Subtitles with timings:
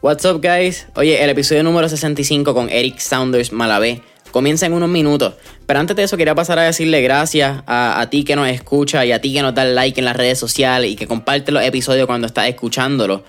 [0.00, 0.86] What's up, guys?
[0.94, 5.34] Oye, el episodio número 65 con Eric Saunders Malavé comienza en unos minutos.
[5.66, 9.10] Pero antes de eso, quería pasar a decirle gracias a, ti que nos escucha y
[9.10, 12.06] a ti que nos da like en las redes sociales y que comparte los episodios
[12.06, 13.24] cuando estás escuchándolo.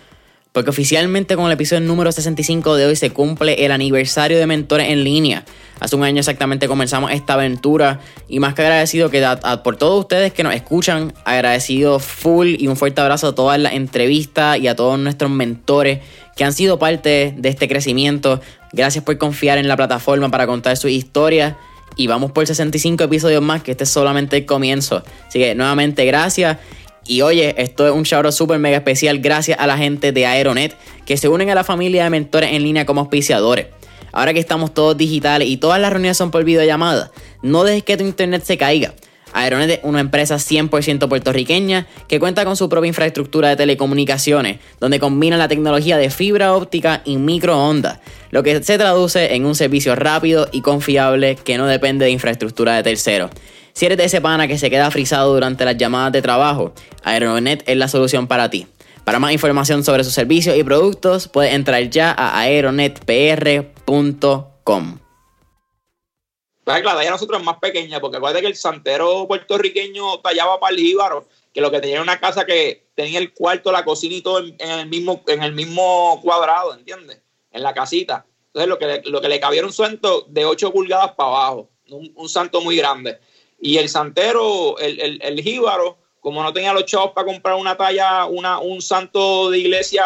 [0.52, 4.90] Porque oficialmente con el episodio número 65 de hoy se cumple el aniversario de Mentores
[4.90, 5.46] en línea.
[5.79, 9.26] Hace un año exactamente comenzamos esta aventura y más que agradecido que
[9.63, 13.74] por todos ustedes que nos escuchan, agradecido full y un fuerte abrazo a todas las
[13.74, 15.99] entrevistas y a todos nuestros mentores
[16.40, 18.39] que han sido parte de este crecimiento.
[18.71, 21.57] Gracias por confiar en la plataforma para contar su historia
[21.98, 25.03] y vamos por 65 episodios más, que este es solamente el comienzo.
[25.27, 26.57] Así que nuevamente gracias
[27.05, 30.77] y oye, esto es un shout súper mega especial gracias a la gente de Aeronet
[31.05, 33.67] que se unen a la familia de mentores en línea como auspiciadores.
[34.13, 37.98] Ahora que estamos todos digitales y todas las reuniones son por videollamada, no dejes que
[37.98, 38.93] tu internet se caiga.
[39.33, 44.99] Aeronet es una empresa 100% puertorriqueña que cuenta con su propia infraestructura de telecomunicaciones, donde
[44.99, 47.99] combina la tecnología de fibra óptica y microondas,
[48.31, 52.76] lo que se traduce en un servicio rápido y confiable que no depende de infraestructura
[52.76, 53.31] de terceros.
[53.73, 56.73] Si eres de ese pana que se queda frisado durante las llamadas de trabajo,
[57.04, 58.67] Aeronet es la solución para ti.
[59.04, 65.09] Para más información sobre sus servicios y productos, puedes entrar ya a aeronetpr.com.
[66.70, 70.76] Claro, la talla nosotros es más pequeña, porque acuérdate que el santero puertorriqueño tallaba para
[70.76, 74.14] el jíbaro, que lo que tenía era una casa que tenía el cuarto, la cocina
[74.14, 77.22] y todo en, el, mismo, en el mismo cuadrado, ¿entiendes?
[77.52, 78.28] En la casita.
[78.48, 81.30] Entonces lo que le, lo que le cabía era un santo de 8 pulgadas para
[81.30, 83.20] abajo, un santo muy grande.
[83.59, 87.75] Y el santero, el, el, el jíbaro, como no tenía los chavos para comprar una
[87.75, 90.03] talla, una, un santo de iglesia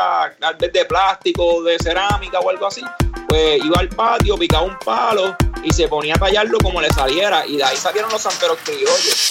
[0.59, 2.81] de plástico, de cerámica o algo así,
[3.27, 7.45] pues iba al patio, picaba un palo y se ponía a tallarlo como le saliera.
[7.47, 9.27] Y de ahí salieron los santeros criollos.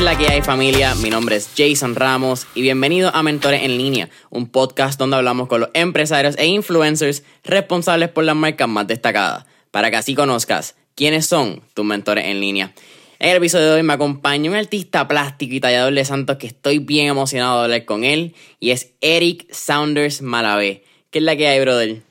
[0.00, 0.94] La que hay familia?
[0.96, 5.48] Mi nombre es Jason Ramos y bienvenido a Mentores en Línea, un podcast donde hablamos
[5.48, 10.76] con los empresarios e influencers responsables por las marcas más destacadas, para que así conozcas
[10.94, 12.74] quiénes son tus mentores en línea.
[13.18, 16.48] En el episodio de hoy me acompaña un artista plástico y tallador de santos que
[16.48, 20.84] estoy bien emocionado de hablar con él y es Eric Saunders Malavé.
[21.10, 22.02] ¿Qué es la que hay, brother?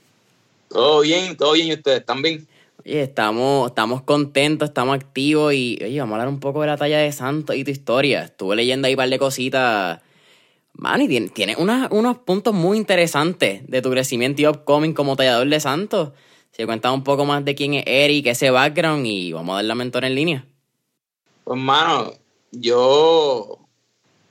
[0.69, 2.47] Todo bien, todo bien y ustedes también.
[2.87, 6.77] Oye, estamos, estamos contentos, estamos activos y oye, vamos a hablar un poco de la
[6.77, 8.25] talla de Santos y tu historia.
[8.25, 10.01] Estuve leyendo ahí un par de cositas.
[10.73, 15.59] Man, y tiene, unos puntos muy interesantes de tu crecimiento y upcoming como tallador de
[15.59, 16.11] Santos.
[16.51, 19.65] Si cuentas un poco más de quién es Eric, ese background y vamos a dar
[19.65, 20.45] la mentor en línea.
[21.43, 22.13] Pues, mano,
[22.51, 23.57] yo,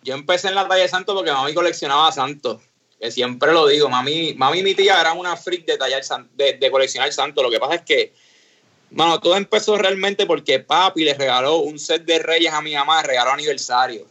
[0.04, 2.62] yo empecé en la talla de Santos porque mami coleccionaba Santos
[3.00, 6.02] que siempre lo digo, mami, mami y mi tía eran una freak de tallar
[6.34, 7.42] de, de coleccionar santos.
[7.42, 8.14] Lo que pasa es que
[8.94, 13.02] bueno, todo empezó realmente porque papi le regaló un set de reyes a mi mamá,
[13.02, 14.06] regaló aniversario.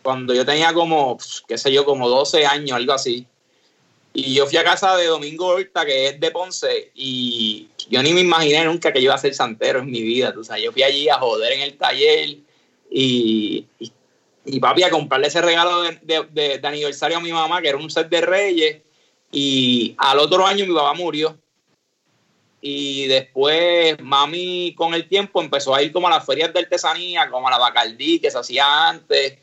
[0.00, 3.26] Cuando yo tenía como, qué sé yo, como 12 años, algo así.
[4.14, 8.12] Y yo fui a casa de Domingo Horta, que es de Ponce, y yo ni
[8.12, 10.32] me imaginé nunca que yo iba a ser santero en mi vida.
[10.38, 12.36] O sea, yo fui allí a joder en el taller
[12.92, 13.66] y,
[14.44, 17.90] y, papi a comprarle ese regalo de, de aniversario a mi mamá, que era un
[17.90, 18.82] set de reyes.
[19.32, 21.36] Y al otro año mi papá murió
[22.60, 27.30] y después mami con el tiempo empezó a ir como a las ferias de artesanía,
[27.30, 29.38] como a la Bacardí que se hacía antes,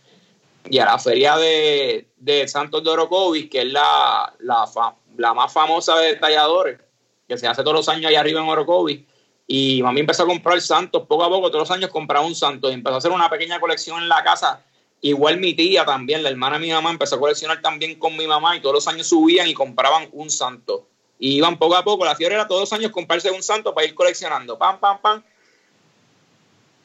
[0.70, 5.98] y a la feria de, de Santos de Orocovis, que es la, la, más famosa
[6.00, 6.80] de talladores,
[7.28, 9.02] que se hace todos los años allá arriba en Orocovis.
[9.48, 12.70] Y mami empezó a comprar santos poco a poco, todos los años compraba un santo
[12.70, 14.64] y empezó a hacer una pequeña colección en la casa.
[15.02, 18.26] Igual mi tía también, la hermana de mi mamá, empezó a coleccionar también con mi
[18.26, 20.88] mamá y todos los años subían y compraban un santo.
[21.20, 22.06] Y iban poco a poco.
[22.06, 24.58] La fiebre era todos los años comprarse un santo para ir coleccionando.
[24.58, 25.24] Pam, pam, pam.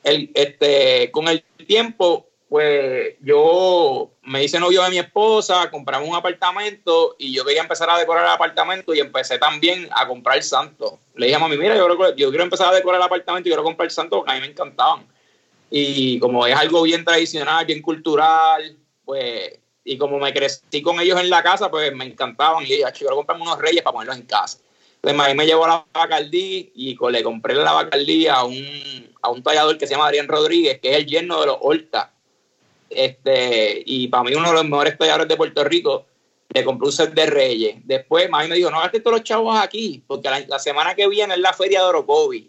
[0.03, 6.17] El, este, con el tiempo, pues yo me hice novio de mi esposa, compramos un
[6.17, 10.95] apartamento y yo quería empezar a decorar el apartamento y empecé también a comprar santos.
[11.15, 13.63] Le dije a mami, mira, yo, yo quiero empezar a decorar el apartamento y quiero
[13.63, 15.07] comprar santos porque a mí me encantaban.
[15.71, 19.61] Y como es algo bien tradicional, bien cultural, pues
[19.91, 22.65] y como me crecí con ellos en la casa, pues me encantaban.
[22.65, 24.59] Y yo quiero comprarme unos reyes para ponerlos en casa.
[25.03, 28.55] Entonces ahí me llevó la Bacardí y le compré la Bacardí a un,
[29.21, 32.13] a un tallador que se llama Adrián Rodríguez, que es el yerno de los Horta.
[32.89, 36.07] Este, y para mí uno de los mejores talladores de Puerto Rico.
[36.53, 37.77] Le compré un set de reyes.
[37.85, 41.35] Después mami me dijo, no gastes todos los chavos aquí, porque la, semana que viene
[41.35, 42.49] es la feria de Orocovi.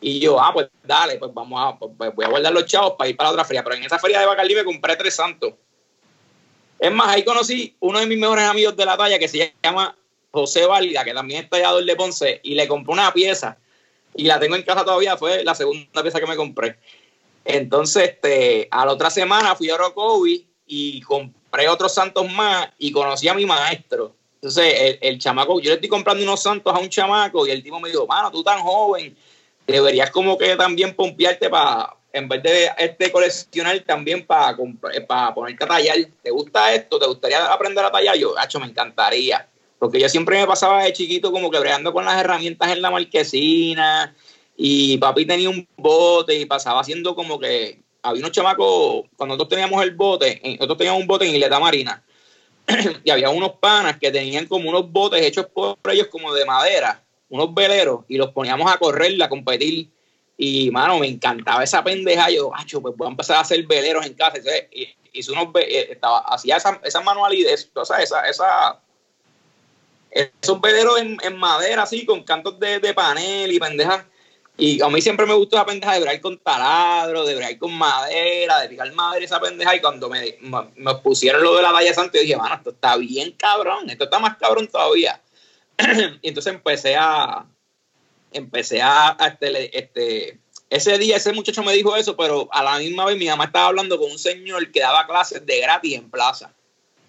[0.00, 2.92] Y yo, ah, pues dale, pues vamos a, pues, pues voy a guardar los chavos
[2.96, 3.64] para ir para la otra feria.
[3.64, 5.54] Pero en esa feria de Bacardí me compré tres santos.
[6.78, 9.96] Es más, ahí conocí uno de mis mejores amigos de la talla que se llama
[10.30, 13.56] José Valga, que también es tallador de Ponce, y le compré una pieza
[14.14, 16.76] y la tengo en casa todavía, fue la segunda pieza que me compré.
[17.44, 22.90] Entonces, este, a la otra semana fui a Orocovi y compré otros santos más y
[22.90, 24.14] conocí a mi maestro.
[24.36, 27.62] Entonces, el, el, chamaco, yo le estoy comprando unos santos a un chamaco y el
[27.62, 29.16] tipo me dijo, mano, tú tan joven,
[29.66, 34.56] deberías como que también pompearte para, en vez de este coleccionar, también para,
[35.06, 35.98] para ponerte a tallar.
[36.22, 36.98] ¿Te gusta esto?
[36.98, 38.16] ¿Te gustaría aprender a tallar?
[38.16, 39.46] Yo, hacho, me encantaría.
[39.78, 42.90] Porque yo siempre me pasaba de chiquito como que bregando con las herramientas en la
[42.90, 44.14] marquesina
[44.56, 49.50] y papi tenía un bote y pasaba haciendo como que había unos chamacos, cuando nosotros
[49.50, 52.02] teníamos el bote, nosotros teníamos un bote en Isleta Marina
[53.04, 57.04] y había unos panas que tenían como unos botes hechos por ellos como de madera,
[57.28, 59.90] unos veleros y los poníamos a correr, a competir
[60.36, 64.04] y mano, me encantaba esa pendeja, yo, acho, pues voy a empezar a hacer veleros
[64.04, 64.64] en casa, Entonces,
[65.12, 68.80] hice unos, eh, estaba, hacía esa, esa manualidad, o sea, esa, esa
[70.10, 74.04] esos veleros en, en, madera, así, con cantos de, de panel y pendejas.
[74.58, 77.74] Y a mí siempre me gustó esa pendeja de bregar con taladro, de bregar con
[77.74, 79.76] madera, de picar madera esa pendeja.
[79.76, 80.38] Y cuando me,
[80.76, 84.04] me, pusieron lo de la talla santa, yo dije, mano, esto está bien cabrón, esto
[84.04, 85.20] está más cabrón todavía.
[86.22, 87.44] y entonces empecé a,
[88.32, 90.38] empecé a, este, este,
[90.70, 93.68] ese día ese muchacho me dijo eso, pero a la misma vez mi mamá estaba
[93.68, 96.52] hablando con un señor que daba clases de gratis en plaza,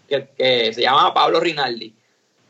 [0.07, 1.93] que, que se llamaba Pablo Rinaldi.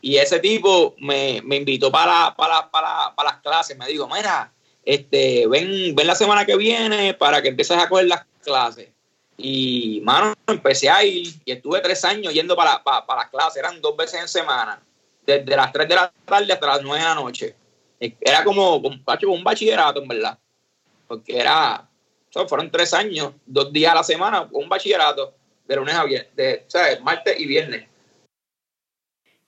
[0.00, 3.76] Y ese tipo me, me invitó para, para, para, para, las clases.
[3.76, 4.52] Me dijo, mira,
[4.84, 8.88] este, ven, ven la semana que viene para que empieces a coger las clases.
[9.36, 13.56] Y, mano, empecé a ir y estuve tres años yendo para, para, para las clases.
[13.56, 14.80] Eran dos veces en semana,
[15.26, 17.54] desde las tres de la tarde hasta las nueve de la noche.
[18.00, 20.38] Era como, un bachillerato, en verdad.
[21.06, 21.88] Porque era,
[22.46, 25.34] fueron tres años, dos días a la semana, un bachillerato,
[25.66, 27.00] de lunes a viernes, de, ¿sabes?
[27.02, 27.86] martes y viernes.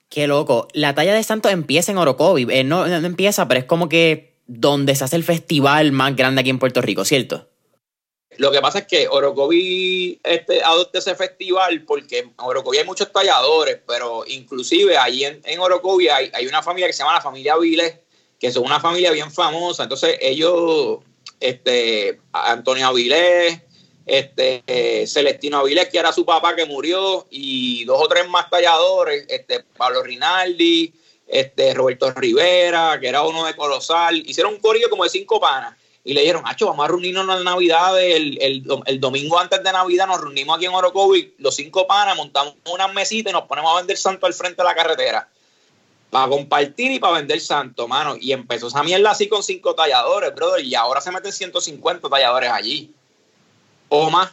[0.08, 0.66] Qué loco.
[0.72, 2.46] La talla de santo empieza en Orocovi.
[2.50, 6.40] Eh, no, no, empieza, pero es como que donde se hace el festival más grande
[6.40, 7.48] aquí en Puerto Rico, ¿cierto?
[8.36, 13.12] Lo que pasa es que Orocovi este, adopta ese festival porque en Orocovi hay muchos
[13.12, 17.20] talladores, pero inclusive ahí en, en Orocovi hay, hay, una familia que se llama la
[17.20, 17.94] familia Viles,
[18.40, 19.82] que son una familia bien famosa.
[19.82, 20.98] Entonces ellos,
[21.38, 23.60] este, Antonio Avilés,
[24.06, 29.26] este, Celestino Avilés, que era su papá que murió, y dos o tres más talladores,
[29.28, 30.92] este, Pablo Rinaldi,
[31.28, 35.76] este, Roberto Rivera, que era uno de Colosal, hicieron un corrido como de cinco panas.
[36.02, 39.70] Y le dijeron, Hacho, vamos a reunirnos en Navidad, el, el, el, domingo antes de
[39.70, 43.70] Navidad nos reunimos aquí en Orocovi, los cinco panas, montamos unas mesitas y nos ponemos
[43.74, 45.28] a vender santo al frente de la carretera.
[46.10, 48.16] Para compartir y para vender santo, mano.
[48.20, 50.64] Y empezó esa mierda así con cinco talladores, brother.
[50.64, 52.92] Y ahora se meten 150 talladores allí
[53.88, 54.32] o más.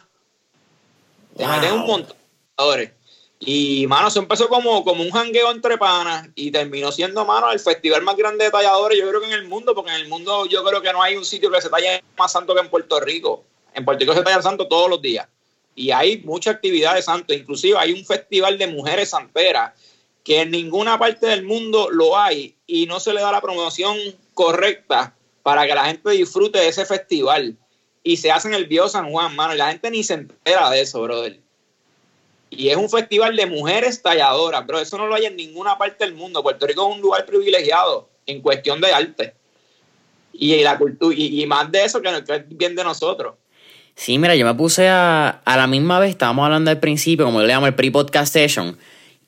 [1.36, 2.16] Te meten un montón
[2.56, 2.92] de
[3.40, 7.60] Y, mano, se empezó como, como un jangueo entre panas y terminó siendo, mano, el
[7.60, 10.46] festival más grande de talladores, yo creo que en el mundo, porque en el mundo
[10.46, 12.98] yo creo que no hay un sitio que se talle más santo que en Puerto
[12.98, 13.44] Rico.
[13.74, 15.28] En Puerto Rico se talla santo todos los días.
[15.76, 19.72] Y hay mucha actividad de santo, inclusive hay un festival de mujeres santeras
[20.28, 23.96] que en ninguna parte del mundo lo hay y no se le da la promoción
[24.34, 27.56] correcta para que la gente disfrute de ese festival
[28.02, 30.68] y se hace en el Bio San Juan, mano, y la gente ni se entera
[30.68, 31.40] de eso, brother.
[32.50, 34.78] Y es un festival de mujeres talladoras, bro.
[34.78, 36.42] Eso no lo hay en ninguna parte del mundo.
[36.42, 39.32] Puerto Rico es un lugar privilegiado en cuestión de arte.
[40.34, 43.36] Y la cultura, y, más de eso que, es bien de nosotros.
[43.94, 47.40] Sí, mira, yo me puse a, a la misma vez, estábamos hablando al principio, como
[47.40, 48.76] le llamo el pre-podcast session.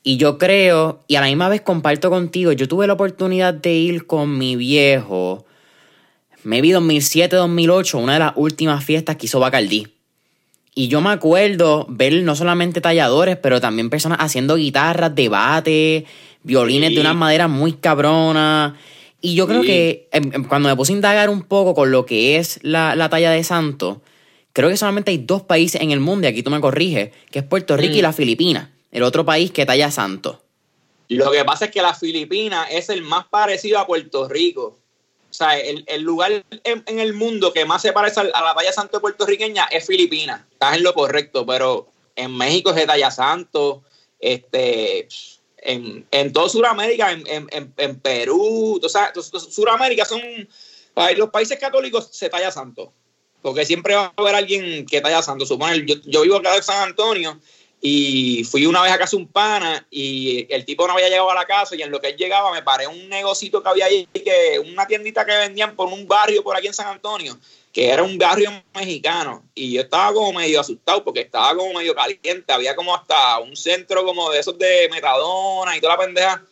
[0.03, 3.73] Y yo creo, y a la misma vez comparto contigo, yo tuve la oportunidad de
[3.73, 5.45] ir con mi viejo
[6.43, 9.87] maybe 2007-2008, una de las últimas fiestas que hizo Bacardi.
[10.73, 16.05] Y yo me acuerdo ver no solamente talladores, pero también personas haciendo guitarras, debate,
[16.43, 18.73] violines de unas maderas muy cabronas.
[19.19, 22.05] Y yo creo que em, em, cuando me puse a indagar un poco con lo
[22.05, 24.01] que es la, la, talla de santo,
[24.53, 27.39] creo que solamente hay dos países en el mundo, y aquí tú me corriges, que
[27.39, 28.03] es Puerto Rico y mm.
[28.03, 30.41] la Filipinas, el otro país que talla santo.
[31.07, 34.77] Lo que pasa es que la Filipinas es el más parecido a Puerto Rico.
[35.29, 38.73] O sea, el, el lugar en, el mundo que más se parece a la talla
[38.73, 40.41] santo puertorriqueña es Filipinas.
[40.51, 43.83] Estás en lo correcto, pero en México es de talla santo,
[44.19, 45.07] este,
[45.57, 50.21] en, en todo Sudamérica, en, en, en, Perú, o sea, Sudamérica son
[51.15, 52.91] los países católicos se talla santo.
[53.41, 55.45] Porque siempre va a haber alguien que talla santo.
[55.45, 57.39] Supone, yo, yo vivo acá en San Antonio
[57.83, 61.35] y fui una vez a casa un pana y el tipo no había llegado a
[61.35, 64.07] la casa y en lo que él llegaba me paré un negocito que había ahí,
[64.13, 67.39] que, una tiendita que vendían por un barrio por aquí en San Antonio,
[67.73, 69.43] que era un barrio mexicano.
[69.55, 72.53] Y yo estaba como medio asustado porque estaba como medio caliente.
[72.53, 76.43] Había como hasta un centro como de esos de metadona y toda la pendeja.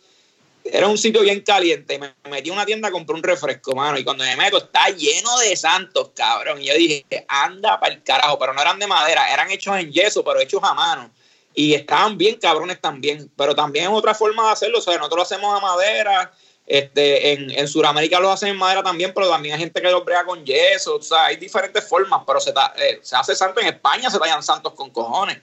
[0.64, 1.96] era un sitio bien caliente.
[1.96, 3.96] Me metí a una tienda, compré un refresco, mano.
[3.98, 6.60] Y cuando me meto, está lleno de santos, cabrón.
[6.60, 8.36] Y yo dije, anda para el carajo.
[8.36, 11.12] Pero no eran de madera, eran hechos en yeso, pero hechos a mano.
[11.54, 13.30] Y estaban bien cabrones también.
[13.36, 14.78] Pero también es otra forma de hacerlo.
[14.78, 16.32] O sea, nosotros lo hacemos a madera.
[16.66, 20.04] Este, en, en Sudamérica lo hacen en madera también, pero también hay gente que lo
[20.04, 20.96] brega con yeso.
[20.96, 24.42] O sea, hay diferentes formas, pero se, eh, se hace santo en España, se tallan
[24.42, 25.38] santos con cojones.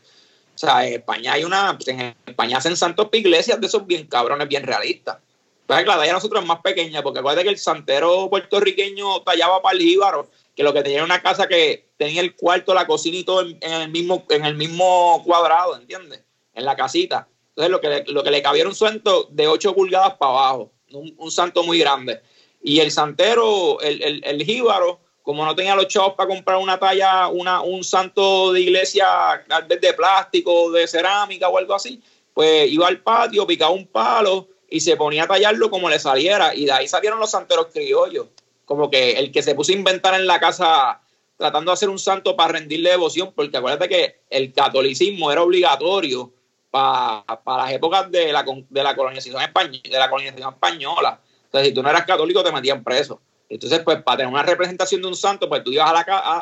[0.55, 4.47] O sea, en España hay una, en España hacen santos iglesias de esos bien cabrones,
[4.47, 5.17] bien realistas.
[5.67, 9.75] Pero la talla nosotros es más pequeña, porque acuérdate que el santero puertorriqueño tallaba para
[9.75, 13.17] el jíbaro, que lo que tenía era una casa que tenía el cuarto, la cocina
[13.17, 16.23] y todo en, el mismo, en el mismo cuadrado, ¿entiendes?
[16.53, 17.27] En la casita.
[17.49, 20.31] Entonces lo que le, lo que le cabía era un santo de 8 pulgadas para
[20.31, 22.21] abajo, un, santo muy grande.
[22.61, 26.79] Y el santero, el, el, el jíbaro, como no tenía los chavos para comprar una
[26.79, 32.01] talla, una, un santo de iglesia de plástico, de cerámica o algo así,
[32.33, 36.55] pues iba al patio, picaba un palo y se ponía a tallarlo como le saliera.
[36.55, 38.27] Y de ahí salieron los santeros criollos.
[38.63, 41.01] Como que el que se puso a inventar en la casa
[41.37, 46.33] tratando de hacer un santo para rendirle devoción, porque acuérdate que el catolicismo era obligatorio
[46.71, 51.21] para, las épocas de la, de la colonización española, de la colonización española.
[51.45, 53.21] Entonces, si tú no eras católico, te metían preso.
[53.49, 55.93] Entonces, pues para tener una representación de un santo, pues tú ibas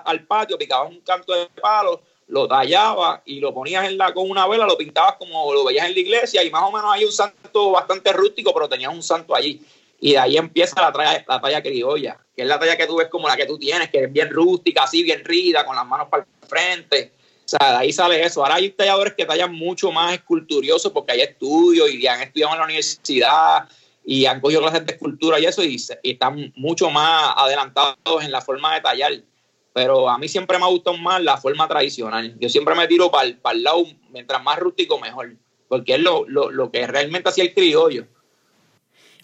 [0.06, 4.30] al patio, picabas un canto de palo, lo tallabas y lo ponías en la, con
[4.30, 7.06] una vela, lo pintabas como lo veías en la iglesia y más o menos hay
[7.06, 9.62] un santo bastante rústico, pero tenías un santo allí.
[10.00, 13.08] Y de ahí empieza la la talla criolla, que es la talla que tú ves
[13.08, 16.08] como la que tú tienes, que es bien rústica, así, bien rida, con las manos
[16.10, 17.14] para el frente.
[17.46, 18.42] O sea, de ahí sale eso.
[18.42, 22.60] Ahora hay talladores que tallan mucho más esculturiosos porque hay estudios y han estudiado en
[22.60, 23.70] la universidad
[24.04, 28.42] y han cogido clases de escultura y eso y, están mucho más adelantados en la
[28.42, 29.14] forma de tallar.
[29.74, 32.36] Pero a mí siempre me ha gustado más la forma tradicional.
[32.40, 35.36] Yo siempre me tiro para el lado, mientras más rústico, mejor.
[35.68, 38.08] Porque es lo, que realmente hacía el criollo.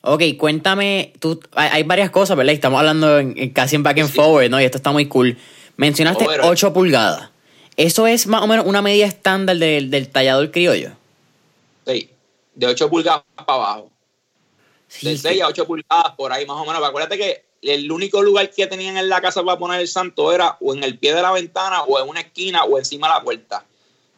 [0.01, 2.53] Ok, cuéntame, tú, hay, varias cosas, ¿verdad?
[2.53, 3.19] Estamos hablando
[3.53, 4.59] casi en back and forward, ¿no?
[4.59, 5.37] Y esto está muy cool.
[5.77, 7.29] Mencionaste 8 pulgadas.
[7.77, 10.91] ¿Eso es más o menos una medida estándar del, del tallador criollo?
[11.85, 12.09] Sí,
[12.55, 13.91] de 8 pulgadas para abajo
[15.01, 16.83] de 6 a 8 pulgadas, por ahí más o menos.
[16.83, 20.57] Acuérdate que el único lugar que tenían en la casa para poner el santo era
[20.59, 23.23] o en el pie de la ventana, o en una esquina, o encima de la
[23.23, 23.65] puerta.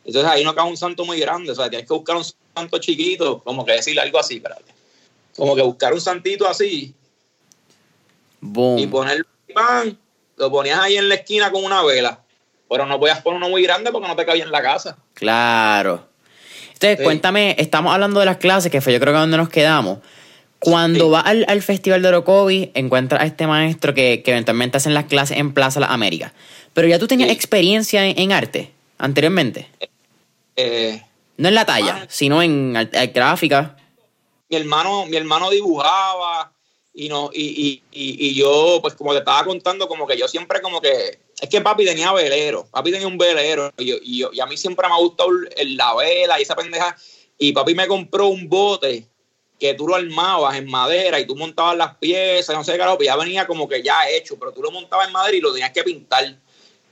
[0.04, 2.26] Entonces ahí no cabe un santo muy grande, o sea, tienes que buscar un
[2.56, 4.74] santo chiquito, como que decirle algo así, espérate.
[5.36, 6.94] Como que buscar un santito así.
[8.78, 9.98] Y poner el pan,
[10.38, 12.20] lo ponías ahí en la esquina con una vela.
[12.70, 14.98] Pero no podías poner uno muy grande porque no te cabía en la casa.
[15.14, 16.08] Claro.
[16.74, 20.00] Entonces, cuéntame, estamos hablando de las clases, que fue yo creo que donde nos quedamos.
[20.60, 25.38] Cuando vas al, Festival de Orocovi, encuentras a este maestro que, eventualmente hacen las clases
[25.38, 26.32] en Plaza Las Américas.
[26.74, 29.68] Pero ya tú tenías experiencia en, arte anteriormente.
[30.56, 31.02] Eh,
[31.38, 32.74] no en la talla, sino en
[33.14, 33.76] gráfica.
[34.54, 36.54] Mi hermano, mi hermano dibujaba
[36.94, 40.80] y no y, y, yo pues como te estaba contando como que yo siempre como
[40.80, 44.88] que es que papi tenía velero papi tenía un velero y, y, a mí siempre
[44.88, 45.32] me ha gustado
[45.66, 46.96] la vela y esa pendeja
[47.40, 49.08] y papi me compró un bote
[49.60, 53.00] que tú lo armabas en madera y tú montabas las piezas, no sé qué, pero
[53.00, 55.72] ya venía como que ya hecho, pero tú lo montabas en madera y lo tenías
[55.72, 56.38] que pintar.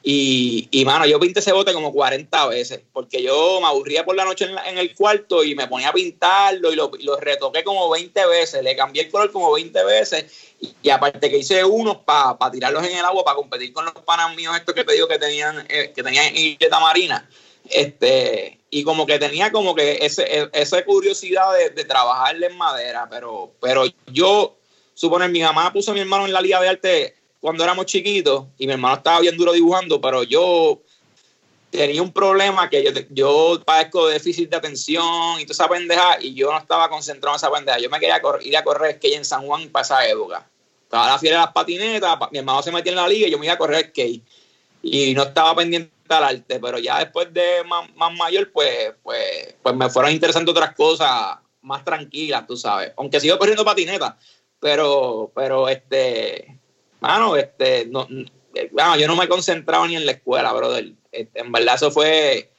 [0.03, 4.15] Y, y mano, yo pinté ese bote como 40 veces, porque yo me aburría por
[4.15, 6.89] la noche en, el cuarto y me ponía a pintarlo y lo,
[7.19, 11.63] retoqué como 20 veces, le cambié el color como 20 veces y, aparte que hice
[11.63, 14.93] unos para tirarlos en el agua para competir con los panas míos estos que te
[14.93, 16.33] digo que tenían, eh, que tenían
[16.81, 17.29] marina.
[17.69, 22.57] Este, y como que tenía como que ese, e, esa curiosidad de, de, trabajarle en
[22.57, 24.57] madera, pero, pero yo,
[24.95, 28.45] suponer, mi mamá puso a mi hermano en la liga de arte cuando éramos chiquitos
[28.57, 30.79] y mi hermano estaba bien duro dibujando, pero yo
[31.71, 36.17] tenía un problema que yo, yo padezco de déficit de atención y toda esa pendeja
[36.21, 37.79] y yo no estaba concentrado en esa pendeja.
[37.79, 40.47] Yo me quería ir a correr skate en San Juan para esa época.
[40.83, 43.39] Estaba la fiera de las patinetas, mi hermano se metía en la liga y yo
[43.39, 44.23] me iba a correr skate.
[44.83, 49.75] Y no estaba pendiente al arte, pero ya después de más, mayor, pues, pues, pues
[49.75, 52.91] me fueron interesando otras cosas más tranquilas, tú sabes.
[52.97, 54.17] Aunque sigo corriendo patineta,
[54.59, 56.59] pero, pero este,
[57.01, 58.07] mano, este, no,
[58.71, 60.93] bueno, yo no me concentraba ni en la escuela, brother.
[61.11, 62.49] Este, en verdad, eso fue.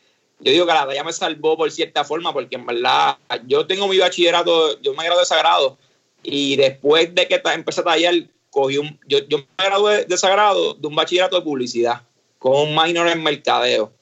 [0.40, 3.88] Yo digo que la talla me salvó por cierta forma, porque en verdad, yo tengo
[3.88, 5.78] mi bachillerato, yo me gradué de sagrado,
[6.22, 8.14] y después de que empecé a tallar,
[8.50, 8.98] cogí un.
[9.06, 12.02] Yo, yo me gradué de sagrado de un bachillerato de publicidad
[12.38, 13.92] con un minor en mercadeo.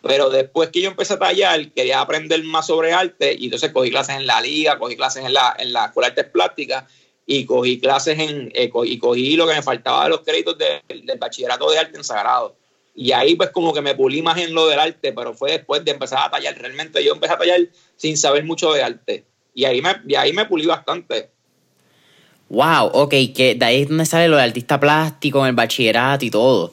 [0.00, 3.90] Pero después que yo empecé a tallar, quería aprender más sobre arte y entonces cogí
[3.90, 6.84] clases en la liga, cogí clases en la, en la Escuela de Artes Plásticas
[7.30, 11.18] y cogí clases en, eh, y cogí lo que me faltaba de los créditos del
[11.18, 12.56] bachillerato de arte en Sagrado.
[12.94, 15.84] Y ahí pues como que me pulí más en lo del arte, pero fue después
[15.84, 16.56] de empezar a tallar.
[16.56, 17.60] Realmente yo empecé a tallar
[17.96, 19.24] sin saber mucho de arte.
[19.54, 21.28] Y ahí me, y ahí me pulí bastante.
[22.48, 26.24] Wow, ok, que de ahí es donde sale lo de artista plástico, en el bachillerato
[26.24, 26.72] y todo.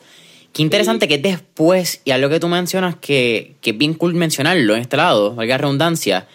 [0.54, 4.74] Qué interesante que después, y algo que tú mencionas que, que es bien cool mencionarlo
[4.74, 6.30] en este lado, valga redundancia,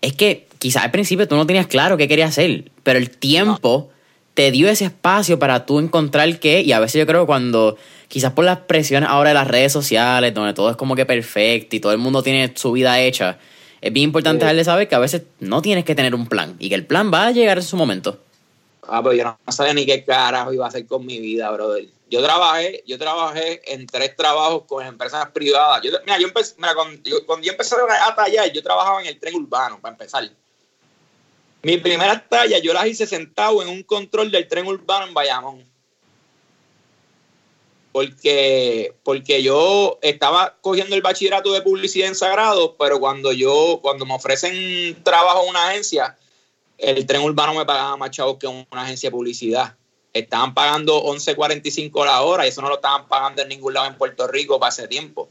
[0.00, 3.90] es que quizás al principio tú no tenías claro qué querías hacer, pero el tiempo
[4.34, 7.76] te dio ese espacio para tú encontrar qué, y a veces yo creo que cuando,
[8.06, 11.74] quizás por las presiones ahora de las redes sociales, donde todo es como que perfecto
[11.74, 13.40] y todo el mundo tiene su vida hecha,
[13.80, 16.68] es bien importante darle saber que a veces no tienes que tener un plan y
[16.68, 18.20] que el plan va a llegar en su momento.
[18.86, 21.88] Ah, pero yo no sabía ni qué carajo iba a hacer con mi vida, brother.
[22.08, 25.82] Yo trabajé, yo trabajé en tres trabajos con empresas privadas.
[25.82, 29.08] Yo, mira, yo empecé, mira, cuando, yo, cuando yo empecé a tallar, yo trabajaba en
[29.08, 30.30] el tren urbano, para empezar.
[31.62, 35.64] Mi primera talla yo las hice sentado en un control del tren urbano en Bayamón.
[37.92, 44.06] Porque, porque yo estaba cogiendo el bachillerato de publicidad en Sagrado, pero cuando yo, cuando
[44.06, 46.16] me ofrecen trabajo en una agencia,
[46.78, 49.76] el tren urbano me pagaba más chavos que una agencia de publicidad.
[50.12, 53.96] Estaban pagando 11.45 la hora y eso no lo estaban pagando en ningún lado en
[53.96, 55.28] Puerto Rico para ese tiempo.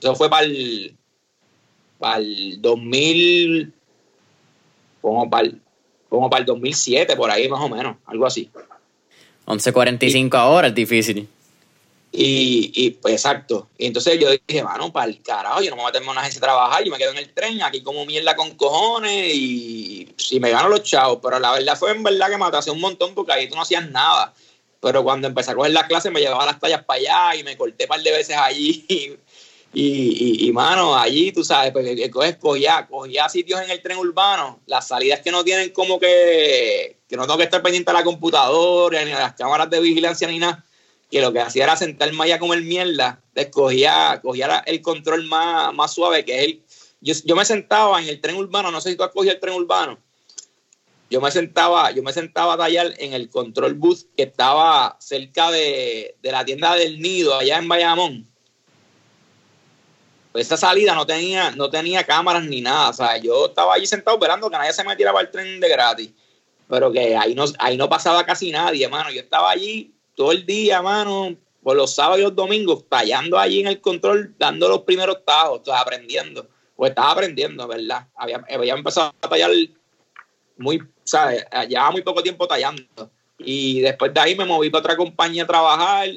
[0.00, 0.96] Eso fue para el,
[1.98, 3.74] para el 2000,
[5.00, 5.60] como para, el,
[6.08, 8.50] como para el 2007, por ahí más o menos, algo así.
[9.46, 11.28] 11.45 ahora es difícil.
[12.12, 13.68] Y, y pues exacto.
[13.78, 16.42] Y entonces yo dije, mano, para el carajo, yo no me voy a agencia a
[16.42, 20.50] trabajar, yo me quedo en el tren, aquí como mierda con cojones y, y me
[20.50, 21.20] gano los chavos.
[21.22, 23.62] Pero la verdad fue en verdad que me atrasé un montón porque ahí tú no
[23.62, 24.34] hacías nada.
[24.80, 27.56] Pero cuando empecé a coger las clases me llevaba las tallas para allá y me
[27.56, 28.84] corté un par de veces allí.
[29.72, 34.60] Y, y, mano, allí tú sabes, pues coges, cogía, cogía sitios en el tren urbano,
[34.66, 38.02] las salidas que no tienen como que, que no tengo que estar pendiente a la
[38.02, 40.64] computadora, ni a las cámaras de vigilancia, ni nada
[41.10, 43.20] que lo que hacía era sentarme allá a comer mierda,
[43.52, 46.62] cogía, cogía el control más, más suave, que es el...
[47.00, 49.40] Yo, yo, me sentaba en el tren urbano, no sé si tú has cogido el
[49.40, 49.98] tren urbano,
[51.08, 55.50] yo me sentaba, yo me sentaba a tallar en el control booth que estaba cerca
[55.50, 58.29] de, de la tienda del nido, allá en Bayamón.
[60.34, 62.90] Esa salida no tenía, no tenía cámaras ni nada.
[62.90, 65.68] O sea, yo estaba allí sentado esperando que nadie se metiera para el tren de
[65.68, 66.10] gratis.
[66.68, 69.10] Pero que ahí no, ahí no pasaba casi nadie, hermano.
[69.10, 73.60] Yo estaba allí todo el día, mano, por los sábados y los domingos, tallando allí
[73.60, 76.46] en el control, dando los primeros tajos, aprendiendo.
[76.76, 78.06] Pues estaba aprendiendo, ¿verdad?
[78.14, 79.50] Había, había empezado a tallar
[80.56, 81.44] muy, ¿sabes?
[81.68, 83.10] Llevaba muy poco tiempo tallando.
[83.38, 86.08] Y después de ahí me moví para otra compañía a trabajar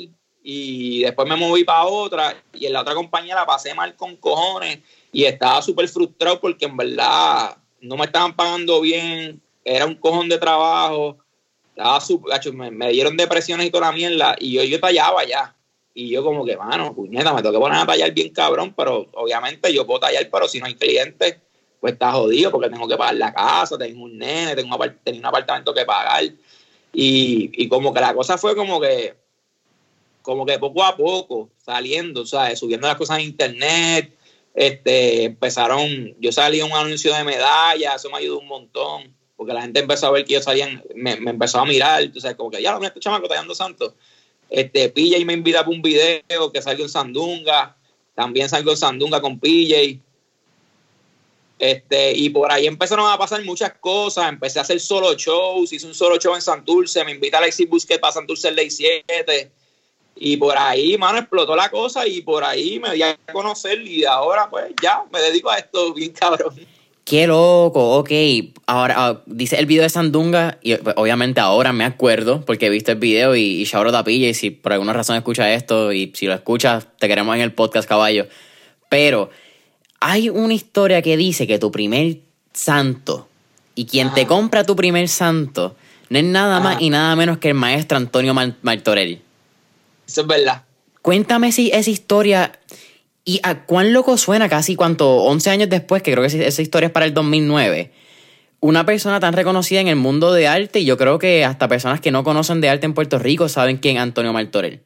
[0.43, 4.17] y después me moví para otra y en la otra compañía la pasé mal con
[4.17, 4.79] cojones
[5.11, 10.29] y estaba súper frustrado porque en verdad no me estaban pagando bien, era un cojón
[10.29, 11.17] de trabajo
[11.75, 15.55] estaba super, me, me, dieron depresiones y toda la mierda, y yo, yo tallaba ya.
[15.95, 19.07] Y yo como que, mano, puñeta, me tengo que poner a tallar bien cabrón, pero
[19.13, 21.37] obviamente yo puedo tallar, pero si no hay clientes,
[21.79, 25.73] pues está jodido porque tengo que pagar la casa, tengo un nene, tengo, un apartamento
[25.73, 26.23] que pagar.
[26.93, 29.15] Y, y, como que la cosa fue como que,
[30.23, 32.57] como que poco a poco, saliendo, ¿sabes?
[32.57, 34.17] Subiendo las cosas en internet,
[34.55, 39.53] este, empezaron, yo salí en un anuncio de medallas, eso me ayudó un montón porque
[39.53, 42.61] la gente empezó a ver que yo salía, me, empezó a mirar, entonces como que
[42.61, 43.93] ya, mira este chamaco tallando santo.
[44.49, 47.75] Este, PJ me invita para un video que salgo en Sandunga,
[48.15, 49.99] también salgo en Sandunga con PJ.
[51.59, 55.87] Este, y por ahí empezaron a pasar muchas cosas, empecé a hacer solo shows, hice
[55.87, 59.51] un solo show en Santurce, me invita Alexis Busquets para Santurce el Ley 7,
[60.15, 64.05] y por ahí, mano, explotó la cosa y por ahí me di a conocer y
[64.05, 66.53] ahora pues ya me dedico a esto bien cabrón.
[67.03, 68.09] Qué loco, ok.
[68.65, 72.69] Ahora, ah, dice el video de Sandunga, y pues, obviamente ahora me acuerdo, porque he
[72.69, 76.13] visto el video y, y Shauro Tapilla, y si por alguna razón escucha esto, y
[76.15, 78.27] si lo escuchas, te queremos en el podcast, caballo.
[78.87, 79.29] Pero
[79.99, 82.19] hay una historia que dice que tu primer
[82.53, 83.27] santo,
[83.75, 85.75] y quien te compra tu primer santo,
[86.09, 89.19] no es nada más y nada menos que el maestro Antonio Martorell.
[90.07, 90.63] Eso es verdad.
[91.01, 92.59] Cuéntame si esa historia
[93.25, 96.87] y a cuán loco suena casi cuánto, 11 años después, que creo que esa historia
[96.87, 97.91] es para el 2009.
[98.59, 102.01] Una persona tan reconocida en el mundo de arte, y yo creo que hasta personas
[102.01, 104.81] que no conocen de arte en Puerto Rico saben quién es Antonio Martorell.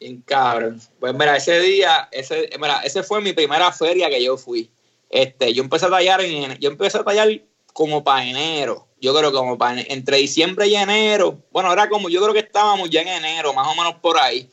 [0.00, 0.80] Bien cabrón.
[1.00, 4.70] Pues mira, ese día, ese, mira, ese fue mi primera feria que yo fui.
[5.08, 7.28] Este, yo empecé a tallar en, yo empecé a tallar
[7.72, 8.85] como para enero.
[9.00, 11.38] Yo creo que como para entre diciembre y enero.
[11.52, 14.48] Bueno, era como, yo creo que estábamos ya en enero, más o menos por ahí.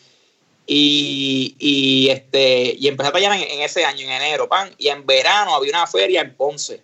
[0.66, 4.74] Y, y, este, y empecé a tallar en, ese año, en enero, pan.
[4.78, 6.84] Y en verano había una feria en Ponce.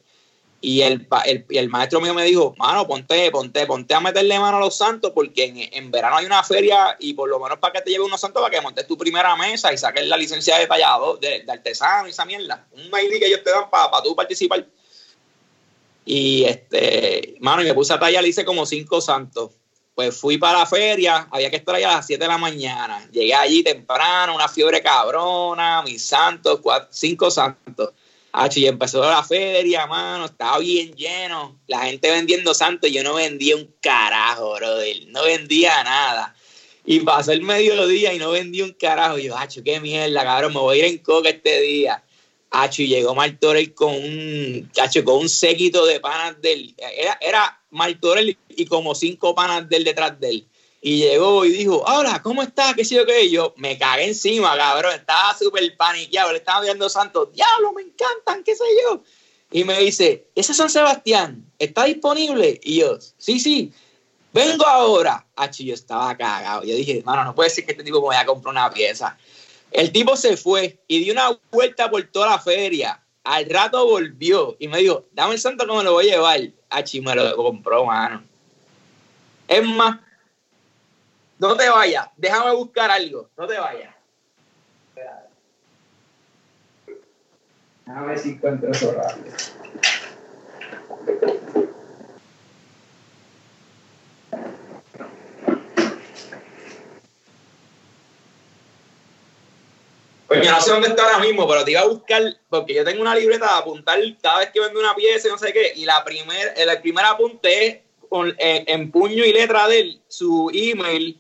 [0.62, 4.58] Y el, el, el, maestro mío me dijo, mano, ponte, ponte, ponte a meterle mano
[4.58, 7.74] a los santos, porque en, en, verano hay una feria y por lo menos para
[7.74, 10.58] que te lleve unos santos, para que montes tu primera mesa y saques la licencia
[10.58, 12.67] de tallado, de, de artesano y esa mierda.
[12.74, 14.65] Un mail que ellos te dan para, para tú participar.
[16.05, 19.51] Y este, mano, y me puse a tallar, hice como cinco santos.
[19.99, 23.05] Pues fui para la feria, había que estar ahí a las 7 de la mañana.
[23.12, 27.89] Llegué allí temprano, una fiebre cabrona, mis santos, cinco santos.
[28.55, 31.59] y empezó la feria, mano, estaba bien lleno.
[31.67, 35.05] La gente vendiendo santos, yo no vendía un carajo, brother.
[35.07, 36.33] No vendía nada.
[36.85, 39.17] Y pasó el mediodía y no vendí un carajo.
[39.17, 42.01] Y yo, hacho, qué mierda, cabrón, me voy a ir en coca este día.
[42.51, 46.75] Hacho, y llegó Martorell con un, hacho, con un séquito de panas del.
[46.77, 50.47] Era, era Martorell y como cinco panas del detrás de él.
[50.81, 52.73] Y llegó y dijo, hola, ¿cómo estás?
[52.73, 53.29] ¿Qué sé yo qué?
[53.29, 54.93] yo me cagué encima, cabrón.
[54.95, 56.31] Estaba súper paniqueado.
[56.31, 57.33] Le estaba viendo santos.
[57.33, 59.03] Diablo, me encantan, qué sé yo.
[59.51, 62.59] Y me dice, ese San Sebastián está disponible.
[62.63, 63.73] Y yo, sí, sí,
[64.31, 65.27] vengo ahora.
[65.35, 66.63] Hacho, yo estaba cagado.
[66.63, 69.17] Yo dije, mano, no puede ser que este tipo me vaya a comprar una pieza.
[69.71, 73.03] El tipo se fue y dio una vuelta por toda la feria.
[73.23, 76.39] Al rato volvió y me dijo, dame el santo que me lo voy a llevar.
[76.69, 78.23] Ah, me lo compró, mano.
[79.47, 79.99] Es más,
[81.39, 83.95] no te vayas, déjame buscar algo, no te vayas.
[87.88, 89.36] A ver si encuentro eso rápido.
[100.29, 102.85] Pues yo no sé dónde está ahora mismo, pero te iba a buscar, porque yo
[102.85, 105.73] tengo una libreta de apuntar cada vez que vendo una pieza y no sé qué,
[105.75, 110.51] y la primer, el primer apunte es con, en, puño y letra de él, su
[110.53, 111.19] email,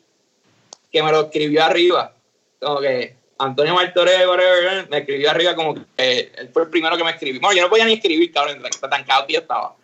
[0.91, 2.13] que me lo escribió arriba.
[2.59, 7.09] Como que Antonio Martorell, me escribió arriba como que él fue el primero que me
[7.09, 7.41] escribió.
[7.41, 9.75] Bueno, yo no podía ni escribir, cabrón, tan cabrón que yo estaba.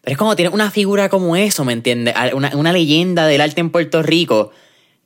[0.00, 2.14] Pero es como tienes una figura como eso, ¿me entiendes?
[2.34, 4.52] Una, una leyenda del arte en Puerto Rico.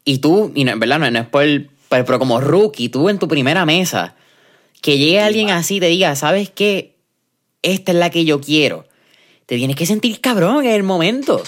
[0.04, 0.98] Y tú, y no, ¿verdad?
[0.98, 1.46] No, no es por
[2.02, 4.16] pero, como rookie, tú en tu primera mesa,
[4.80, 6.96] que llegue alguien así y te diga, ¿sabes qué?
[7.62, 8.86] Esta es la que yo quiero.
[9.46, 11.42] Te tienes que sentir cabrón en el momento.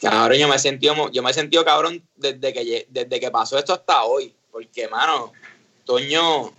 [0.00, 3.58] Cabrón, yo me he sentido, yo me he sentido cabrón desde que, desde que pasó
[3.58, 4.34] esto hasta hoy.
[4.50, 5.32] Porque, mano,
[5.84, 6.52] Toño.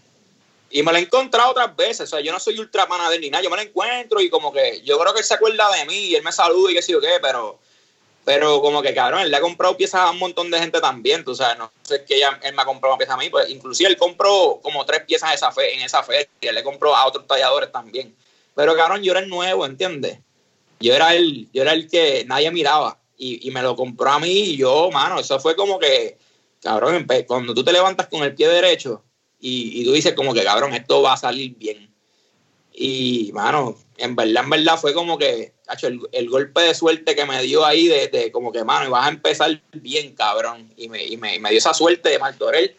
[0.71, 2.01] Y me lo he encontrado otras veces.
[2.01, 3.43] O sea, yo no soy ultra panadero ni nada.
[3.43, 5.95] Yo me lo encuentro y como que yo creo que él se acuerda de mí
[5.95, 7.59] y él me saluda y qué sé yo qué, pero
[8.29, 11.25] pero como que cabrón, él le ha comprado piezas a un montón de gente también,
[11.25, 13.49] tú sabes, no sé que ella, él me ha comprado una pieza a mí, pues
[13.49, 17.07] inclusive él compró como tres piezas esa fe, en esa feria, él le compró a
[17.07, 18.15] otros talladores también.
[18.53, 20.19] Pero cabrón, yo era el nuevo, ¿entiendes?
[20.79, 24.19] Yo era el, yo era el que nadie miraba y, y me lo compró a
[24.19, 26.19] mí y yo, mano, eso fue como que,
[26.61, 29.01] cabrón, cuando tú te levantas con el pie derecho
[29.39, 31.91] y, y tú dices como que, cabrón, esto va a salir bien.
[32.75, 37.25] Y, mano, en verdad, en verdad fue como que, el, el, golpe de suerte que
[37.25, 40.71] me dio ahí de, de como que, mano, vas a empezar bien, cabrón.
[40.77, 42.75] Y me, y me, dio esa suerte de Martorell.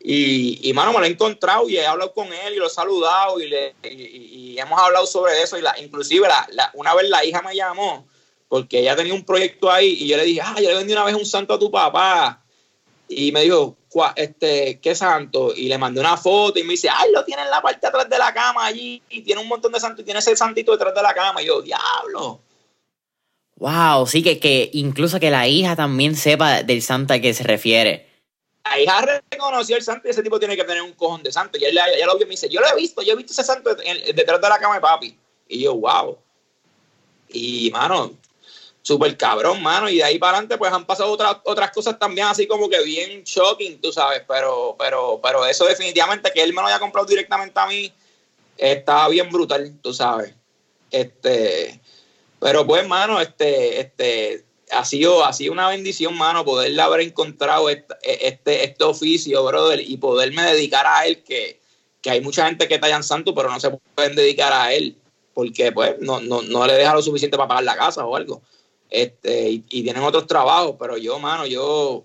[0.00, 2.70] Y, y, mano, me lo he encontrado y he hablado con él y lo he
[2.70, 5.58] saludado y, le, y, hemos hablado sobre eso.
[5.58, 8.06] Y la, inclusive la, una vez la hija me llamó
[8.48, 11.04] porque ella tenía un proyecto ahí y yo le dije, ah, yo le vendí una
[11.04, 12.44] vez un santo a tu papá.
[13.08, 13.76] Y me dijo,
[14.16, 15.52] este, ¿qué santo?
[15.54, 18.08] Y le mandé una foto y me dice, ay, lo tiene en la parte atrás
[18.08, 20.94] de la cama allí y tiene un montón de santos y tiene ese santito detrás
[20.94, 21.42] de la cama.
[21.42, 22.40] Y yo, diablo.
[23.56, 27.44] Wow, sí, que, que incluso que la hija también sepa del santo a que se
[27.44, 28.08] refiere.
[28.64, 31.58] La hija reconoció el santo y ese tipo tiene que tener un cojón de santo.
[31.58, 33.44] Y ella, lo vio y me dice, yo lo he visto, yo he visto ese
[33.44, 35.18] santo detrás de la cama de papi.
[35.48, 36.18] Y yo, wow.
[37.28, 38.12] Y, mano,
[38.84, 39.88] súper cabrón, mano.
[39.88, 42.80] Y de ahí para adelante, pues han pasado otras, otras cosas también, así como que
[42.84, 44.22] bien shocking, tú sabes.
[44.28, 47.92] Pero, pero, pero eso definitivamente, que él me lo haya comprado directamente a mí,
[48.56, 50.34] está bien brutal, tú sabes.
[50.90, 51.80] Este,
[52.38, 57.70] pero pues, mano, este, este, ha sido, ha sido una bendición, mano, poderle haber encontrado
[57.70, 57.96] este,
[58.28, 61.58] este, este oficio, brother, y poderme dedicar a él, que,
[62.02, 64.98] que hay mucha gente que tallan santo, pero no se pueden dedicar a él,
[65.32, 68.42] porque pues no, no, no le deja lo suficiente para pagar la casa o algo
[68.94, 72.04] este, y, tienen otros trabajos, pero yo, mano, yo,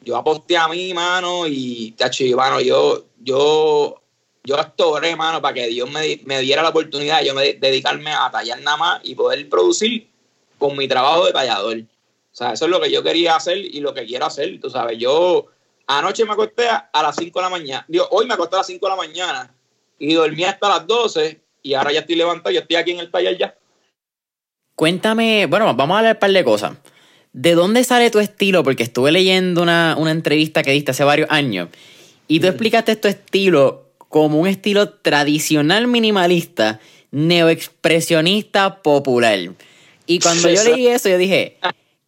[0.00, 4.00] yo aposté a mí, mano, y, tacho, mano, yo, yo,
[4.42, 8.12] yo astoré, mano, para que Dios me, me diera la oportunidad de yo me, dedicarme
[8.12, 10.08] a tallar nada más y poder producir
[10.58, 11.76] con mi trabajo de tallador.
[11.80, 11.84] O
[12.36, 14.98] sea, eso es lo que yo quería hacer y lo que quiero hacer, tú sabes,
[14.98, 15.46] yo
[15.86, 18.66] anoche me acosté a, las 5 de la mañana, Digo, hoy me acosté a las
[18.66, 19.54] 5 de la mañana
[19.98, 23.10] y dormí hasta las 12 y ahora ya estoy levantado, yo estoy aquí en el
[23.10, 23.54] taller ya.
[24.76, 26.76] Cuéntame, bueno, vamos a hablar un par de cosas.
[27.32, 28.62] ¿De dónde sale tu estilo?
[28.62, 31.70] Porque estuve leyendo una, entrevista que diste hace varios años
[32.28, 32.50] y tú mm.
[32.50, 36.78] explicaste tu estilo como un estilo tradicional minimalista,
[37.10, 39.38] neoexpresionista popular.
[40.06, 41.58] Y cuando yo leí eso, yo dije,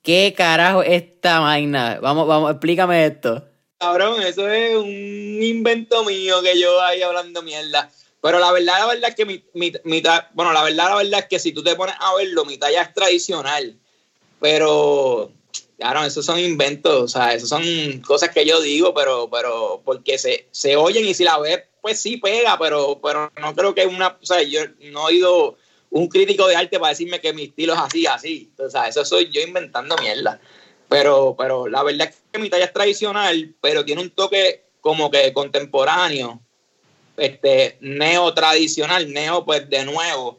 [0.02, 1.98] ¿qué carajo esta vaina?
[2.02, 3.44] Vamos, vamos, explícame esto.
[3.78, 7.90] Cabrón, eso es un invento mío que yo ahí hablando mierda.
[8.20, 10.02] Pero la verdad, la verdad es que mi, mi,
[10.34, 12.82] bueno, la verdad, la verdad es que si tú te pones a verlo, mi talla
[12.82, 13.78] es tradicional.
[14.40, 15.32] Pero,
[15.78, 17.62] claro, esos son inventos, o sea, esos son
[18.06, 22.00] cosas que yo digo, pero, pero, porque se, se oyen y si la ves, pues
[22.00, 25.56] sí pega, pero, pero no creo que una, o sea, yo no he ido
[25.90, 28.52] un crítico de arte para decirme que mi estilo es así, así.
[28.58, 30.40] O sea, eso soy yo inventando mierda.
[30.88, 35.10] Pero, pero la verdad es que mi talla es tradicional, pero tiene un toque como
[35.10, 36.40] que contemporáneo,
[37.18, 40.38] este, neo tradicional, neo pues de nuevo,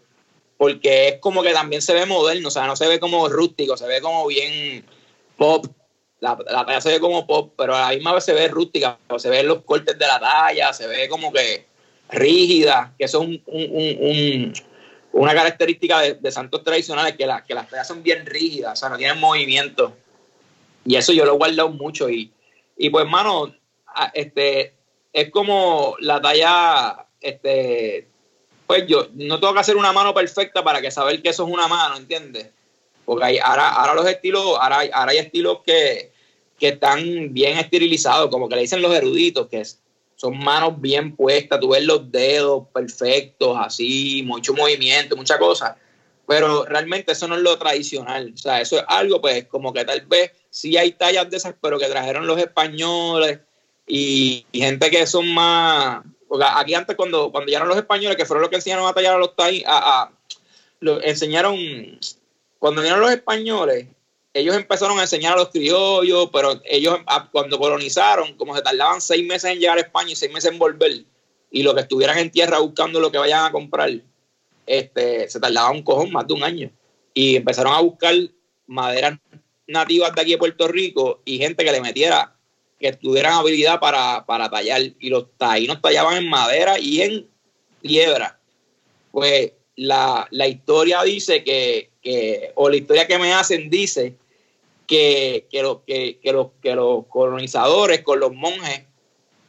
[0.57, 3.77] porque es como que también se ve moderno, o sea, no se ve como rústico,
[3.77, 4.85] se ve como bien
[5.37, 5.65] pop.
[6.19, 8.99] La, la talla se ve como pop, pero a la misma vez se ve rústica,
[9.17, 11.65] se ven los cortes de la talla, se ve como que
[12.09, 14.53] rígida, que eso es un
[15.11, 18.97] una característica de, santos tradicionales que, que las tallas son bien rígidas, o sea, no
[18.97, 19.95] tienen movimiento.
[20.85, 22.09] Y eso yo lo he guardado mucho.
[22.09, 22.31] Y,
[22.77, 23.53] y pues, hermano,
[24.13, 24.73] este,
[25.13, 28.07] es como la talla, este,
[28.67, 31.53] pues yo no tengo que hacer una mano perfecta para que saber que eso es
[31.53, 32.49] una mano, ¿entiendes?
[33.05, 36.11] Porque hay, ahora, ahora los estilos, ahora, ahora hay estilos que,
[36.59, 39.63] que están bien esterilizados, como que le dicen los eruditos, que
[40.15, 45.77] son manos bien puestas, tú ves los dedos perfectos, así, mucho movimiento, mucha cosa.
[46.27, 48.33] Pero realmente eso no es lo tradicional.
[48.35, 51.55] O sea, eso es algo, pues, como que tal vez sí hay tallas de esas,
[51.59, 53.39] pero que trajeron los españoles
[53.89, 56.03] y, gente que son más.
[56.27, 59.15] Porque aquí antes, cuando, cuando llegaron los españoles, que fueron los que enseñaron a tallar
[59.15, 60.11] a los tallos, a,
[61.03, 61.57] enseñaron.
[62.59, 63.87] Cuando llegaron los españoles,
[64.33, 66.99] ellos empezaron a enseñar a los criollos, pero ellos
[67.31, 70.59] cuando colonizaron, como se tardaban seis meses en llegar a España y seis meses en
[70.59, 71.03] volver,
[71.49, 73.89] y lo que estuvieran en tierra buscando lo que vayan a comprar,
[74.67, 76.71] este, se tardaba un cojón, más de un año.
[77.13, 78.13] Y empezaron a buscar
[78.67, 79.17] maderas
[79.65, 82.38] nativas de aquí de Puerto Rico y gente que le metiera,
[82.79, 84.81] que tuvieran habilidad para, tallar.
[84.99, 87.27] Y los taínos tallaban en madera y en
[87.81, 88.39] piedra.
[89.11, 94.15] Pues la, la historia dice que, que, o la historia que me hacen dice
[94.87, 98.83] que, que, que, los, que los colonizadores con los monjes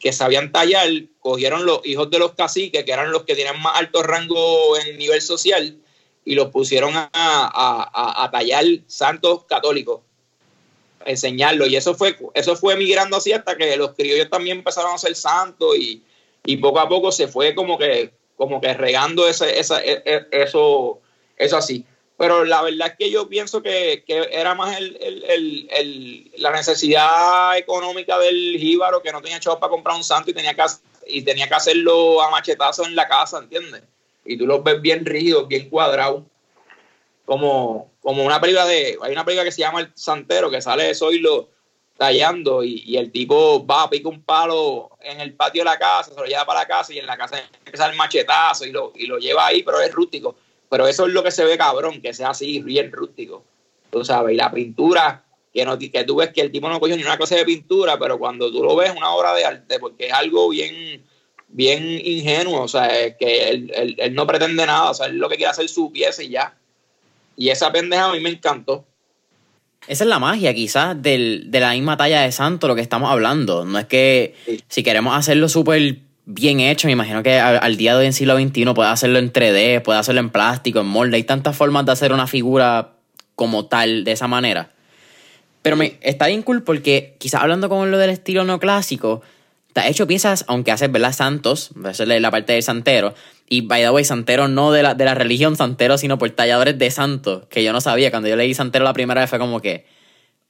[0.00, 0.88] que sabían tallar,
[1.20, 4.98] cogieron los hijos de los caciques, que eran los que tenían más alto rango en
[4.98, 5.78] nivel social,
[6.24, 10.00] y los pusieron a, a, a, tallar santos católicos,
[11.04, 11.66] enseñarlo.
[11.66, 15.14] Y eso fue, eso fue migrando así hasta que los criollos también empezaron a ser
[15.14, 16.02] santos y,
[16.44, 20.26] y poco a poco se fue como que, como que regando ese, esa, e, e,
[20.32, 21.00] eso,
[21.36, 21.84] eso así
[22.20, 28.58] pero la verdad es que yo pienso que, era más el, la necesidad económica del
[28.58, 30.62] jíbaro que no tenía chavos para comprar un santo y tenía que,
[31.06, 33.84] y tenía que hacerlo a machetazo en la casa, ¿entiendes?
[34.26, 36.24] Y tú los ves bien rígidos, bien cuadrados,
[37.24, 40.84] como, como una película de, hay una película que se llama El Santero, que sale
[40.84, 41.50] de Zoilo
[41.96, 46.14] tallando y, y, el tipo va, pica un palo en el patio de la casa,
[46.14, 48.92] se lo lleva para la casa y en la casa empieza el machetazo y lo,
[48.94, 50.34] y lo lleva ahí, pero es rústico
[50.70, 53.44] pero eso es lo que se ve cabrón, que sea así, bien rústico.
[53.90, 56.96] Tú sabes, y la pintura, que, no, que tú ves que el tipo no cogió
[56.96, 60.06] ni una clase de pintura, pero cuando tú lo ves, una obra de arte, porque
[60.06, 61.04] es algo bien,
[61.48, 65.50] bien ingenuo, o sea, que él, no pretende nada, o sea, él lo que quiere
[65.50, 66.56] hacer su pieza y ya.
[67.36, 68.84] Y esa pendeja a mí me encantó.
[69.86, 73.64] Esa es la magia, quizás, de la misma talla de santo, lo que estamos hablando.
[73.64, 74.34] No es que
[74.68, 75.98] si queremos hacerlo súper
[76.32, 76.86] bien hecho.
[76.86, 79.98] Me imagino que al, día de hoy en siglo XXI puede hacerlo en 3D, puede
[79.98, 81.16] hacerlo en plástico, en molde.
[81.16, 82.92] Hay tantas formas de hacer una figura
[83.34, 84.70] como tal, de esa manera.
[85.62, 89.22] Pero me, está bien cool porque quizás hablando con lo del estilo neoclásico, te
[89.80, 91.12] ha hecho piezas, aunque haces, ¿verdad?
[91.12, 93.14] Santos, esa es la parte del santero.
[93.48, 96.78] Y, by the way, santero no de la, de la religión santero, sino por talladores
[96.78, 98.10] de santos, que yo no sabía.
[98.10, 99.86] Cuando yo leí santero la primera vez fue como que,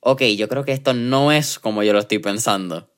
[0.01, 2.89] ok, yo creo que esto no es como yo lo estoy pensando.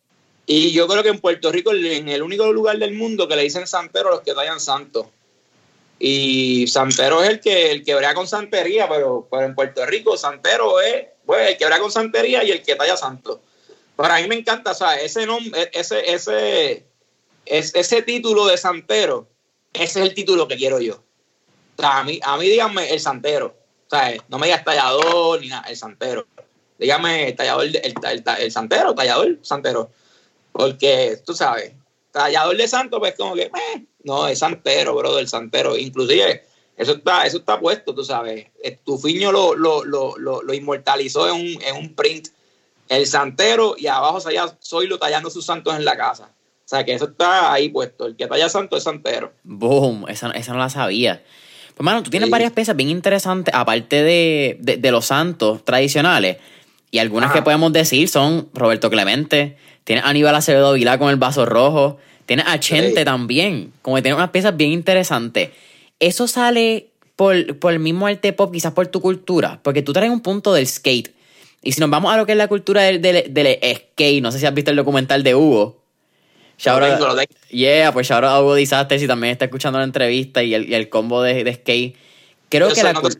[0.46, 3.42] Y yo creo que en Puerto Rico, en el único lugar del mundo que le
[3.42, 5.06] dicen santero a los que tallan santos.
[5.98, 10.80] Y santero es el que, el que con santería, pero, pero en Puerto Rico santero
[10.80, 13.40] es pues, el que con santería y el que talla santo.
[14.02, 16.84] Pero a mí me encanta, o sea, ese nombre, ese, ese,
[17.46, 19.28] ese, título de santero,
[19.72, 21.00] ese es el título que quiero yo.
[21.78, 23.54] A mí, a mí díganme el santero.
[23.86, 26.26] O sea, no me digas tallador ni nada, el santero.
[26.80, 29.92] Dígame el tallador, el, el, el santero, tallador, santero.
[30.50, 31.72] Porque, tú sabes,
[32.10, 35.78] tallador de santo, pues como que, eh, no, es santero, bro, del santero.
[35.78, 36.44] Inclusive,
[36.76, 38.48] eso está, eso está puesto, tú sabes.
[38.64, 42.30] Eh, tu fiño lo, lo, lo, lo, inmortalizó en un, en un print.
[42.92, 44.18] El santero y abajo
[44.60, 46.30] soy lo tallando sus santos en la casa.
[46.62, 48.04] O sea, que eso está ahí puesto.
[48.04, 49.32] El que talla santo es santero.
[49.44, 51.22] Boom, esa, esa no la sabía.
[51.74, 56.36] Pues, mano, tú tienes varias piezas bien interesantes, aparte de, de, los santos tradicionales.
[56.90, 61.46] Y algunas que podemos decir son Roberto Clemente, Tienes Aníbal Acevedo Vilá con el vaso
[61.46, 61.96] rojo.
[62.26, 65.48] Tiene a Chente también, como que tiene unas piezas bien interesantes.
[65.98, 70.12] Eso sale por, por el mismo arte pop, quizás por tu cultura, porque tú traes
[70.12, 71.14] un punto del skate.
[71.62, 74.32] Y si nos vamos a lo que es la cultura del, del, del skate, no
[74.32, 75.80] sé si has visto el documental de Hugo.
[76.58, 80.42] Shout out, yeah, pues shout out a Hugo Disaster si también está escuchando la entrevista
[80.42, 81.96] y el, y el combo de, de skate.
[82.48, 83.18] Creo Yo que la nosotros,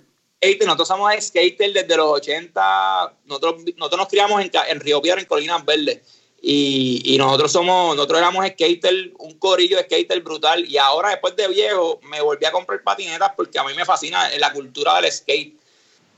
[0.66, 3.14] nosotros somos skaters desde los 80.
[3.24, 6.00] Nosotros, nosotros nos criamos en, en Río Piedra, en Colinas Verdes.
[6.40, 10.64] Y, y nosotros somos, nosotros éramos skaters, un corillo de skater brutal.
[10.68, 14.28] Y ahora, después de viejo, me volví a comprar patinetas porque a mí me fascina
[14.38, 15.55] la cultura del skate.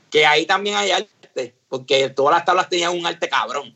[0.09, 0.91] Que ahí también hay
[1.35, 3.75] arte, porque todas las tablas tenían un arte cabrón.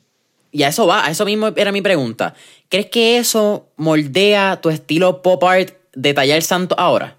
[0.52, 2.34] Y a eso va, a eso mismo era mi pregunta.
[2.70, 7.18] ¿Crees que eso moldea tu estilo pop art de tallar santo ahora?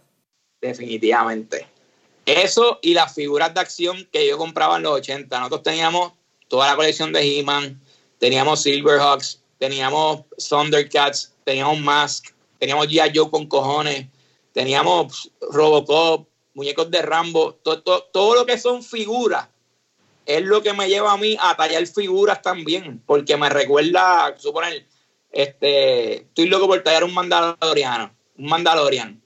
[0.60, 1.66] Definitivamente.
[2.26, 5.38] Eso y las figuras de acción que yo compraba en los 80.
[5.38, 6.12] Nosotros teníamos
[6.48, 7.80] toda la colección de He-Man,
[8.18, 12.26] teníamos Silverhawks, teníamos Thundercats, teníamos Mask,
[12.58, 13.12] teníamos G.I.
[13.14, 14.06] Joe con cojones,
[14.52, 19.48] teníamos Robocop, muñecos de Rambo, todo, todo, todo lo que son figuras
[20.26, 24.86] es lo que me lleva a mí a tallar figuras también, porque me recuerda, suponer,
[25.32, 29.20] este, estoy loco por tallar un mandaloriano, un mandalorian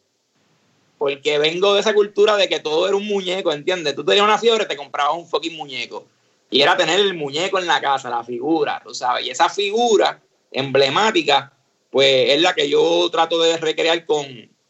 [1.04, 3.94] porque vengo de esa cultura de que todo era un muñeco, ¿entiendes?
[3.94, 6.06] Tú tenías una fiebre, te comprabas un fucking muñeco.
[6.48, 9.26] Y era tener el muñeco en la casa, la figura, tú sabes.
[9.26, 11.52] Y esa figura emblemática,
[11.90, 14.24] pues es la que yo trato de recrear con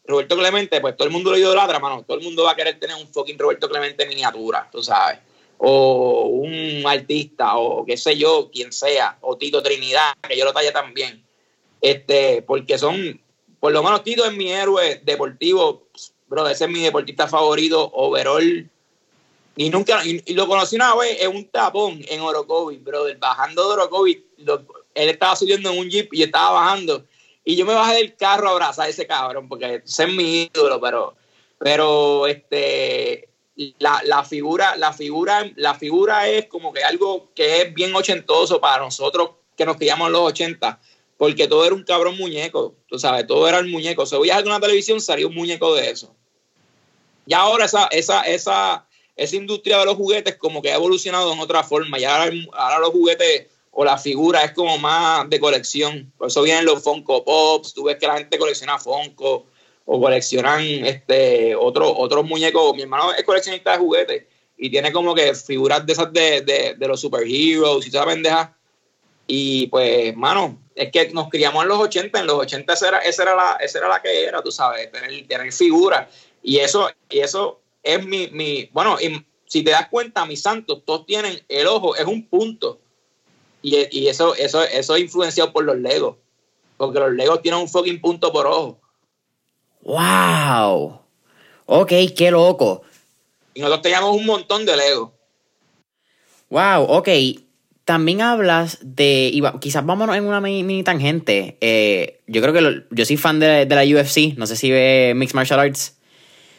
[0.06, 0.80] Roberto Clemente.
[0.80, 2.02] Pues todo el mundo lo idolatra, mano.
[2.02, 5.20] Todo el mundo va a querer tener un fucking Roberto Clemente miniatura, tú sabes.
[5.58, 9.18] O un artista, o qué sé yo, quien sea.
[9.20, 11.24] O Tito Trinidad, que yo lo tallé también.
[11.80, 13.20] Este, porque son,
[13.60, 15.86] por lo menos Tito es mi héroe deportivo,
[16.28, 18.68] bro, ese es mi deportista favorito, overall.
[19.56, 23.74] Y nunca, y, lo conocí una vez en un tapón en Orocovi, brother, bajando de
[23.74, 24.24] Orocovi,
[24.94, 27.04] él estaba subiendo en un jeep y estaba bajando.
[27.44, 30.50] Y yo me bajé del carro a abrazar a ese cabrón, porque ese es mi
[30.54, 31.14] ídolo, pero,
[31.58, 33.28] pero este
[33.78, 38.60] la, la figura, la figura, la figura es como que algo que es bien ochentoso
[38.60, 40.80] para nosotros que nos criamos los 80
[41.16, 44.04] porque todo era un cabrón muñeco, tú sabes, todo era el muñeco.
[44.06, 46.14] Si veías alguna televisión, salía un muñeco de eso.
[47.26, 48.86] Y ahora esa, esa, esa,
[49.16, 51.98] esa industria de los juguetes como que ha evolucionado en otra forma.
[51.98, 56.12] Y ahora, ahora los juguetes o la figura es como más de colección.
[56.18, 59.46] Por eso vienen los Funko Pops, tú ves que la gente colecciona Funko
[59.86, 62.74] o coleccionan este otro, otros muñecos.
[62.74, 64.24] Mi hermano es coleccionista de juguetes
[64.56, 68.56] y tiene como que figuras de esas de, de, de los superheroes y toda pendeja.
[69.26, 72.98] Y pues, mano, es que nos criamos en los 80, en los 80 esa era,
[72.98, 76.08] esa era, la, esa era la que era, tú sabes, tener, tener figuras.
[76.42, 78.96] Y eso, y eso es mi, mi, bueno,
[79.46, 82.80] si te das cuenta, mis santos, todos tienen el ojo, es un punto.
[83.62, 86.16] Y, y eso, eso, eso es influenciado por los Legos.
[86.76, 88.80] Porque los Legos tienen un fucking punto por ojo.
[89.84, 91.00] ¡Wow!
[91.66, 92.82] Ok, qué loco.
[93.54, 95.10] Y nosotros teníamos un montón de Legos.
[96.50, 97.08] Wow, ok.
[97.84, 99.30] También hablas de.
[99.32, 101.58] y quizás vámonos en una mini, mini tangente.
[101.60, 104.36] Eh, yo creo que lo- yo soy fan de, de la UFC.
[104.38, 105.96] No sé si ve Mixed Martial Arts.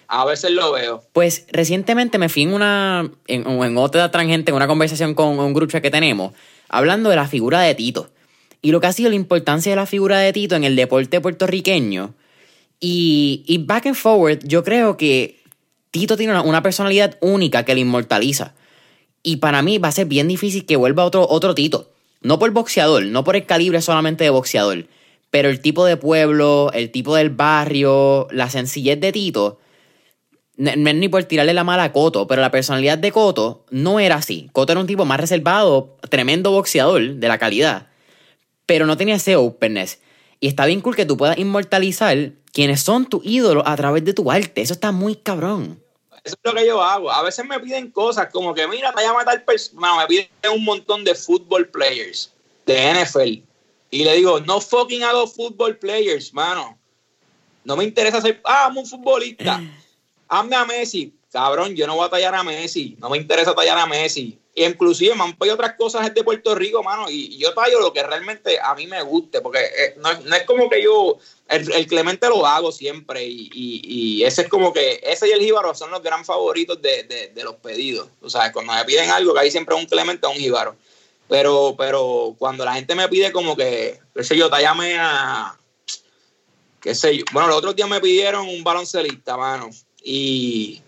[0.08, 1.04] A veces lo veo.
[1.14, 3.10] Pues recientemente me fui en una.
[3.28, 6.34] en, en otra tangente, en una conversación con un grupo que tenemos,
[6.70, 8.12] hablando de la figura de Tito.
[8.62, 11.22] Y lo que ha sido la importancia de la figura de Tito en el deporte
[11.22, 12.14] puertorriqueño.
[12.80, 15.42] Y, y back and forward, yo creo que
[15.96, 18.54] Tito tiene una, personalidad única que le inmortaliza.
[19.24, 21.90] Y para mí va a ser bien difícil que vuelva otro, otro Tito.
[22.20, 24.88] No por boxeador, no por el calibre solamente de boxeador.
[25.32, 29.58] Pero el tipo de pueblo, el tipo del barrio, la sencillez de Tito.
[30.58, 34.02] No es ni por tirarle la mala a Coto, pero la personalidad de Coto no
[34.02, 34.50] era así.
[34.52, 37.88] Coto era un tipo más reservado, tremendo boxeador de la calidad,
[38.66, 40.00] pero no tenía ese openness.
[40.46, 44.14] Y está bien cool que tú puedas inmortalizar quienes son tus ídolos a través de
[44.14, 44.62] tu arte.
[44.62, 45.84] Eso está muy cabrón.
[46.24, 47.12] Eso es lo que yo hago.
[47.12, 49.98] A veces me piden cosas como que, mira, te llama tal persona.
[49.98, 52.32] Me piden un montón de football players
[52.68, 53.42] de NFL.
[53.90, 56.78] Y le digo, no fucking hago football players, mano.
[57.64, 59.60] No me interesa ser, ah, amo un futbolista.
[60.30, 61.12] Hazme a Messi.
[61.32, 62.96] Cabrón, yo no voy a tallar a Messi.
[63.00, 64.38] No me interesa tallar a Messi.
[64.58, 67.10] Inclusive me han pedido otras cosas de Puerto Rico, mano.
[67.10, 69.42] Y, yo tallo lo que realmente a mí me guste.
[69.42, 71.18] Porque eh, no, es- no es como que yo,
[71.50, 73.26] el, el Clemente lo hago siempre.
[73.26, 77.04] Y, y- ese es como que, ese y el Jíbaro son los gran favoritos de,
[77.34, 78.08] de- los pedidos.
[78.22, 80.76] O sea, cuando me piden algo, que hay siempre un Clemente o un Jíbaro.
[81.28, 85.58] Pero, pero cuando la gente me pide como que, qué sé yo, tallame a,
[86.80, 87.26] qué sé yo.
[87.34, 89.70] Bueno, los otros días me pidieron un baloncelista, mano.
[90.04, 90.82] Y,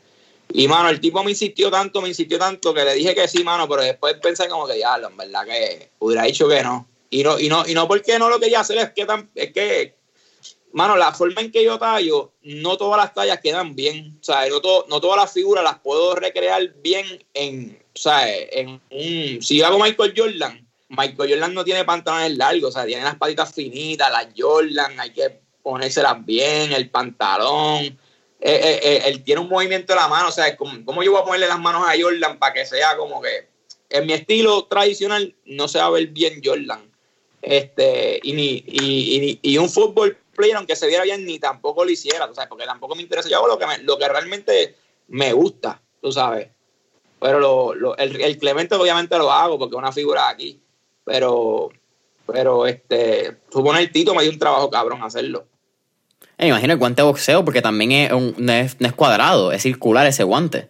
[0.54, 3.43] y, mano, el tipo me insistió tanto, me insistió tanto que le dije que sí,
[3.43, 6.88] mano, pero después pensé como que ya, en verdad que hubiera dicho que no.
[7.10, 9.54] Y no, y no, y no porque no lo quería hacer, es que, tan- es
[9.54, 9.98] que
[10.74, 14.18] mano, la forma en que yo tallo, no todas las tallas quedan bien.
[14.22, 18.80] O sea, no, no todas las figuras las puedo recrear bien en, o sea, en
[18.91, 19.41] un.
[19.41, 23.16] Si yo hago Michael Jordan, Michael Jordan no tiene pantalones largos, o sea, tiene las
[23.16, 27.98] patitas finitas, las Jordan, hay que ponérselas bien, el pantalón.
[28.40, 31.22] Eh, eh, eh, él tiene un movimiento de la mano, o sea, ¿cómo, yo voy
[31.22, 33.48] a ponerle las manos a Jordan para que sea como que
[33.90, 36.92] en mi estilo tradicional no se va a ver bien Jordan?
[37.42, 38.64] Este, y, ni,
[39.42, 42.96] y, un fútbol player, aunque se viera bien, ni tampoco lo hiciera, sea, porque tampoco
[42.96, 43.30] me interesa.
[43.30, 44.76] Yo hago lo que, lo que realmente
[45.08, 46.50] me gusta, tú sabes.
[47.20, 50.60] Pero lo, lo, el, Clemente obviamente lo hago porque es una figura aquí.
[51.06, 51.70] Pero,
[52.28, 55.48] pero este, supone el Tito me dio un trabajo cabrón hacerlo.
[56.38, 60.24] Me imagino el guante de boxeo porque también es no, es, cuadrado, es circular ese
[60.24, 60.70] guante.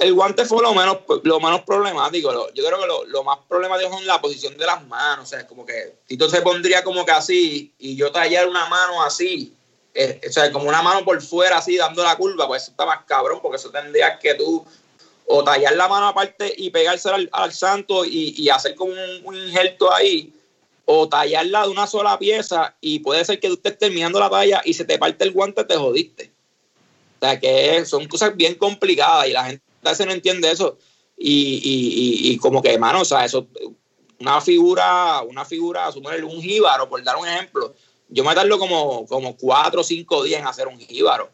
[0.00, 2.32] El guante fue lo menos, lo menos problemático.
[2.54, 5.24] yo creo que lo, lo, más problemático es la posición de las manos.
[5.24, 8.66] O sea, es como que Tito se pondría como que así y yo tallar una
[8.68, 9.52] mano así.
[9.94, 12.86] Eh, o sea, como una mano por fuera así dando la curva, pues eso está
[12.86, 14.64] más cabrón porque eso tendría que tú
[15.26, 19.92] o tallar la mano aparte y pegársela al, santo y, hacer como un, un, injerto
[19.92, 20.32] ahí,
[20.90, 24.62] o tallarla de una sola pieza y puede ser que tú estés terminando la talla
[24.64, 26.32] y se te parte el guante, te jodiste.
[27.20, 30.78] O sea, que son cosas bien complicadas y la gente a veces no entiende eso.
[31.16, 33.46] Y, y, y, como que, hermano, o sea, eso,
[34.18, 37.74] una figura, una figura, suponer un jíbaro, por dar un ejemplo,
[38.08, 41.28] yo me tardo como, como cuatro o cinco días en hacer un jíbaro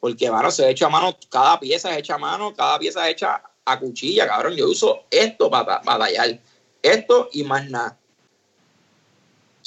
[0.00, 3.14] porque, mano, se hecho a mano, cada pieza es hecha a mano, cada pieza es
[3.14, 4.54] hecha a cuchilla, cabrón.
[4.54, 6.38] Yo uso esto para, para tallar.
[6.82, 7.98] Esto y más nada.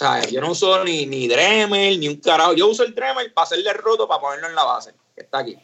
[0.02, 2.54] O sea, yo no uso ni, ni Dremel, ni un carajo.
[2.54, 5.56] Yo uso el Dremel para hacerle roto, para ponerlo en la base, que está aquí.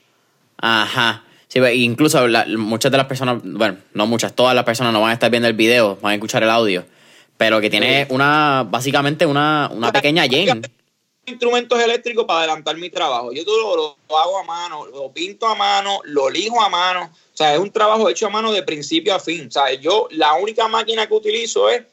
[0.57, 1.23] Ajá.
[1.47, 2.19] Sí, incluso
[2.57, 5.47] muchas de las personas, bueno, no muchas, todas las personas no van a estar viendo
[5.47, 6.85] el video, van a escuchar el audio,
[7.35, 10.61] pero que tiene una, básicamente una, una pequeña Jane
[11.25, 13.33] instrumentos eléctricos para adelantar mi trabajo.
[13.33, 17.11] Yo todo lo, hago a mano, lo pinto a mano, lo lijo a mano.
[17.11, 19.47] O sea, es un trabajo hecho a mano de principio a fin.
[19.47, 21.83] O sea, yo la única máquina que utilizo es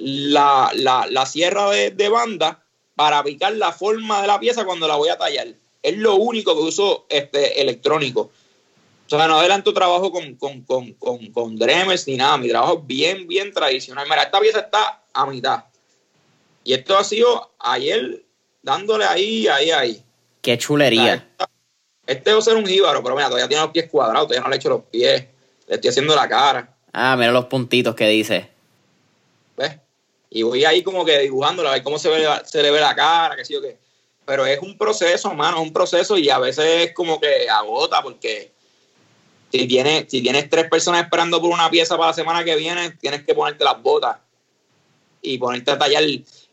[0.00, 2.62] la, sierra de, banda
[2.94, 5.48] para picar la forma de la pieza cuando la voy a tallar.
[5.82, 8.30] Es lo único que uso este, electrónico.
[9.06, 12.36] O sea, no adelanto trabajo con, con, con, con, con Dremels ni nada.
[12.38, 14.06] Mi trabajo es bien, bien tradicional.
[14.08, 15.64] Mira, esta pieza está a mitad.
[16.64, 18.22] Y esto ha sido ayer
[18.62, 20.04] dándole ahí, ahí, ahí.
[20.42, 21.26] Qué chulería.
[22.06, 24.48] Este va a ser un jíbaro, pero mira, todavía tiene los pies cuadrados, todavía no
[24.48, 25.26] le he hecho los pies.
[25.66, 26.74] Le estoy haciendo la cara.
[26.92, 28.48] Ah, mira los puntitos que dice.
[29.56, 29.76] ¿Ves?
[30.30, 32.94] Y voy ahí como que dibujándole a ver cómo se, ve, se le ve la
[32.94, 33.76] cara, qué sé yo qué.
[34.24, 38.00] Pero es un proceso, hermano, es un proceso y a veces es como que agota
[38.02, 38.52] porque
[39.50, 42.92] si tienes, si tienes tres personas esperando por una pieza para la semana que viene,
[42.92, 44.18] tienes que ponerte las botas
[45.20, 46.04] y ponerte a tallar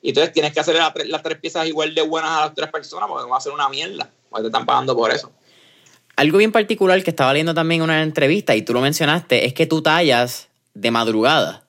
[0.01, 0.75] y entonces tienes que hacer
[1.05, 3.69] las tres piezas igual de buenas a las tres personas porque va a ser una
[3.69, 4.09] mierda.
[4.29, 5.31] Porque te están pagando por eso.
[6.15, 9.53] Algo bien particular que estaba leyendo también en una entrevista y tú lo mencionaste es
[9.53, 11.63] que tú tallas de madrugada.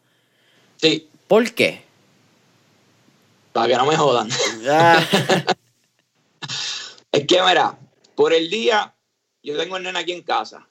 [0.77, 1.09] Sí.
[1.27, 1.83] ¿Por qué?
[3.53, 4.29] Para que no me jodan.
[7.13, 7.79] es que, mira,
[8.15, 8.95] por el día
[9.43, 10.67] yo tengo el nene aquí en casa.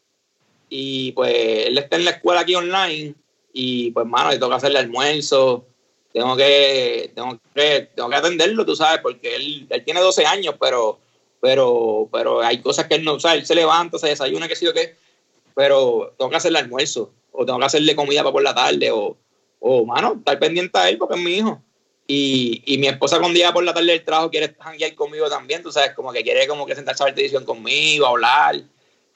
[0.69, 1.33] Y pues
[1.67, 3.15] él está en la escuela aquí online.
[3.53, 5.65] Y pues, mano, le toca hacerle almuerzo,
[6.13, 10.55] tengo que, tengo que, tengo que atenderlo, tú sabes, porque él, él tiene 12 años,
[10.59, 10.99] pero,
[11.41, 14.65] pero, pero hay cosas que él no sabe, él se levanta, se desayuna, qué sé
[14.65, 14.95] yo qué,
[15.55, 19.17] pero tengo que hacerle almuerzo, o tengo que hacerle comida para por la tarde, o,
[19.59, 21.61] o mano, estar pendiente a él porque es mi hijo.
[22.07, 25.61] Y, y mi esposa cuando llega por la tarde del trabajo quiere janguear conmigo también,
[25.61, 28.63] tú sabes, como que quiere como que sentarse a ver televisión conmigo, hablar.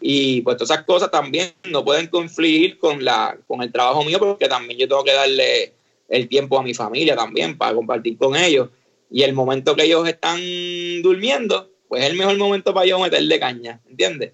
[0.02, 4.20] Y pues todas esas cosas también no pueden confligir con, la, con el trabajo mío
[4.20, 5.74] porque también yo tengo que darle
[6.10, 8.70] el tiempo a mi familia también para compartir con ellos.
[9.10, 10.40] Y el momento que ellos están
[11.02, 14.34] durmiendo, pues es el mejor momento para yo meterle caña, ¿entiendes?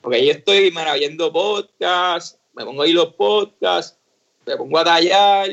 [0.00, 3.98] Porque yo estoy mira, viendo podcasts, me pongo ahí los podcasts,
[4.44, 5.48] me pongo a tallar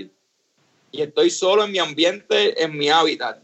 [0.92, 3.40] y estoy solo en mi ambiente, en mi hábitat,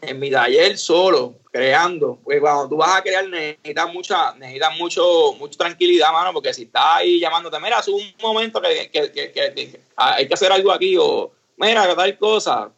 [0.00, 2.18] en mi taller solo, creando.
[2.22, 6.64] Porque cuando tú vas a crear necesitas mucha, necesitas mucho, mucha tranquilidad, mano, porque si
[6.64, 10.96] estás ahí llamándote, mira, es un momento que, que, que, hay que hacer algo aquí,
[10.98, 12.70] o mira, tal cosa.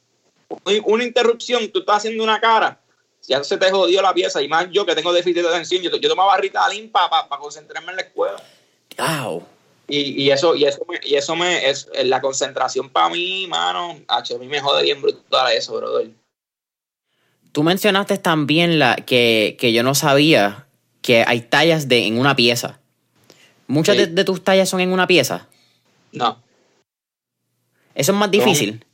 [0.85, 2.81] Una interrupción, tú estás haciendo una cara,
[3.26, 5.91] ya se te jodió la pieza, y más yo que tengo déficit de atención, yo,
[5.97, 8.43] yo tomaba Ritalin para pa, concentrarme en la escuela.
[8.97, 9.57] Wow.
[9.91, 13.99] Y, y, eso, y eso me, y eso me es la concentración para mí, mano,
[14.07, 16.11] a mí me jode bien brutal eso, brother.
[17.53, 20.66] Tú mencionaste también la, que, yo no sabía
[21.01, 22.78] que hay tallas de, en una pieza.
[23.66, 25.49] ¿Muchas de, tus tallas son en una pieza?
[26.12, 26.39] No.
[27.95, 28.84] ¿Eso es más difícil?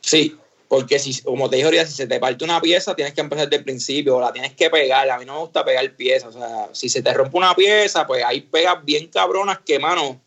[0.00, 0.36] Sí,
[0.68, 3.46] Porque si, como te dije ahorita, si se te parte una pieza, tienes que empezar
[3.46, 5.08] desde el principio, la tienes que pegar.
[5.10, 6.34] A mí no me gusta pegar piezas.
[6.34, 10.20] O sea, si se te rompe una pieza, pues ahí pegas bien cabronas que, mano,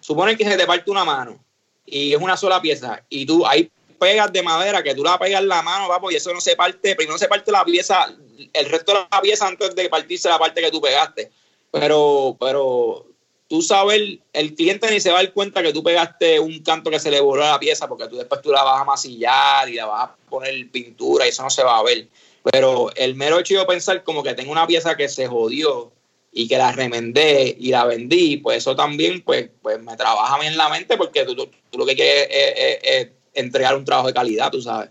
[0.00, 1.42] supone que se te parte una mano
[1.86, 3.02] y es una sola pieza.
[3.08, 6.16] Y tú ahí pegas de madera, que tú la pegas en la mano, papo, y
[6.16, 8.06] eso no se parte, primero se parte la pieza,
[8.52, 11.30] el resto de la pieza antes de partirse la parte que tú pegaste.
[11.70, 13.06] Pero, pero
[13.50, 16.88] tú sabes, el cliente ni se va a dar cuenta que tú pegaste un canto
[16.88, 19.68] que se le voló a la pieza porque tú después tú la vas a masillar
[19.68, 22.06] y la vas a poner pintura y eso no se va a ver.
[22.44, 25.90] Pero el mero hecho de pensar como que tengo una pieza que se jodió
[26.30, 30.52] y que la remendé y la vendí, pues eso también pues, pues me trabaja bien
[30.52, 34.62] en la mente porque tú, lo que quieres es, entregar un trabajo de calidad, tú
[34.62, 34.90] sabes.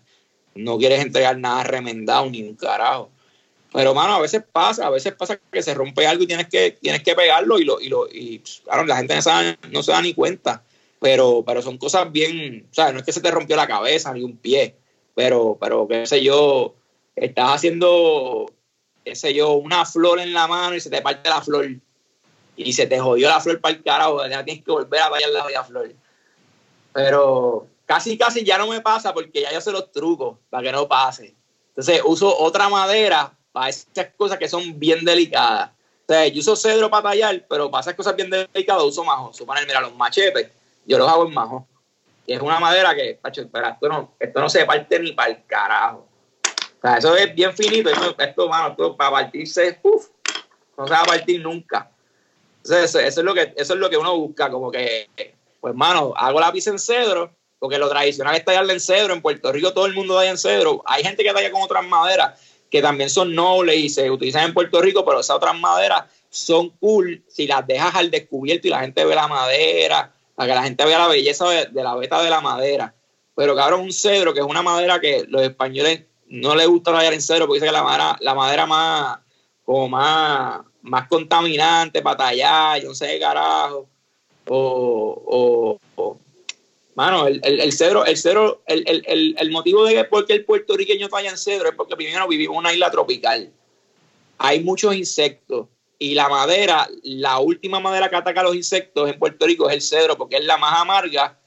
[0.54, 3.10] No quieres entregar nada remendado ni un carajo.
[3.72, 6.72] Pero, mano, a veces pasa, a veces pasa que se rompe algo y tienes que,
[6.82, 10.14] tienes que pegarlo y, lo, y, lo, y claro, la gente no se, da, ni
[10.14, 10.64] cuenta.
[11.00, 14.14] Pero, pero son cosas bien, o sea, no es que se te rompió la cabeza
[14.14, 14.76] ni un pie,
[15.16, 16.76] pero, pero qué sé yo,
[17.16, 18.52] estás haciendo,
[19.06, 21.70] qué sé yo, una flor en la mano y se te parte la flor
[22.58, 25.30] y se te jodió la flor para el carajo, ya tienes que volver a tallar
[25.54, 25.94] la flor.
[26.92, 30.72] Pero casi, casi ya no me pasa porque ya yo sé los trucos para que
[30.74, 31.34] no pase.
[31.70, 35.72] Entonces uso otra madera para esas cosas que son bien delicadas.
[36.08, 39.32] O sea, yo uso cedro para tallar, pero para esas cosas bien delicadas uso majo.
[39.34, 40.50] Suponer, mira, los machetes,
[40.86, 41.68] yo los hago en majo.
[42.26, 45.32] Y es una madera que, pacho, espera, esto no, esto no se parte ni para
[45.32, 46.08] el carajo.
[46.78, 47.90] O sea, eso es bien finito.
[48.18, 50.08] Esto, mano, esto para partirse, uff,
[50.78, 51.92] no se va a partir nunca.
[52.64, 55.10] Entonces, eso, es lo que, eso es lo que uno busca, como que,
[55.60, 59.14] pues, mano, hago la pizza en cedro, porque lo tradicional es tallarle en cedro.
[59.14, 60.82] En Puerto Rico todo el mundo talla en cedro.
[60.86, 62.40] Hay gente que talla con otras maderas,
[62.70, 66.70] que también son nobles y se utilizan en Puerto Rico, pero esas otras maderas son
[66.80, 70.64] cool si las dejas al descubierto y la gente ve la madera, para que la
[70.64, 72.94] gente vea la belleza de, la veta de la madera.
[73.36, 77.14] Pero cabrón, un cedro, que es una madera que los españoles no les gusta tallar
[77.14, 79.20] en cedro, porque dicen que la madera, la madera más,
[79.66, 83.88] como más, más contaminante para tallar, yo no sé qué carajo.
[84.48, 85.80] o,
[87.00, 88.84] Mano, el, el, cedro, el cedro, el,
[89.38, 92.60] el, motivo de que porque el puertorriqueño falla en cedro es porque primero vivimos en
[92.60, 93.54] una isla tropical.
[94.38, 99.18] Hay muchos insectos y la madera, la última madera que ataca a los insectos en
[99.18, 101.40] Puerto Rico es el cedro porque es la más amarga.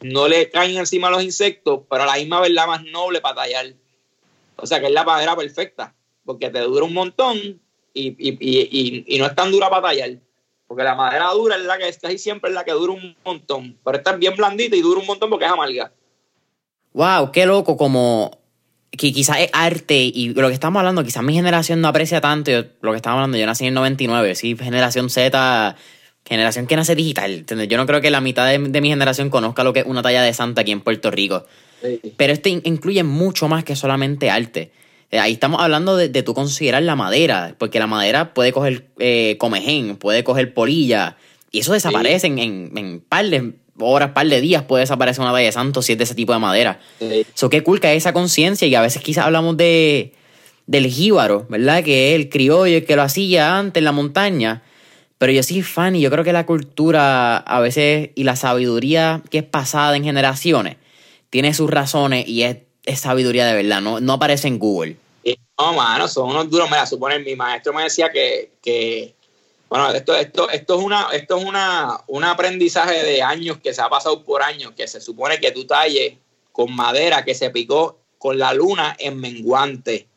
[0.00, 3.42] No le caen encima a los insectos, pero la misma vez la más noble para
[3.42, 3.74] tallar.
[4.56, 7.36] O sea que es la madera perfecta porque te dura un montón
[7.92, 10.16] y, y, y, y no es tan dura para tallar.
[10.70, 13.16] Porque la madera dura es la que está ahí siempre es la que dura un
[13.24, 13.76] montón.
[13.84, 15.90] Pero esta es bien blandita y dura un montón porque es amarga.
[16.92, 18.38] Wow, qué loco como
[18.92, 22.52] que quizás es arte y lo que estamos hablando, quizás mi generación no aprecia tanto
[22.82, 23.36] lo que estamos hablando.
[23.36, 25.74] Yo nací en el 99, sí, generación Z,
[26.24, 27.44] generación que nace digital.
[27.68, 30.22] Yo no creo que la mitad de, mi generación conozca lo que es una talla
[30.22, 31.46] de santa aquí en Puerto Rico.
[32.16, 34.70] Pero este incluye mucho más que solamente arte.
[35.10, 38.86] Eh, ahí estamos hablando de, de tú considerar la madera, porque la madera puede coger
[38.98, 41.16] eh, comején, puede coger polilla,
[41.50, 45.46] y eso desaparece en, en, par de horas, par de días, puede desaparecer una talla
[45.46, 46.78] de santo si es de ese tipo de madera.
[47.00, 50.12] Eso qué cool que hay esa conciencia, y a veces quizás hablamos de
[50.66, 51.82] del jíbaro, ¿verdad?
[51.82, 54.62] Que es el criollo que lo hacía antes en la montaña.
[55.18, 59.20] Pero yo sí fan y yo creo que la cultura a veces y la sabiduría
[59.30, 60.76] que es pasada en generaciones
[61.28, 62.58] tiene sus razones y es
[62.96, 64.96] sabiduría de verdad, no, no aparece en Google.
[65.60, 66.70] No, mano, son unos duros.
[66.70, 69.14] Mira, suponer, mi maestro me decía que, que
[69.68, 73.82] bueno, esto, esto, esto es una, esto es una, un aprendizaje de años que se
[73.82, 76.14] ha pasado por años, que se supone que tú talles
[76.50, 80.08] con madera que se picó con la luna en menguante.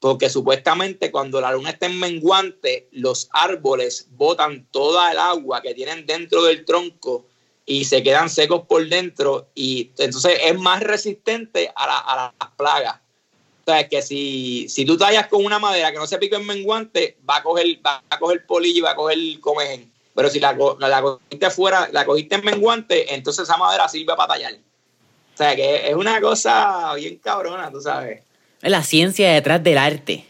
[0.00, 5.74] Porque supuestamente cuando la luna está en menguante, los árboles botan toda el agua que
[5.74, 7.26] tienen dentro del tronco
[7.70, 12.94] y se quedan secos por dentro y entonces es más resistente a, la, las plagas.
[12.94, 16.46] O sea, que si, si tú tallas con una madera que no se pica en
[16.46, 19.92] menguante, va a coger, va a coger polillo y va a coger comején.
[20.14, 24.32] Pero si la, la cogiste fuera, la cogiste en menguante, entonces esa madera sirve para
[24.32, 24.54] tallar.
[24.54, 28.22] O sea, que es una cosa bien cabrona, tú sabes.
[28.62, 30.24] Es la ciencia detrás del arte.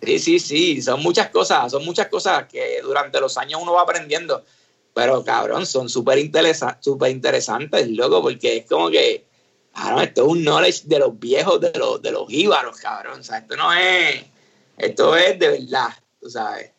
[0.00, 3.82] Sí, sí, sí, son muchas cosas, son muchas cosas que durante los años uno va
[3.82, 4.44] aprendiendo.
[4.94, 6.20] Pero cabrón, son súper
[6.80, 9.26] super interesantes, loco, porque es como que,
[9.74, 13.20] cabrón, esto es un knowledge de los viejos, de los, de los íbaros, cabrón.
[13.20, 14.24] O sea, esto no es,
[14.78, 15.88] esto es de verdad,
[16.20, 16.70] tú sabes.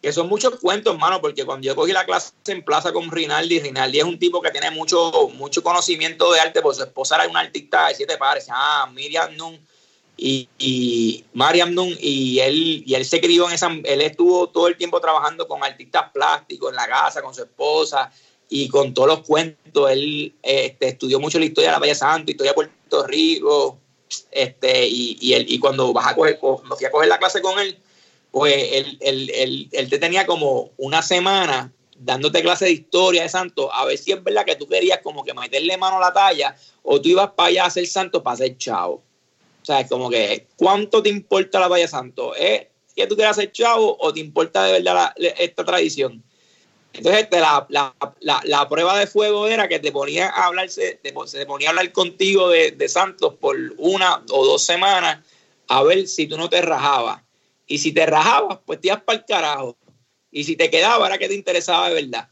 [0.00, 3.58] Que son muchos cuentos, hermano, porque cuando yo cogí la clase en plaza con Rinaldi,
[3.58, 7.26] Rinaldi es un tipo que tiene mucho, mucho conocimiento de arte, porque su esposa era
[7.26, 9.58] una artista de siete pares, ah, Miriam Nun
[10.16, 14.76] y, Mariam Nun, y él, y él se crió en esa, él estuvo todo el
[14.76, 18.10] tiempo trabajando con artistas plásticos en la casa, con su esposa,
[18.48, 22.30] y con todos los cuentos, él este, estudió mucho la historia de la Valle Santo,
[22.30, 23.78] historia de Puerto Rico,
[24.30, 27.40] este, y, y, él, y cuando vas a coger, cuando fui a coger la clase
[27.42, 27.76] con él,
[28.30, 33.28] pues él, él, él, él te tenía como una semana dándote clase de historia de
[33.28, 36.12] santo, a ver si es verdad que tú querías como que meterle mano a la
[36.12, 39.03] talla o tú ibas para allá a ser santo para ser chavo.
[39.64, 42.34] O sea, es como que, ¿cuánto te importa la talla santo?
[42.34, 46.22] ¿Es que tú quieras ser chavo o te importa de verdad esta tradición?
[46.92, 51.00] Entonces, este, la, la, la, la, prueba de fuego era que te ponía a hablarse,
[51.02, 55.20] te, se ponía a hablar contigo de, de Santos por una o dos semanas
[55.68, 57.22] a ver si tú no te rajabas.
[57.66, 59.78] Y si te rajabas, pues te ibas para el carajo.
[60.30, 62.28] Y si te quedaba, era que te interesaba de verdad.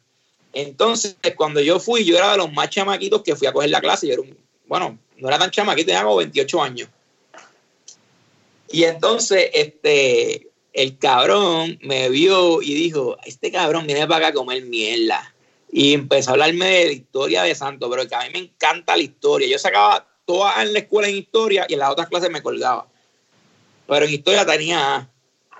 [0.52, 3.80] Entonces, cuando yo fui, yo era de los más chamaquitos que fui a coger la
[3.80, 4.06] clase.
[4.06, 6.88] Yo era un, bueno, no era tan chamaquito, tenía como 28 años.
[8.72, 14.32] Y entonces, este, el cabrón me vio y dijo, este cabrón viene para acá a
[14.32, 15.34] comer mierda.
[15.70, 18.96] Y empezó a hablarme de la historia de Santo, pero que a mí me encanta
[18.96, 19.46] la historia.
[19.46, 22.88] Yo sacaba toda en la escuela en historia y en las otras clases me colgaba.
[23.86, 25.08] Pero en historia tenía,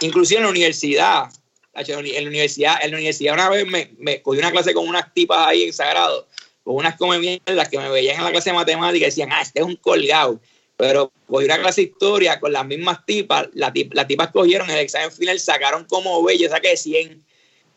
[0.00, 1.30] inclusive en la universidad,
[1.74, 5.48] en la universidad, en la universidad una vez me, cogí una clase con unas tipas
[5.48, 6.26] ahí en Sagrado,
[6.62, 9.42] con unas come mierdas que me veían en la clase de matemática y decían, ah,
[9.42, 10.40] este es un colgado
[10.82, 15.12] pero cogí una clase de historia con las mismas tipas, las tipas cogieron el examen
[15.12, 17.24] final, sacaron como B, yo saqué 100.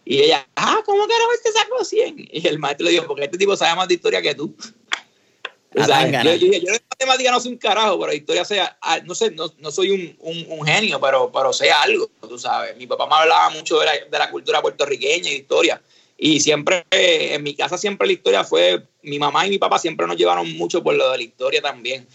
[0.05, 2.29] Y ella, ah, ¿cómo que este sacó 100?
[2.31, 4.57] Y el maestro le dijo, porque este tipo sabe más de historia que tú.
[5.75, 8.99] O sea, yo, yo, yo, en matemática no soy un carajo, pero historia sea, ah,
[9.05, 12.75] no sé, no, no soy un, un, un, genio, pero, pero sé algo, tú sabes.
[12.75, 15.79] Mi papá me hablaba mucho de la, de la cultura puertorriqueña y de historia.
[16.17, 20.07] Y siempre, en mi casa siempre la historia fue, mi mamá y mi papá siempre
[20.07, 22.07] nos llevaron mucho por lo de la historia también.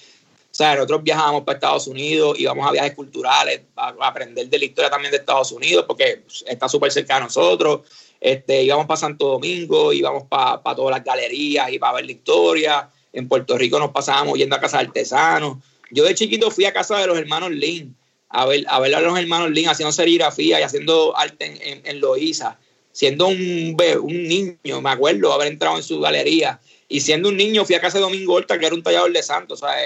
[0.51, 4.65] O sea, nosotros viajábamos para Estados Unidos, íbamos a viajes culturales, a, aprender de la
[4.65, 7.83] historia también de Estados Unidos, porque está súper cerca de nosotros.
[8.21, 12.13] Este, íbamos para Santo Domingo, íbamos para, para todas las galerías y para ver la
[12.13, 12.91] historia.
[13.13, 15.59] En Puerto Rico nos pasábamos yendo a casa de artesanos.
[15.93, 17.97] Yo de chiquito fui a casa de los hermanos Lin,
[18.29, 22.59] a ver a, ver a los hermanos Lin haciendo serigrafía y haciendo arte en, Loíza.
[22.93, 26.61] Siendo un, un niño, me acuerdo haber entrado en su galería.
[26.89, 29.23] Y siendo un niño fui a casa de Domingo Horta, que era un tallador de
[29.23, 29.63] santos.
[29.63, 29.77] O sea,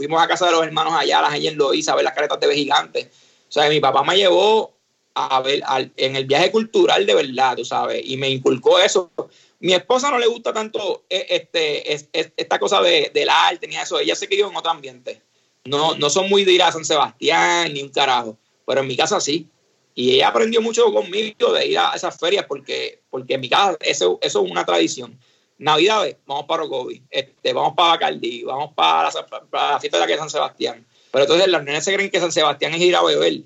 [0.00, 2.54] fuimos a casa de los hermanos allá, las en Loíza, a ver las caretas de
[2.54, 3.08] gigantes.
[3.50, 4.72] O sea, mi papá me llevó
[5.14, 9.10] a ver al, en el viaje cultural de verdad, tú sabes, y me inculcó eso.
[9.58, 13.98] Mi esposa no le gusta tanto eh, este, esta cosa de, del arte ni eso.
[13.98, 15.20] Ella se crió en otro ambiente.
[15.66, 18.96] No, no son muy de ir a San Sebastián ni un carajo, pero en mi
[18.96, 19.50] casa sí.
[19.94, 23.76] Y ella aprendió mucho conmigo de ir a esas ferias porque, porque en mi casa
[23.80, 25.20] eso, eso es una tradición.
[25.60, 29.10] Navidades, vamos para Rocovi, este, vamos para Bacardí, vamos para
[29.52, 30.86] la, fiesta de San Sebastián.
[31.12, 33.42] Pero entonces las nenas se creen que San Sebastián es ir a beber.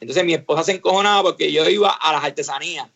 [0.00, 2.88] Entonces mi esposa se encojonaba porque yo iba a las artesanías.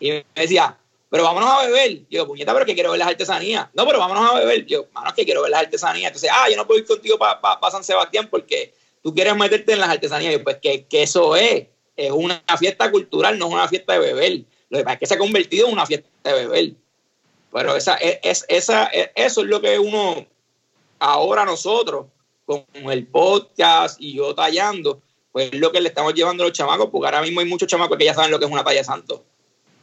[0.00, 0.76] Y me decía,
[1.08, 2.00] pero vámonos a beber.
[2.10, 3.68] Yo, puñeta, pero que quiero ver las artesanías.
[3.72, 4.66] No, pero vámonos a beber.
[4.66, 6.08] Yo, mano, que quiero ver las artesanías.
[6.08, 9.74] Entonces, ah, yo no puedo ir contigo para pa, San Sebastián porque tú quieres meterte
[9.74, 10.32] en las artesanías.
[10.32, 11.68] Yo, pues que, que eso es.
[11.94, 14.40] Es una fiesta cultural, no es una fiesta de beber.
[14.70, 16.72] Lo que pasa es que se ha convertido en una fiesta de beber.
[17.54, 20.26] Pero esa, es, esa, eso es lo que uno,
[20.98, 22.06] ahora nosotros,
[22.44, 25.00] con el podcast y yo tallando,
[25.30, 27.68] pues es lo que le estamos llevando a los chamacos, porque ahora mismo hay muchos
[27.68, 29.24] chamacos que ya saben lo que es una talla santo.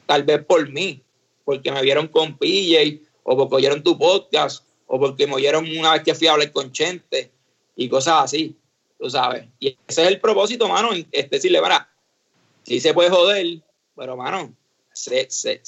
[0.05, 1.01] Tal vez por mí,
[1.45, 5.93] porque me vieron con PJ, o porque oyeron tu podcast, o porque me oyeron una
[5.93, 7.31] vez que fui a hablar con Chente,
[7.77, 8.57] y cosas así,
[8.99, 9.45] tú sabes.
[9.61, 11.89] Y ese es el propósito, mano, es decirle, para,
[12.63, 13.61] sí se puede joder,
[13.95, 14.53] pero, mano,
[14.91, 15.61] se, se,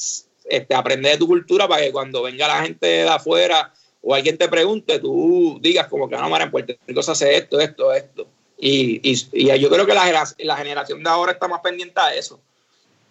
[0.46, 3.72] este, aprender de tu cultura para que cuando venga la gente de afuera
[4.02, 7.38] o alguien te pregunte, tú digas como que no, Mara, en Puerto Rico se hace
[7.38, 8.28] esto, esto, esto.
[8.58, 12.14] Y, y, y, yo creo que la, la generación de ahora está más pendiente a
[12.14, 12.40] eso,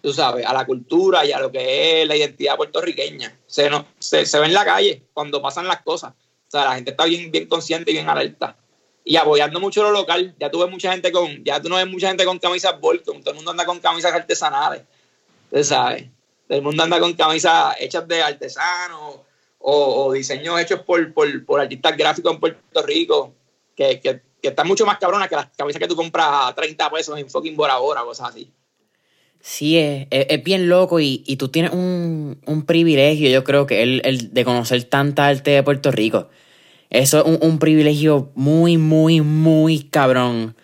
[0.01, 3.37] tú sabes, a la cultura y a lo que es la identidad puertorriqueña.
[3.47, 6.13] Se, no, se, se ve en la calle cuando pasan las cosas.
[6.47, 8.55] O sea, la gente está bien, bien consciente y bien alerta.
[9.03, 10.35] Y apoyando mucho lo local.
[10.39, 13.31] Ya tuve mucha gente con, ya tú no ves mucha gente con camisas Bolton, todo
[13.31, 14.83] el mundo anda con camisas artesanales.
[15.51, 16.05] Tú sabes
[16.49, 19.19] el mundo anda con camisas hechas de artesanos
[19.59, 23.33] o, diseños hechos por, por, por, artistas gráficos en Puerto Rico,
[23.75, 26.89] que, que, que, están mucho más cabronas que las camisas que tú compras a 30
[26.91, 28.51] pesos en fucking Bora Bora, cosas así.
[29.39, 33.65] Sí, es, es, es bien loco y, y, tú tienes un, un privilegio, yo creo
[33.65, 36.29] que el, el de conocer tanta arte de Puerto Rico.
[36.89, 40.55] Eso es un, un privilegio muy, muy, muy cabrón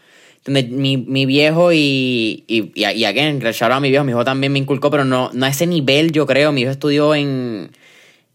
[0.45, 4.59] mi, mi viejo y, y, y, y again, a mi viejo, mi hijo también me
[4.59, 6.51] inculcó, pero no, no a ese nivel, yo creo.
[6.51, 7.71] Mi hijo estudió en,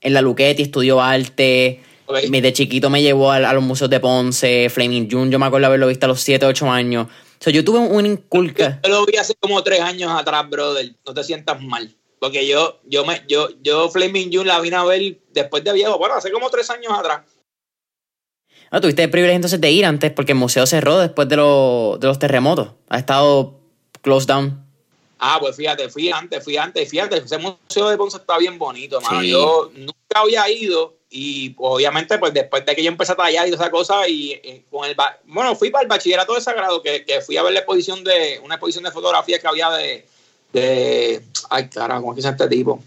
[0.01, 1.81] en la Luquetti, estudió arte.
[2.07, 2.29] Okay.
[2.29, 5.67] De chiquito me llevó a, a, los museos de Ponce, Flaming June, yo me acuerdo
[5.67, 7.07] haberlo visto a los 7, 8 años.
[7.07, 8.81] O sea, yo tuve un inculca.
[8.85, 10.95] Yo lo vi hace como 3 años atrás, brother.
[11.07, 11.95] No te sientas mal.
[12.25, 15.99] Porque yo, yo me, yo, yo Flaming June la vine a ver después de viejo,
[15.99, 17.21] bueno, hace como tres años atrás.
[18.75, 21.97] No, tuviste el privilegio entonces de ir antes porque el museo cerró después de, lo,
[22.01, 22.71] de los terremotos.
[22.89, 23.55] Ha estado
[24.03, 24.67] closed down.
[25.21, 29.01] Ah, pues fíjate, fui antes, fui antes, fíjate, ese museo de Ponce está bien bonito,
[29.01, 29.23] mano.
[29.23, 33.47] Yo nunca había ido y pues, obviamente pues después de que yo empecé a tallar
[33.47, 34.97] y toda esa cosa y, con el
[35.27, 38.41] bueno fui para el bachillerato de sagrado que, que, fui a ver la exposición de
[38.43, 40.05] una exposición de fotografía que había de,
[40.53, 42.83] de ay carajo cómo es que se este tipo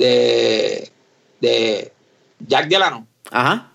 [0.00, 0.90] de
[1.40, 1.92] de
[2.40, 3.71] Jack Delano ajá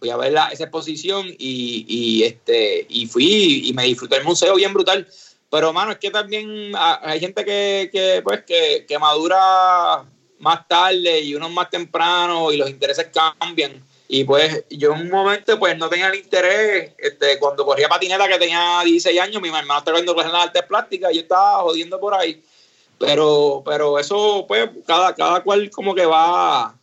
[0.00, 4.24] fui a ver la, esa exposición y, y este y fui y me disfruté el
[4.24, 5.06] museo bien brutal
[5.50, 10.06] pero mano es que también hay gente que, que pues que, que madura
[10.38, 13.84] más tarde y unos más temprano y los intereses cambian.
[14.08, 18.28] Y pues yo en un momento pues no tenía el interés, este, cuando corría patineta
[18.28, 21.62] que tenía 16 años, mi hermano estaba viendo clases de artes plásticas y yo estaba
[21.62, 22.42] jodiendo por ahí.
[22.98, 26.76] Pero, pero eso pues cada, cada cual como que va,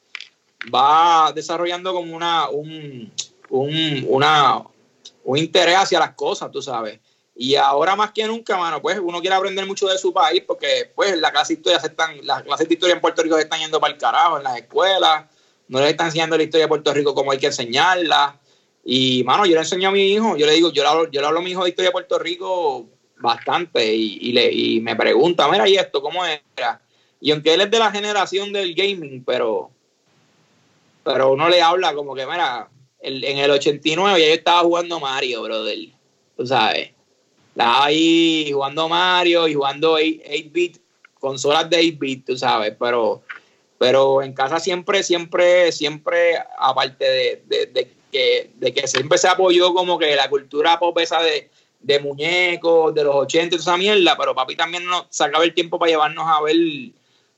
[0.73, 3.11] va desarrollando como una, un,
[3.49, 4.63] un, una,
[5.23, 6.99] un interés hacia las cosas, tú sabes.
[7.39, 10.91] Y ahora más que nunca, mano, pues uno quiere aprender mucho de su país porque
[10.95, 13.43] pues la clase de historia se están, las clases de historia en Puerto Rico se
[13.43, 15.25] están yendo para el carajo en las escuelas,
[15.67, 18.39] no les están enseñando la historia de Puerto Rico como hay que enseñarla.
[18.83, 21.21] Y mano, yo le enseño a mi hijo, yo le digo, yo le hablo, yo
[21.21, 22.87] le hablo a mi hijo de historia de Puerto Rico
[23.17, 26.81] bastante y, le, y me pregunta, mira, ¿y esto cómo era?
[27.19, 29.71] Y aunque él es de la generación del gaming, pero,
[31.07, 35.41] pero uno le habla como que, mira, en el 89 ya yo estaba jugando Mario,
[35.41, 35.77] brother,
[36.35, 36.91] tú sabes.
[37.51, 40.79] Estaba ahí jugando Mario y jugando 8-bit,
[41.17, 43.21] consolas de 8-bit, tú sabes, pero,
[43.77, 49.97] pero en casa siempre, siempre, siempre, aparte de, que, de que siempre se apoyó como
[49.97, 51.49] que la cultura pop esa de,
[51.79, 55.79] de muñecos, de los 80 y esa mierda, pero papi también nos sacaba el tiempo
[55.79, 56.57] para llevarnos a ver,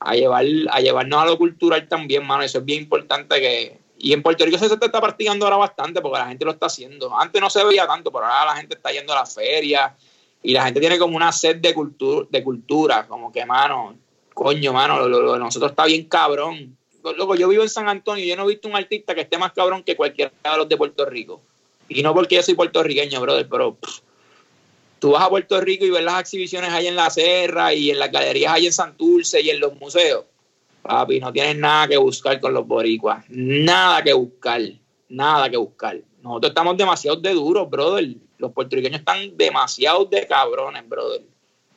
[0.00, 4.14] a llevar, a llevarnos a lo cultural también, mano, eso es bien importante que, y
[4.14, 7.14] en Puerto Rico se está practicando ahora bastante porque la gente lo está haciendo.
[7.18, 9.94] Antes no se veía tanto, pero ahora la gente está yendo a la feria
[10.42, 13.94] y la gente tiene como una sed de, cultura de cultura, como que, mano,
[14.32, 16.78] coño, mano, lo, de nosotros está bien cabrón.
[17.16, 19.36] Loco, yo vivo en San Antonio y yo no he visto un artista que esté
[19.36, 21.42] más cabrón que cualquiera de los de Puerto Rico.
[21.88, 23.76] Y no porque yo soy puertorriqueño, brother, pero
[25.00, 27.98] tú vas a Puerto Rico y ves las exhibiciones ahí en la Serra y en
[27.98, 30.26] las galerías ahí en Santurce y en los museos.
[30.82, 33.24] Papi, no tienes nada que buscar con los boricuas.
[33.28, 34.62] Nada que buscar.
[35.08, 35.98] Nada que buscar.
[36.22, 38.08] Nosotros estamos demasiado de duros, brother.
[38.38, 41.22] Los puertorriqueños están demasiado de cabrones, brother.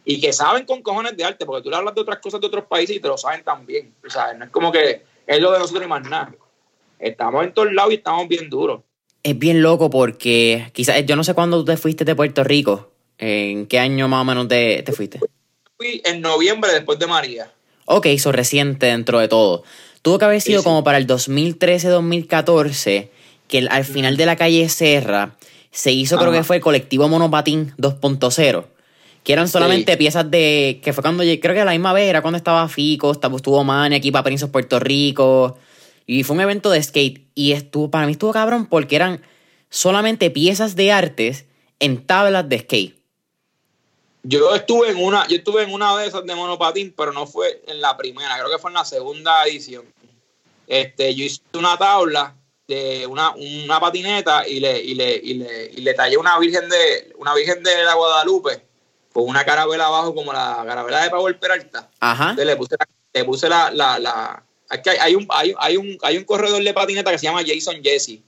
[0.05, 2.47] Y que saben con cojones de arte, porque tú le hablas de otras cosas de
[2.47, 3.93] otros países y te lo saben también.
[4.05, 6.33] O sea, no es como que es lo de nosotros y más nada.
[6.99, 8.81] Estamos en todos lados y estamos bien duros.
[9.23, 12.92] Es bien loco porque quizás, yo no sé cuándo tú te fuiste de Puerto Rico.
[13.25, 15.17] ¿En qué año más o menos te, fuiste?
[15.77, 17.49] Fui en noviembre después de María.
[17.85, 19.63] Ok, eso reciente dentro de todo.
[20.01, 23.07] Tuvo que haber sido como para el 2013-2014
[23.47, 25.37] que al final de la calle Serra
[25.71, 28.65] se hizo, creo que fue el colectivo Monopatín 2.0.
[29.23, 30.81] Que eran solamente piezas de.
[30.83, 31.23] Que fue cuando.
[31.23, 34.49] Creo que a la misma vez era cuando estaba Fico, estuvo Mani aquí para Princes
[34.49, 35.57] Puerto Rico.
[36.05, 37.25] Y fue un evento de skate.
[37.35, 39.21] Y estuvo, para mí estuvo cabrón porque eran
[39.69, 41.45] solamente piezas de artes
[41.79, 43.02] en tablas de skate.
[44.23, 47.61] Yo estuve en una, yo estuve en una de esas de monopatín, pero no fue
[47.67, 49.85] en la primera, creo que fue en la segunda edición.
[50.65, 52.33] Este, yo hice una tabla
[52.67, 56.69] de una, una patineta y le, y le, y le, y le tallé una virgen
[56.69, 58.65] de una virgen de la Guadalupe
[59.11, 61.89] con una carabela abajo como la carabela de Power Peralta.
[61.99, 62.31] Ajá.
[62.31, 64.43] Entonces le puse la, le puse la, la, la
[65.01, 68.19] hay, un, hay, hay, un, hay un corredor de patineta que se llama Jason Jesse,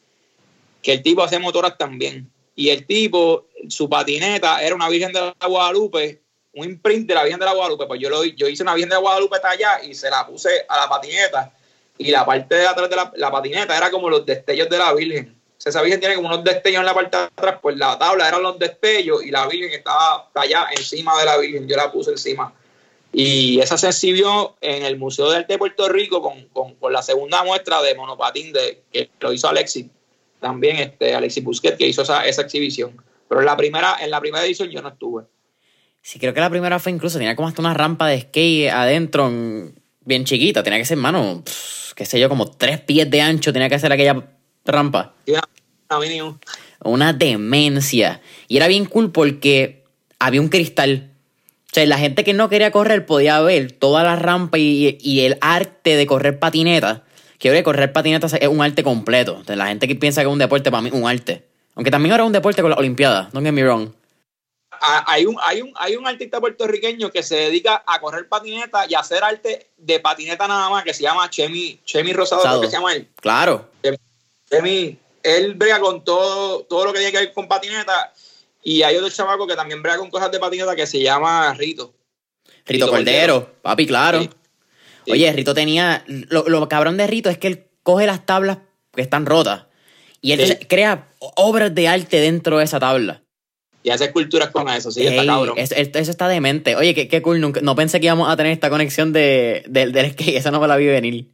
[0.81, 2.29] que el tipo hace motoras también.
[2.55, 6.21] Y el tipo, su patineta era una Virgen de la Guadalupe,
[6.53, 7.85] un imprint de la Virgen de la Guadalupe.
[7.85, 10.65] Pues yo, lo, yo hice una Virgen de la Guadalupe tallada y se la puse
[10.67, 11.51] a la patineta
[11.97, 15.35] y la parte de atrás de la, patineta era como los destellos de la Virgen.
[15.63, 18.43] esa Virgen tiene como unos destellos en la parte de atrás, pues la tabla eran
[18.43, 22.53] los destellos y la Virgen estaba allá encima de la Virgen, yo la puse encima.
[23.13, 27.01] Y esa se exhibió en el Museo de Arte de Puerto Rico con, con, la
[27.01, 29.85] segunda muestra de monopatín de, que lo hizo Alexis,
[30.45, 33.01] también este, Alexis Busquets, que hizo esa, esa exhibición.
[33.27, 35.23] Pero en la primera, en la primera edición yo no estuve.
[36.03, 39.27] Sí, creo que la primera fue incluso, tenía como hasta una rampa de skate adentro,
[40.01, 41.43] bien chiquita, tenía que ser, mano,
[41.95, 44.23] qué sé yo, como tres pies de ancho tenía que hacer aquella
[44.65, 45.15] rampa.
[46.83, 48.21] Una demencia.
[48.47, 49.83] Y era bien cool porque
[50.19, 51.09] había un cristal.
[51.71, 55.39] O sea, la gente que no quería correr podía ver toda la rampa y, el
[55.41, 57.03] arte de correr patineta.
[57.37, 59.41] Que de correr patineta es un arte completo.
[59.47, 61.43] La gente que piensa que es un deporte, para mí un arte.
[61.75, 63.91] Aunque también ahora es un deporte con las Olimpiadas, don't get me wrong.
[64.79, 68.93] hay un, hay, un, hay un artista puertorriqueño que se dedica a correr patineta y
[68.93, 72.73] a hacer arte de patineta nada más, que se llama Chemi, Chemi Rosado, que se
[72.73, 73.09] llama él.
[73.19, 73.69] Claro.
[74.49, 78.13] Chemi, él brega con todo, todo lo que tiene que ver con patineta.
[78.63, 81.93] Y hay otro chamaco que también brega con cosas de patineta que se llama Rito.
[82.65, 84.27] Rito, Cordero, papi, claro.
[85.07, 86.03] Oye, Rito tenía.
[86.07, 88.59] Lo, lo, cabrón de Rito es que él coge las tablas
[88.93, 89.65] que están rotas
[90.21, 93.21] y él crea obras de arte dentro de esa tabla
[93.85, 95.59] y hace esculturas con eso, sí, está cabrón.
[95.59, 96.75] Eso, está demente.
[96.75, 100.37] Oye, qué, qué cool, no pensé que íbamos a tener esta conexión de, del skate,
[100.37, 101.29] eso no me la vi venir.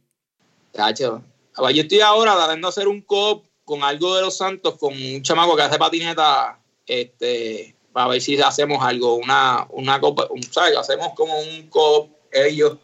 [0.74, 1.22] Cacho,
[1.56, 5.22] yo estoy ahora tratando de hacer un cop con algo de los Santos, con un
[5.22, 10.76] chamaco que hace patineta, este, para ver si hacemos algo, una, una copa, un, ¿sabes?
[10.76, 12.76] Hacemos como un cop ellos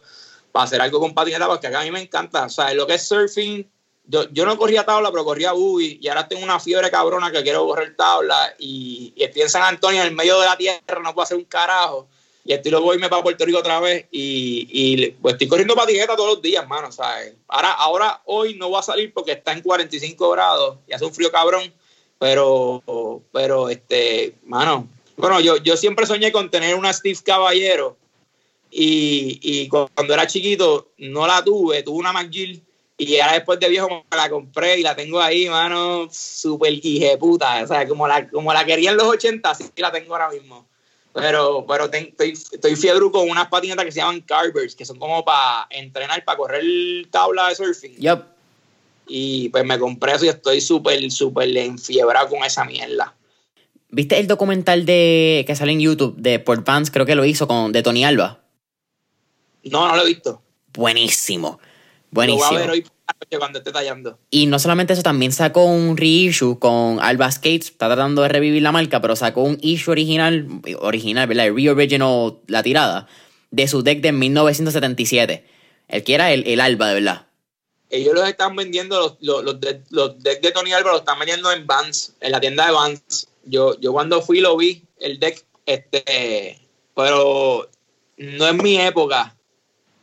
[0.51, 2.95] para hacer algo con patineta, porque acá a mí me encanta, o sea, lo que
[2.95, 3.69] es surfing,
[4.09, 7.67] yo, no corría tabla, pero corría buggy y ahora tengo una fiebre cabrona que quiero
[7.67, 11.23] correr tabla y, estoy en San Antonio, en el medio de la tierra, no puedo
[11.23, 12.07] hacer un carajo.
[12.43, 16.33] Y estoy luego irme para Puerto Rico otra vez y, pues estoy corriendo patineta todos
[16.33, 17.35] los días, mano, ¿sabes?
[17.47, 21.13] Ahora, ahora hoy no voy a salir porque está en 45 grados y hace un
[21.13, 21.71] frío cabrón,
[22.17, 22.81] pero,
[23.31, 24.87] pero, este, mano,
[25.17, 27.98] bueno, yo, yo siempre soñé con tener una Steve Caballero
[28.71, 32.63] y, y cuando era chiquito no la tuve, tuve una McGill
[32.99, 36.73] y ahora después de viejo me la compré y la tengo ahí, mano, súper
[37.17, 37.63] puta.
[37.63, 40.67] O sea, como la, como la quería en los 80, así la tengo ahora mismo.
[41.13, 45.23] Pero, pero estoy, estoy fiebre con unas patinetas que se llaman Carvers, que son como
[45.23, 46.61] para entrenar, para correr
[47.09, 47.95] tabla de surfing.
[47.95, 48.23] Yep.
[49.07, 53.15] Y pues me compré eso y estoy súper, súper enfiebrado con esa mierda.
[53.89, 56.91] ¿Viste el documental de que sale en YouTube de Port Vance?
[56.91, 58.41] Creo que lo hizo con de Tony Alba.
[59.71, 60.41] No, no lo he visto.
[60.73, 61.59] Buenísimo.
[62.11, 62.45] Buenísimo.
[62.45, 62.85] Lo voy a ver hoy
[63.37, 64.17] cuando esté tallando.
[64.29, 67.69] Y no solamente eso, también sacó un reissue con Alba Skates.
[67.69, 70.47] Está tratando de revivir la marca, pero sacó un issue original,
[70.79, 71.47] original, ¿verdad?
[71.47, 73.07] El re-original, la tirada,
[73.51, 75.45] de su deck de 1977.
[75.87, 77.25] El que era el, el Alba, de verdad.
[77.89, 79.57] Ellos los están vendiendo, los, los,
[79.89, 83.27] los, decks de Tony Alba los están vendiendo en Vans, en la tienda de Vans.
[83.45, 86.59] Yo, yo cuando fui lo vi, el deck, este,
[86.95, 87.67] pero
[88.17, 89.35] no es mi época.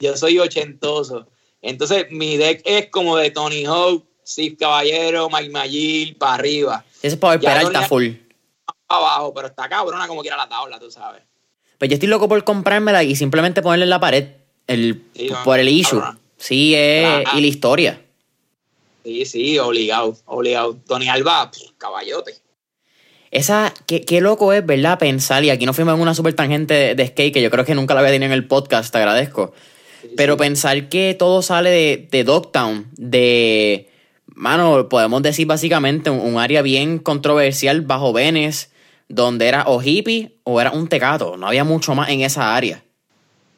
[0.01, 1.27] Yo soy ochentoso.
[1.63, 6.85] Entonces, mi deck es como de Tony Hawk, Steve Caballero, Mike Magill, para arriba.
[6.99, 8.09] Ese es para esperar está full.
[8.89, 11.23] Abajo, pero está cabrona como quiera la tabla, tú sabes.
[11.79, 14.29] Pues yo estoy loco por comprármela y simplemente ponerle en la pared
[14.67, 15.03] el,
[15.45, 16.03] por el issue.
[16.37, 18.03] Sí, es, y la historia.
[19.05, 20.77] Sí, sí, obligado, obligado.
[20.87, 22.35] Tony Alba, caballote.
[23.31, 24.99] Esa, qué, qué, loco es, ¿verdad?
[24.99, 27.65] Pensar, y aquí no fuimos en una super tangente de, de, skate, que yo creo
[27.65, 29.53] que nunca la había tenido en el podcast, te agradezco.
[30.17, 33.89] Pero pensar que todo sale de, de Dogtown, de,
[34.37, 38.71] mano, podemos decir básicamente un, área bien controversial bajo Venes,
[39.09, 41.37] donde era o hippie o era un tecato.
[41.37, 42.85] No había mucho más en esa área.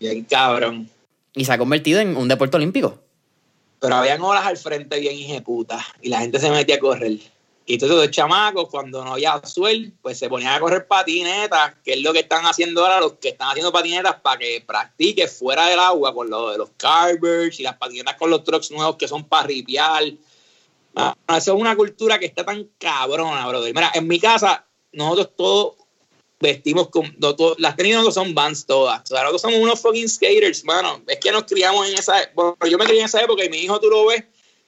[0.01, 0.89] Bien cabrón.
[1.35, 2.99] Y se ha convertido en un deporte olímpico.
[3.81, 7.19] Pero habían olas al frente bien hijeputas y la gente se metía a correr.
[7.71, 11.93] Y todos los chamacos, cuando no había suel, pues se ponían a correr patinetas, que
[11.93, 15.67] es lo que están haciendo ahora los que están haciendo patinetas para que practique fuera
[15.67, 19.07] del agua con lo de los carvers y las patinetas con los trucks nuevos que
[19.07, 20.03] son para ripiar.
[20.97, 23.75] Ah, eso es una cultura que está tan cabrona, brother.
[23.75, 25.75] Mira, en mi casa, nosotros todos
[26.41, 27.15] vestimos con.
[27.59, 29.03] las tenis no son vans todas.
[29.03, 31.03] O sea, nosotros somos unos fucking skaters, mano.
[31.07, 32.15] Es que nos criamos en esa.
[32.35, 34.25] Bueno, yo me crié en esa época y mi hijo tú lo ves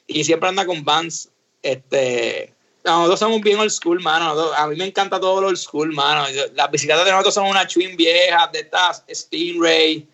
[0.06, 1.30] y siempre anda con vans.
[1.62, 4.30] Este nosotros somos bien old school, mano.
[4.54, 6.26] A mí me encanta todo lo old school, mano.
[6.54, 10.06] Las bicicletas de nosotros son una twin vieja, de estas Stingray.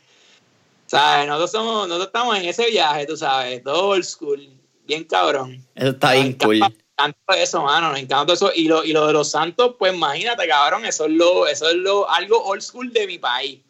[0.86, 1.26] ¿Sabes?
[1.26, 4.48] Nosotros, somos, nosotros estamos en ese viaje, tú sabes, todo old school.
[4.84, 5.64] Bien cabrón.
[5.74, 6.60] Eso está bien cool.
[6.60, 7.92] Me encanta eso, mano.
[7.92, 8.52] Me encanta eso.
[8.54, 10.84] Y lo, y lo de los santos, pues imagínate, cabrón.
[10.84, 13.60] Eso es lo, eso es lo, algo old school de mi país.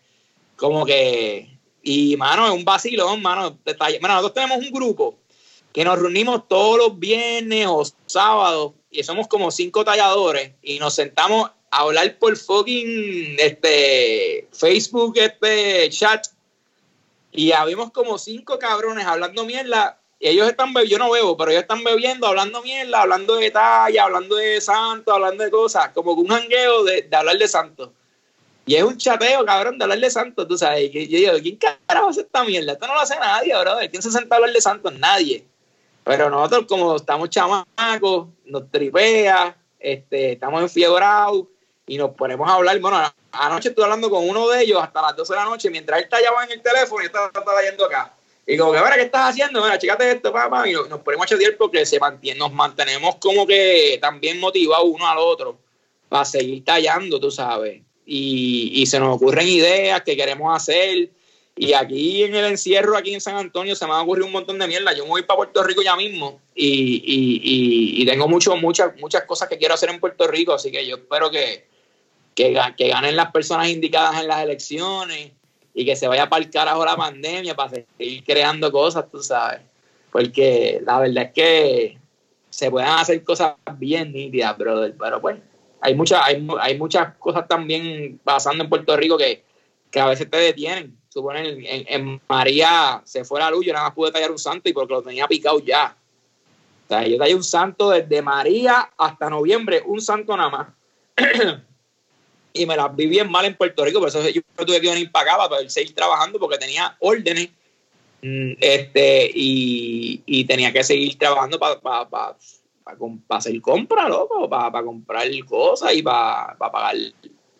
[0.57, 1.51] Como que.
[1.83, 3.59] Y, mano, es un vacilón, mano.
[3.65, 5.19] Bueno, nosotros tenemos un grupo
[5.77, 10.95] que nos reunimos todos los viernes o sábados y somos como cinco talladores y nos
[10.95, 16.27] sentamos a hablar por fucking este Facebook, este chat
[17.37, 20.01] y habíamos como cinco cabrones hablando mierda.
[20.19, 23.51] Y ellos están bebiendo, yo no bebo, pero ellos están bebiendo, hablando mierda, hablando de
[23.51, 27.93] talla, hablando de santo, hablando de cosas, como un jangueo de, hablar de santo.
[28.65, 30.91] Y es un chateo, cabrón, de hablar de santo, tú sabes.
[30.95, 32.73] Y yo digo, ¿quién carajo hace esta mierda?
[32.73, 33.91] Esto no lo hace nadie, brother.
[33.91, 34.91] ¿Quién se senta a hablar de santo?
[34.91, 35.45] Nadie.
[36.07, 41.47] Pero nosotros, como estamos chamacos, nos tripea, este, estamos enfiebrados
[41.85, 42.79] y nos ponemos a hablar.
[42.79, 43.03] Bueno,
[43.33, 46.05] anoche estuve hablando con uno de ellos hasta las 12 de la noche, mientras él
[46.05, 48.15] está llamando en el teléfono y está, está yendo acá.
[48.47, 49.61] Y como que, ¿qué estás haciendo?
[49.61, 50.69] Mira, chécate esto, papá.
[50.69, 55.09] Y nos, ponemos a chatear porque se mantiene, nos mantenemos como que también motivados uno
[55.09, 55.59] al otro
[56.09, 57.83] para seguir tallando, tú sabes.
[58.07, 61.11] y, y se nos ocurren ideas que queremos hacer.
[61.59, 64.59] Y aquí en el encierro, aquí en San Antonio, se me ha ocurrido un montón
[64.59, 64.93] de mierda.
[64.93, 67.03] Yo me voy para Puerto Rico ya mismo y,
[68.03, 70.97] y, tengo mucho, muchas, muchas cosas que quiero hacer en Puerto Rico, así que yo
[70.97, 71.67] espero que,
[72.35, 75.33] que, ganen las personas indicadas en las elecciones
[75.75, 79.61] y que se vaya para el carajo la pandemia para seguir creando cosas, tú sabes.
[80.13, 81.99] Porque la verdad es que
[82.51, 85.39] se pueden hacer cosas bien nítidas, brother, pero pues
[85.81, 89.43] hay muchas, hay, hay muchas cosas también pasando en Puerto Rico que,
[89.91, 93.87] que a veces te detienen suponen, en, en, María se fue la luz, yo nada
[93.87, 95.97] más pude tallar un santo y porque lo tenía picado ya.
[96.85, 100.69] O sea, yo tallé un santo desde María hasta noviembre, un santo nada más.
[102.53, 105.11] y me las vi bien mal en Puerto Rico, por eso yo tuve que venir
[105.11, 107.49] para acá para seguir trabajando porque tenía órdenes
[108.21, 112.37] mm, este, y, y tenía que seguir trabajando para pa, pa,
[112.85, 116.97] pa, hacer compras, loco, para comprar cosas y para pagar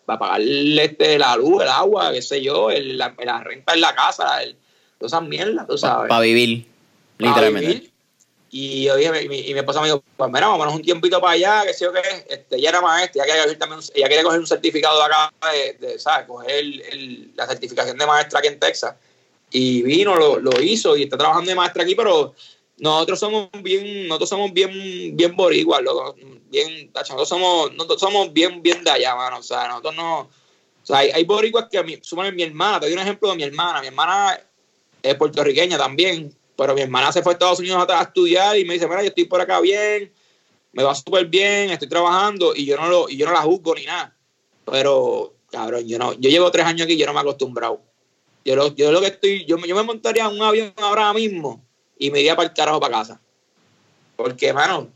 [0.07, 3.93] para pagar este, la luz, el agua, qué sé yo, el, la, renta en la
[3.93, 4.55] casa, el,
[4.97, 6.07] todas esas mierdas, tú sabes.
[6.07, 6.65] Para vivir,
[7.17, 7.91] literalmente.
[8.49, 11.63] Y, oye, mi, mi, mi, esposa me dijo, pues mira, vámonos un tiempito para allá,
[11.65, 11.99] qué sé yo qué,
[12.29, 15.31] este, ella era maestra, ella quería coger, también, ella quería coger un certificado de acá,
[15.51, 16.25] de, de ¿sabes?
[16.25, 18.95] Coger el, la certificación de maestra aquí en Texas.
[19.51, 22.33] Y vino, lo, lo hizo y está trabajando de maestra aquí, pero
[22.79, 26.15] nosotros somos bien, nosotros somos bien, bien boricuas, loco,
[26.49, 30.29] bien, nosotros somos, nosotros somos bien, bien de allá, mano, o sea, nosotros no, o
[30.83, 33.35] sea, hay, hay boricuas que a mí, suman mi hermana, te doy un ejemplo de
[33.35, 34.39] mi hermana, mi hermana
[35.01, 38.75] es puertorriqueña también, pero mi hermana se fue a Estados Unidos a, estudiar y me
[38.75, 40.11] dice, mira, yo estoy por acá bien,
[40.73, 43.73] me va súper bien, estoy trabajando y yo no lo, y yo no la juzgo
[43.73, 44.15] ni nada,
[44.65, 47.81] pero, cabrón, yo no, yo llevo tres años aquí y yo no me he acostumbrado.
[48.45, 51.66] Yo lo, yo lo que estoy, yo, yo me montaría en un avión ahora mismo
[51.99, 53.21] y me iría para el carajo para casa.
[54.15, 54.89] Porque, hermano,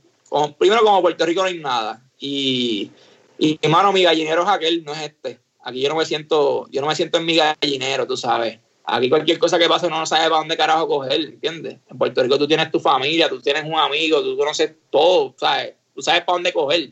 [0.58, 2.02] primero como Puerto Rico no hay nada.
[2.20, 2.92] Y,
[3.38, 5.40] y hermano, mi gallinero es aquel, no es este.
[5.64, 8.60] Aquí yo no me siento, yo no me siento en mi gallinero, tú sabes.
[8.84, 11.78] Aquí cualquier cosa que pase uno no sabe para dónde carajo coger, ¿entiendes?
[11.90, 15.76] En Puerto Rico tú tienes tu familia, tú tienes un amigo, tú conoces todo, ¿sabes?
[15.94, 16.92] Tú sabes para dónde coger,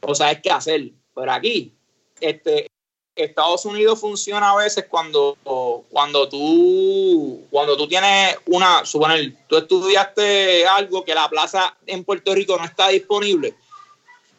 [0.00, 0.90] o sabes qué hacer.
[1.14, 1.74] Pero aquí,
[2.20, 2.66] este,
[3.14, 5.36] Estados Unidos funciona a veces cuando,
[5.90, 12.34] cuando tú cuando tú tienes una, suponer, tú estudiaste algo que la plaza en Puerto
[12.34, 13.54] Rico no está disponible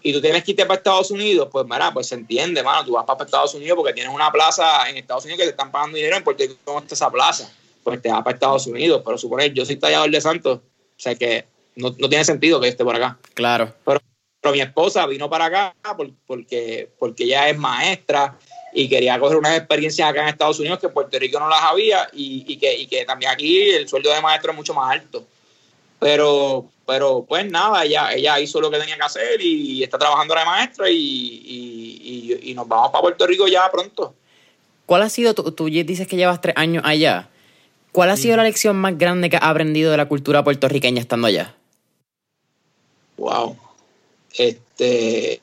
[0.01, 2.93] y tú tienes que irte para Estados Unidos, pues mira, pues se entiende, mano, tú
[2.93, 5.95] vas para Estados Unidos porque tienes una plaza en Estados Unidos que te están pagando
[5.95, 7.51] dinero en Puerto Rico no está esa plaza,
[7.83, 11.15] pues te vas para Estados Unidos, pero suponer, yo soy tallador de Santos, o sea
[11.15, 11.45] que
[11.75, 13.17] no, no tiene sentido que yo esté por acá.
[13.33, 13.73] Claro.
[13.85, 14.01] Pero,
[14.41, 15.75] pero mi esposa vino para acá
[16.27, 18.37] porque, porque ella es maestra
[18.73, 22.09] y quería coger unas experiencias acá en Estados Unidos que Puerto Rico no las había
[22.11, 25.25] y, y, que, y que también aquí el sueldo de maestro es mucho más alto.
[25.99, 30.35] Pero, pero pues nada, ella, ella hizo lo que tenía que hacer y está trabajando
[30.35, 34.13] de maestra y, y, y nos vamos para Puerto Rico ya pronto.
[34.85, 37.29] ¿Cuál ha sido, tú, tú dices que llevas tres años allá,
[37.91, 41.27] ¿cuál ha sido la lección más grande que has aprendido de la cultura puertorriqueña estando
[41.27, 41.55] allá?
[43.17, 43.55] Wow.
[44.35, 45.41] Este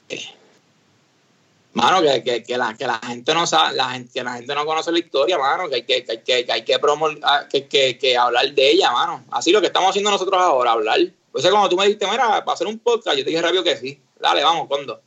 [1.72, 4.54] Mano, que, que, que, la, que la gente no sabe, la gente, que la gente
[4.54, 6.80] no conoce la historia, mano, que hay que, que, que, hay que,
[7.22, 9.24] ah, que, que, que, hablar de ella, mano.
[9.30, 10.98] Así lo que estamos haciendo nosotros ahora, hablar.
[11.30, 13.76] Pues cuando tú me dijiste, mira, para hacer un podcast, yo te dije rápido que
[13.76, 14.00] sí.
[14.18, 15.00] Dale, vamos, cuando.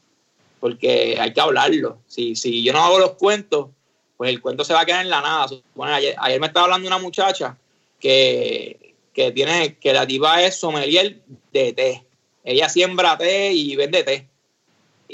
[0.61, 1.97] Porque hay que hablarlo.
[2.07, 3.67] Si, si yo no hago los cuentos,
[4.15, 5.47] pues el cuento se va a quedar en la nada.
[5.95, 7.57] Ayer, ayer me estaba hablando una muchacha
[7.99, 11.19] que, que tiene, que la diva es sommelier
[11.51, 12.05] de té.
[12.45, 14.29] Ella siembra té y vende té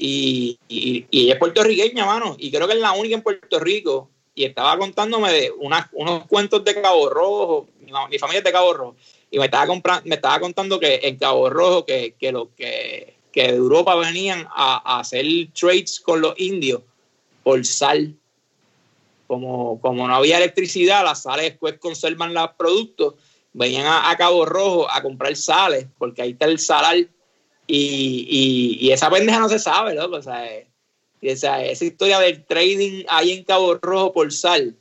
[0.01, 0.59] y,
[1.11, 4.09] ella es puertorriqueña, mano, y creo que es la única en Puerto Rico.
[4.33, 8.95] Y estaba contándome de unos cuentos de Cabo Rojo, mi, familia es de Cabo Rojo,
[9.29, 9.65] y me estaba,
[10.05, 14.47] me estaba contando que en Cabo Rojo, que, que, lo, que, que de Europa venían
[14.55, 16.81] a, hacer trades con los indios
[17.43, 18.15] por sal.
[19.27, 23.15] Como, como no había electricidad, las sales después conservan los productos,
[23.51, 26.95] venían a Cabo Rojo a comprar sales, porque ahí está el salar
[27.71, 30.05] y, y, esa pendeja no se sabe, ¿no?
[30.05, 30.43] O sea,
[31.21, 34.75] esa, esa historia del trading ahí en Cabo Rojo por sal.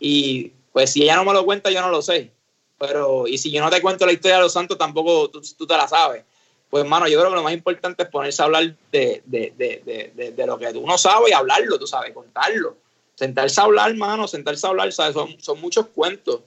[0.00, 2.32] Y pues si ella no me lo cuenta, yo no lo sé.
[2.78, 5.68] Pero, y si yo no te cuento la historia de los santos, tampoco tú, tú
[5.68, 6.24] te la sabes.
[6.68, 10.32] Pues, hermano, yo creo que lo más importante es ponerse a hablar de, de, de,
[10.32, 12.76] de, lo que tú no sabes y hablarlo, tú sabes, contarlo.
[13.14, 15.14] Sentarse a hablar, hermano, sentarse a hablar, ¿sabes?
[15.14, 16.40] Son, son muchos cuentos.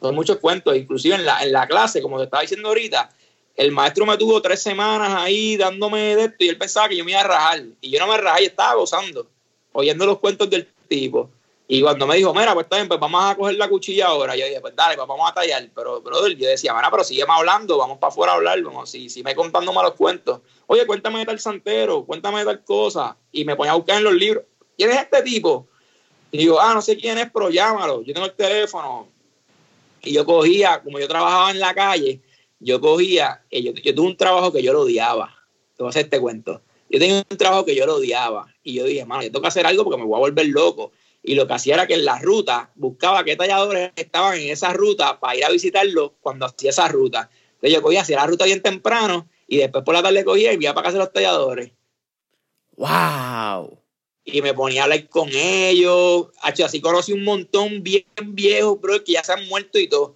[0.00, 0.76] Son muchos cuentos.
[0.76, 3.10] Inclusive en la, en la clase, como te estaba diciendo ahorita,
[3.56, 7.04] el maestro me tuvo tres semanas ahí dándome de esto y él pensaba que yo
[7.04, 7.64] me iba a rajar.
[7.80, 9.26] Y yo no me rajé y estaba gozando,
[9.72, 11.30] oyendo los cuentos del tipo.
[11.68, 14.36] Y cuando me dijo, mira, pues bien, pues vamos a coger la cuchilla ahora.
[14.36, 15.68] Yo dije, pues dale, pues vamos a tallar.
[15.74, 18.62] Pero, brother, yo decía, mira, pero sígueme hablando, vamos para afuera a hablar.
[18.62, 20.42] Vamos, si, si me contando malos cuentos.
[20.68, 23.16] Oye, cuéntame de tal santero, cuéntame de tal cosa.
[23.32, 24.44] Y me ponía a buscar en los libros.
[24.76, 25.66] ¿quién es este tipo?
[26.30, 29.08] Y digo, ah, no sé quién es, pero llámalo, yo tengo el teléfono.
[30.02, 32.20] Y yo cogía, como yo trabajaba en la calle,
[32.58, 35.34] yo cogía, eh, yo, yo tuve un trabajo que yo lo odiaba.
[35.76, 36.62] Te voy a hacer este cuento.
[36.88, 38.46] Yo tenía un trabajo que yo lo odiaba.
[38.62, 40.92] Y yo dije, mano, yo tengo que hacer algo porque me voy a volver loco.
[41.22, 44.72] Y lo que hacía era que en la ruta buscaba qué talladores estaban en esa
[44.72, 47.30] ruta para ir a visitarlo cuando hacía esa ruta.
[47.54, 50.58] Entonces yo cogía, hacía la ruta bien temprano y después por la tarde cogía y
[50.60, 51.72] iba para casa de los talladores.
[52.76, 53.78] ¡Wow!
[54.24, 56.28] Y me ponía a hablar con ellos.
[56.42, 60.14] Así conocí un montón bien viejos, bro, que ya se han muerto y todo.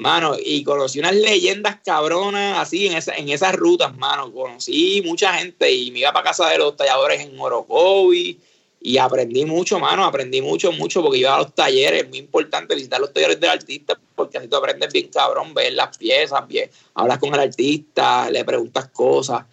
[0.00, 4.32] Mano, y conocí unas leyendas cabronas así en, esa, en esas rutas, mano.
[4.32, 8.40] Conocí mucha gente y me iba para casa de los talladores en Orocovi
[8.80, 10.06] y aprendí mucho, mano.
[10.06, 12.04] Aprendí mucho, mucho porque iba a los talleres.
[12.04, 15.74] Es muy importante visitar los talleres del artista porque así tú aprendes bien, cabrón, ver
[15.74, 19.44] las piezas, bien, hablas con el artista, le preguntas cosas.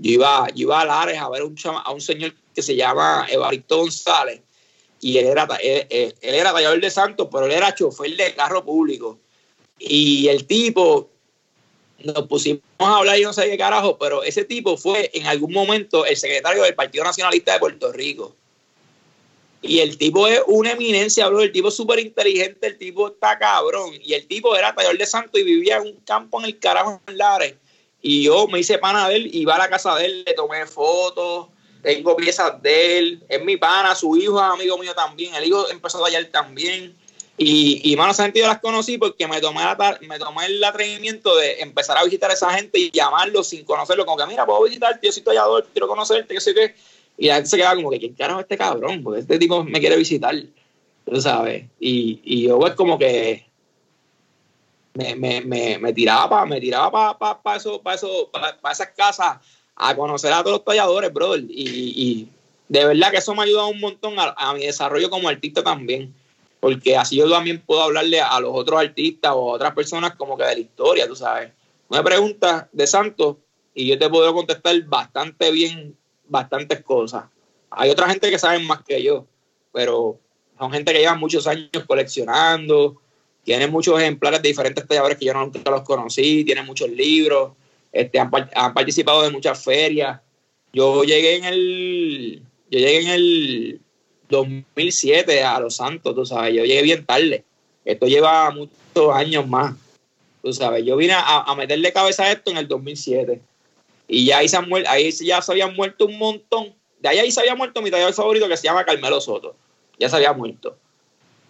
[0.00, 3.28] Yo iba, yo iba a Lares a ver un a un señor que se llama
[3.30, 4.40] Evaristo González
[5.00, 5.86] y él era, él,
[6.20, 9.20] él era tallador de Santos, pero él era chofer de carro público
[9.78, 11.10] y el tipo,
[12.04, 15.52] nos pusimos a hablar y no sé qué carajo, pero ese tipo fue en algún
[15.52, 18.34] momento el secretario del Partido Nacionalista de Puerto Rico.
[19.62, 21.42] Y el tipo es una eminencia, bro.
[21.42, 23.90] El tipo es súper inteligente, el tipo está cabrón.
[24.02, 27.00] Y el tipo era taller de santo y vivía en un campo en el carajo
[27.06, 27.54] en Lares.
[28.00, 30.64] Y yo me hice pana de él, iba a la casa de él, le tomé
[30.66, 31.48] fotos,
[31.82, 33.22] tengo piezas de él.
[33.28, 35.34] Es mi pana, su hijo es amigo mío también.
[35.34, 36.96] El hijo empezó a tallar también.
[37.38, 39.60] Y, y mano, esa gente yo las conocí porque me tomé,
[40.08, 44.06] me tomé el atrevimiento de empezar a visitar a esa gente y llamarlos sin conocerlo,
[44.06, 46.74] como que mira, puedo visitarte, yo soy tallador, quiero conocerte, qué sé qué.
[47.18, 49.02] Y la gente se queda como que, ¿quién carajo es este cabrón?
[49.02, 50.34] Porque este tipo me quiere visitar,
[51.04, 51.64] tú sabes.
[51.78, 53.44] Y, y yo pues como que
[54.94, 59.36] me, me, me, me tiraba para para pa, pa eso, pa eso, para esas casas
[59.74, 61.44] a conocer a todos los talladores, brother.
[61.50, 62.28] Y, y
[62.68, 65.62] de verdad que eso me ha ayudado un montón a, a mi desarrollo como artista
[65.62, 66.14] también
[66.60, 70.36] porque así yo también puedo hablarle a los otros artistas o a otras personas como
[70.36, 71.50] que de la historia, tú sabes.
[71.88, 73.36] Una pregunta de Santos
[73.74, 75.96] y yo te puedo contestar bastante bien
[76.28, 77.24] bastantes cosas.
[77.70, 79.26] Hay otra gente que sabe más que yo,
[79.72, 80.18] pero
[80.58, 83.00] son gente que lleva muchos años coleccionando,
[83.44, 87.52] tienen muchos ejemplares de diferentes talladores que yo nunca los conocí, tienen muchos libros,
[87.92, 90.20] este, han, han participado de muchas ferias.
[90.72, 93.80] Yo llegué en el, yo llegué en el
[94.28, 97.44] 2007 a Los Santos, tú sabes, yo llegué bien tarde.
[97.84, 99.74] Esto lleva muchos años más,
[100.42, 100.84] tú sabes.
[100.84, 103.40] Yo vine a, meterle cabeza a esto en el 2007.
[104.08, 104.58] Y ya ahí, se
[104.88, 106.74] ahí ya se habían muerto un montón.
[107.00, 109.54] De ahí, ahí se había muerto mi tallador favorito que se llama Carmelo Soto.
[109.98, 110.76] Ya se había muerto.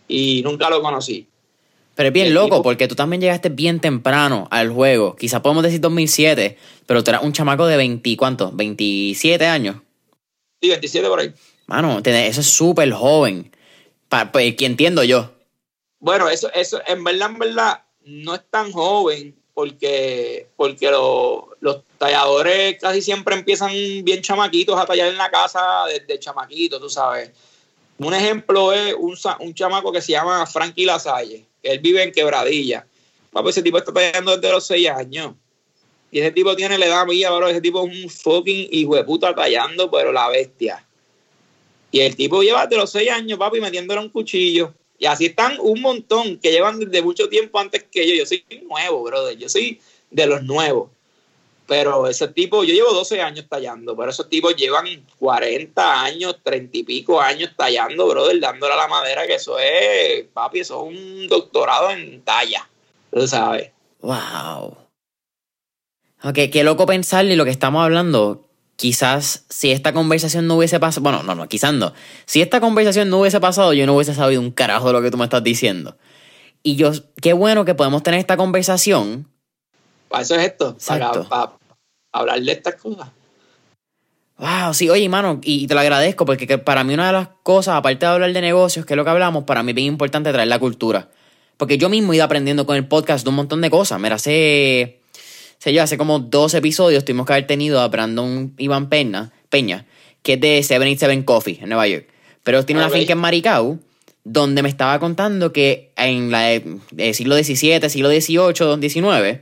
[0.08, 1.26] Y nunca lo conocí.
[1.96, 5.16] Pero es bien loco, porque tú también llegaste bien temprano al juego.
[5.16, 8.52] Quizá podemos decir 2007, pero tú eras un chamaco de 20, ¿cuánto?
[8.52, 9.76] ¿27 años?
[10.60, 11.32] Sí, 27 por ahí.
[11.66, 13.52] Mano, eso es súper joven.
[14.32, 15.32] pues, que entiendo yo.
[15.98, 22.78] Bueno, eso, eso, en verdad, en verdad, no es tan joven porque, porque los talladores
[22.80, 23.72] casi siempre empiezan
[24.04, 27.30] bien chamaquitos a tallar en la casa desde chamaquito, tú sabes.
[27.98, 32.12] Un ejemplo es un, un chamaco que se llama Frankie Lasalle, que él vive en
[32.12, 32.86] Quebradilla.
[33.32, 35.34] Papi, ese tipo está tallando desde los seis años.
[36.10, 37.48] Y ese tipo tiene la edad mía, bro.
[37.48, 40.85] Ese tipo es un fucking hijo de puta tallando, pero la bestia.
[41.96, 44.74] Y el tipo lleva de los seis años, papi, metiéndole un cuchillo.
[44.98, 48.14] Y así están un montón que llevan desde mucho tiempo antes que yo.
[48.14, 49.34] Yo soy nuevo, brother.
[49.38, 49.80] Yo soy
[50.10, 50.90] de los nuevos.
[51.66, 56.76] Pero ese tipo, yo llevo 12 años tallando, pero esos tipos llevan 40 años, 30
[56.76, 60.98] y pico años tallando, brother, dándole a la madera, que eso es, papi, eso es
[60.98, 62.68] un doctorado en talla.
[63.10, 63.70] Tú sabes.
[64.02, 64.76] Wow.
[66.24, 68.45] Ok, qué loco pensarle lo que estamos hablando,
[68.76, 71.92] quizás si esta conversación no hubiese pasado, bueno, no, no, quizás no.
[72.26, 75.10] Si esta conversación no hubiese pasado, yo no hubiese sabido un carajo de lo que
[75.10, 75.96] tú me estás diciendo.
[76.62, 79.28] Y yo, qué bueno que podemos tener esta conversación.
[80.08, 81.52] Para eso es esto, para,
[82.12, 83.08] hablar de estas cosas.
[84.38, 87.76] Wow, sí, oye, mano, y te lo agradezco porque para mí una de las cosas,
[87.76, 90.30] aparte de hablar de negocios, que es lo que hablamos, para mí es bien importante
[90.30, 91.08] traer la cultura.
[91.56, 93.98] Porque yo mismo he ido aprendiendo con el podcast de un montón de cosas.
[93.98, 95.00] Mira, sé
[95.58, 99.86] sé yo, hace como dos episodios tuvimos que haber tenido a Brandon Iván Peña, Peña
[100.26, 102.08] que es de 77 Coffee en Nueva York.
[102.42, 103.78] Pero tiene una finca en Maricao,
[104.24, 109.40] donde me estaba contando que en la el eh, siglo XVII, siglo XVIII, XIX,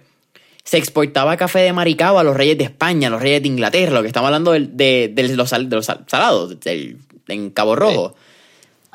[0.63, 3.95] se exportaba café de Maricao a los reyes de España, a los reyes de Inglaterra,
[3.95, 6.57] lo que estamos hablando de, de, los, de los, salados,
[7.29, 8.15] en Cabo Rojo.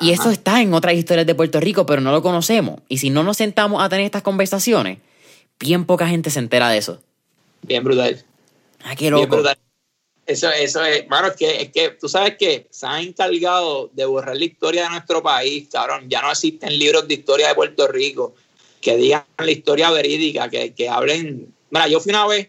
[0.00, 2.80] Y eso está en otras historias de Puerto Rico, pero no lo conocemos.
[2.88, 4.98] Y si no nos sentamos a tener estas conversaciones,
[5.58, 7.02] bien poca gente se entera de eso.
[7.62, 8.24] Bien brutal.
[8.82, 9.42] Ah, qué loco.
[10.26, 14.04] Eso, eso es, bueno, es que, es que tú sabes que se han encargado de
[14.04, 16.08] borrar la historia de nuestro país, cabrón.
[16.08, 18.34] Ya no existen libros de historia de Puerto Rico
[18.80, 21.52] que digan la historia verídica, que, que hablen.
[21.70, 22.48] Mira, yo fui una vez,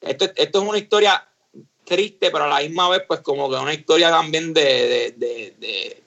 [0.00, 1.26] esto, esto es una historia
[1.84, 6.02] triste, pero a la misma vez, pues como que una historia también de, de, de,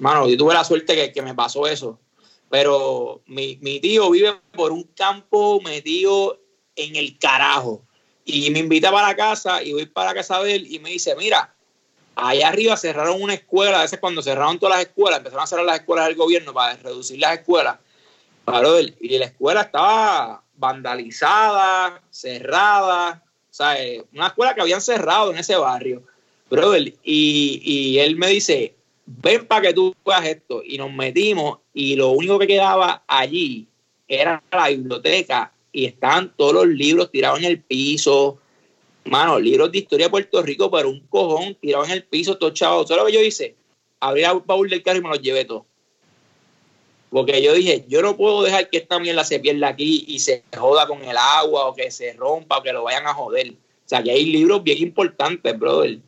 [0.00, 1.98] mano, yo tuve la suerte que, que me pasó eso.
[2.48, 6.38] Pero mi, mi tío vive por un campo metido
[6.84, 7.82] en el carajo
[8.24, 10.90] y me invita para la casa y voy para la casa de él y me
[10.90, 11.54] dice, mira,
[12.14, 15.64] allá arriba cerraron una escuela, a veces cuando cerraron todas las escuelas, empezaron a cerrar
[15.64, 17.78] las escuelas del gobierno para reducir las escuelas.
[19.00, 23.76] y la escuela estaba vandalizada, cerrada, o sea,
[24.12, 26.02] una escuela que habían cerrado en ese barrio.
[26.48, 28.74] Brother, y, y él me dice,
[29.06, 30.62] ven para que tú veas esto.
[30.64, 33.68] Y nos metimos y lo único que quedaba allí
[34.08, 38.38] era la biblioteca y estaban todos los libros tirados en el piso.
[39.04, 42.50] Mano, libros de historia de Puerto Rico, pero un cojón tirado en el piso, todo
[42.50, 42.88] chavos.
[42.88, 43.56] ¿Sabes lo que yo hice?
[44.00, 45.64] Abrí el baúl del carro y me los llevé todos.
[47.10, 50.44] Porque yo dije, yo no puedo dejar que esta mierda se pierda aquí y se
[50.56, 53.50] joda con el agua o que se rompa o que lo vayan a joder.
[53.50, 55.98] O sea, que hay libros bien importantes, brother.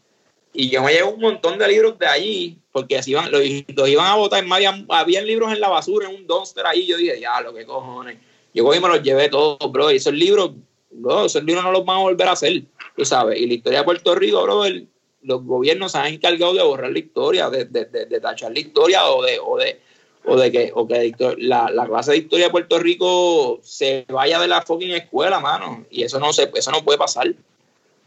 [0.54, 4.06] Y yo me llevo un montón de libros de allí, porque así iban, los, iban
[4.06, 4.44] a botar.
[4.48, 6.86] Había, había libros en la basura, en un dumpster ahí.
[6.86, 8.18] Yo dije, ya, lo que cojones.
[8.54, 9.90] Yo y me los llevé todos, bro.
[9.90, 10.52] Y esos libros,
[10.90, 12.62] bro, esos libros no los van a volver a hacer,
[12.96, 13.40] tú sabes.
[13.40, 14.64] Y la historia de Puerto Rico, bro,
[15.22, 19.06] los gobiernos se han encargado de borrar la historia, de, de, de, tachar la historia
[19.06, 19.80] o de, o de,
[20.24, 24.40] o de que, o que la, la, clase de historia de Puerto Rico se vaya
[24.40, 25.86] de la fucking escuela, mano.
[25.90, 27.32] Y eso no se, eso no puede pasar.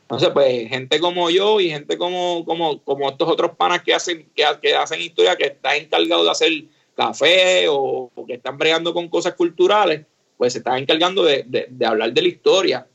[0.02, 4.30] Entonces, pues, gente como yo y gente como, como, como estos otros panas que hacen,
[4.36, 6.52] que, que hacen historia, que están encargados de hacer
[6.96, 10.06] café o, o, que están bregando con cosas culturales,
[10.38, 12.88] pues se están encargando de, hablar de la historia.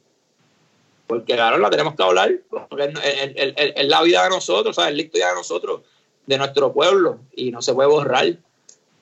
[1.07, 2.33] Porque claro, la tenemos que hablar,
[2.69, 4.91] porque es, la vida de nosotros, ¿sabes?
[4.91, 5.81] es la historia de nosotros,
[6.27, 8.37] de nuestro pueblo, y no se puede borrar.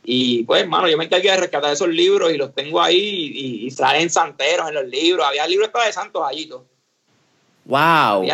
[0.05, 3.67] Y pues, hermano, yo me encargué de rescatar esos libros y los tengo ahí y,
[3.67, 5.27] y salen santeros en los libros.
[5.27, 6.49] Había libros de santos allí.
[7.67, 8.25] ¡Wow!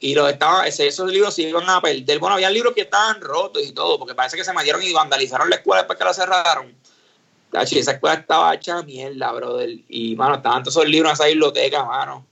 [0.00, 2.18] y los estaban, esos libros se iban a perder.
[2.18, 5.48] Bueno, había libros que estaban rotos y todo, porque parece que se metieron y vandalizaron
[5.48, 6.76] la escuela después que la cerraron
[7.52, 9.70] esa escuela estaba hecha mierda, brother.
[9.88, 12.26] Y, mano, estaban todos esos libros en esa biblioteca, mano.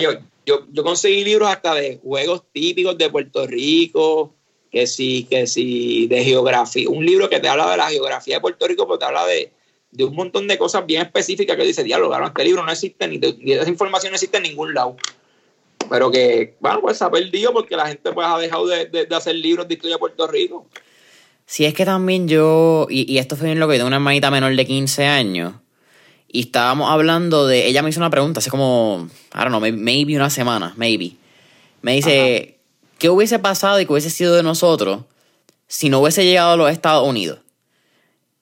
[0.00, 0.12] yo,
[0.44, 4.34] yo, yo, conseguí libros hasta de juegos típicos de Puerto Rico,
[4.70, 6.88] que sí, que sí, de geografía.
[6.88, 9.52] Un libro que te habla de la geografía de Puerto Rico, pero te habla de,
[9.90, 13.18] de un montón de cosas bien específicas que dice, diálogo, este libro no existe, ni,
[13.18, 14.96] ni esa información no existe en ningún lado.
[15.90, 19.04] Pero que, bueno, pues se ha perdido porque la gente pues ha dejado de, de,
[19.04, 20.66] de hacer libros de historia de Puerto Rico.
[21.46, 24.54] Si es que también yo, y, esto fue bien lo que de una hermanita menor
[24.56, 25.54] de 15 años,
[26.28, 30.16] y estábamos hablando de, ella me hizo una pregunta hace como, I don't know, maybe
[30.16, 31.12] una semana, maybe.
[31.82, 32.58] Me dice,
[32.98, 35.02] ¿qué hubiese pasado y qué hubiese sido de nosotros
[35.66, 37.40] si no hubiese llegado a los Estados Unidos?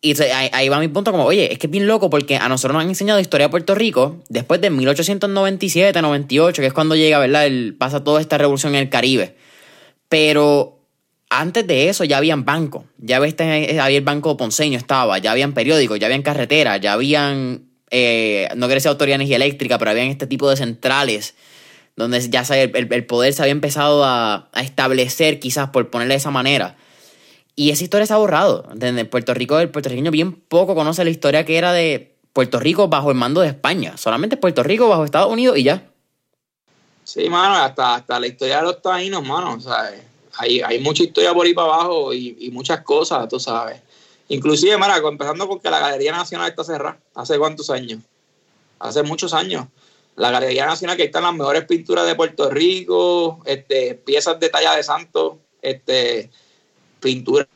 [0.03, 2.73] Y ahí, va mi punto como, oye, es que es bien loco porque a nosotros
[2.73, 7.19] nos han enseñado historia de Puerto Rico después de 1897, 98, que es cuando llega,
[7.19, 7.45] ¿verdad?
[7.45, 9.37] El, pasa toda esta revolución en el Caribe.
[10.09, 10.80] Pero
[11.31, 15.99] antes de eso ya habían bancos, ya había el banco ponceño estaba, ya habían periódicos,
[15.99, 20.09] ya habían carreteras, ya habían, eh, no quiero decir autoridad de energía eléctrica, pero habían
[20.09, 21.35] este tipo de centrales
[21.97, 26.19] donde ya el, el poder se había empezado a, a, establecer, quizás por ponerle de
[26.19, 26.77] esa manera.
[27.55, 28.69] Y esa historia se ha borrado.
[28.75, 32.89] Desde Puerto Rico, el puertorriqueño bien poco conoce la historia que era de Puerto Rico
[32.89, 33.97] bajo el mando de España.
[33.99, 35.85] Solamente Puerto Rico bajo Estados Unidos y ya.
[37.05, 40.10] Sí, mano, hasta, hasta la historia de los taínos, mano, ¿sabes?
[40.41, 43.81] Hay, mucha historia por ahí para abajo y, muchas cosas, tú sabes.
[44.29, 46.99] Inclusive, Maraco, empezando con que la Galería Nacional está cerrada.
[47.15, 48.01] ¿Hace cuántos años?
[48.79, 49.67] Hace muchos años.
[50.17, 54.77] La Galería Nacional, que están las mejores pinturas de Puerto Rico, este, piezas de talla
[54.77, 56.31] de santo, este,
[57.01, 57.49] pinturas,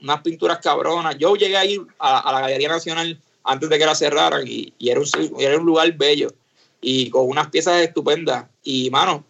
[0.00, 1.16] unas pinturas cabronas.
[1.18, 5.00] Yo llegué a ir a, la Galería Nacional antes de que la cerraran y, era,
[5.00, 5.06] un,
[5.38, 6.28] era un lugar bello
[6.80, 8.46] y con unas piezas estupendas.
[8.62, 9.24] Y, mano,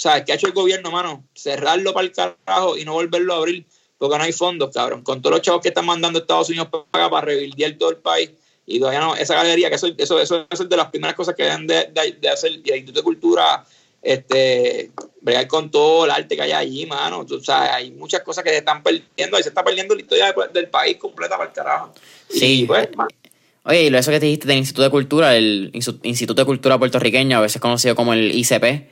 [0.00, 1.24] sea, ¿qué ha hecho el gobierno, mano?
[1.34, 3.66] Cerrarlo para el carajo y no volverlo a abrir
[3.98, 5.02] porque no hay fondos, cabrón.
[5.02, 8.30] Con todos los chavos que están mandando Estados Unidos para para revirdiar todo el país
[8.70, 11.42] y todavía no, esa galería, que eso, eso, eso es de las primeras cosas que
[11.42, 11.90] deben de,
[12.20, 13.64] de, hacer y el Instituto de Cultura,
[14.00, 17.26] este, bregar con todo el arte que hay allí, mano.
[17.28, 20.34] O sea, hay muchas cosas que se están perdiendo, ahí se está perdiendo la historia
[20.52, 21.92] del país completa para el carajo.
[22.28, 22.64] Sí.
[22.66, 22.88] pues,
[23.64, 25.72] Oye, y lo eso que te dijiste del Instituto de Cultura, el
[26.04, 28.88] Instituto de Cultura puertorriqueño, a veces conocido como el ICP,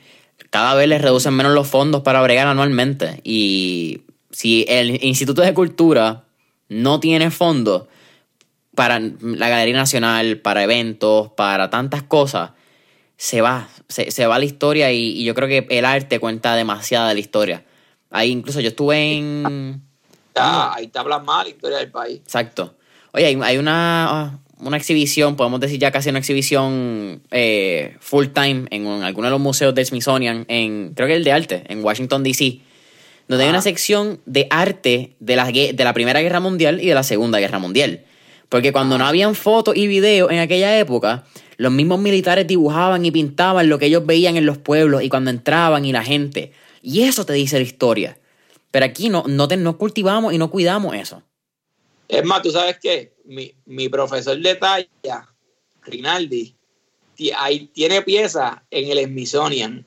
[0.49, 3.21] cada vez les reducen menos los fondos para bregar anualmente.
[3.23, 4.01] Y
[4.31, 6.23] si el Instituto de Cultura
[6.69, 7.87] no tiene fondos
[8.75, 12.51] para la Galería Nacional, para eventos, para tantas cosas,
[13.17, 13.67] se va.
[13.89, 17.65] se, va la historia y, yo creo que el arte cuenta demasiada de la historia.
[18.09, 19.83] Ahí incluso yo estuve en...
[20.35, 22.21] ahí te hablas mal la historia del país.
[22.23, 22.75] Exacto.
[23.11, 28.87] Oye, hay, una, una exhibición, podemos decir ya casi una exhibición eh, full time en,
[28.87, 32.59] alguno de los museos del Smithsonian, en, creo que el de arte, en Washington, D.C.,
[33.27, 36.95] donde hay una sección de arte de la, de la Primera Guerra Mundial y de
[36.95, 38.05] la Segunda Guerra Mundial.
[38.49, 41.25] Porque cuando no habían fotos y videos en aquella época,
[41.57, 45.29] los mismos militares dibujaban y pintaban lo que ellos veían en los pueblos y cuando
[45.29, 46.53] entraban y la gente.
[46.81, 48.17] Y eso te dice la historia.
[48.71, 51.21] Pero aquí no, no, no cultivamos y no cuidamos eso.
[52.09, 55.29] Es más, tú sabes que mi, mi profesor de talla,
[55.83, 56.53] Rinaldi,
[57.37, 59.85] ahí tiene piezas en el Smithsonian.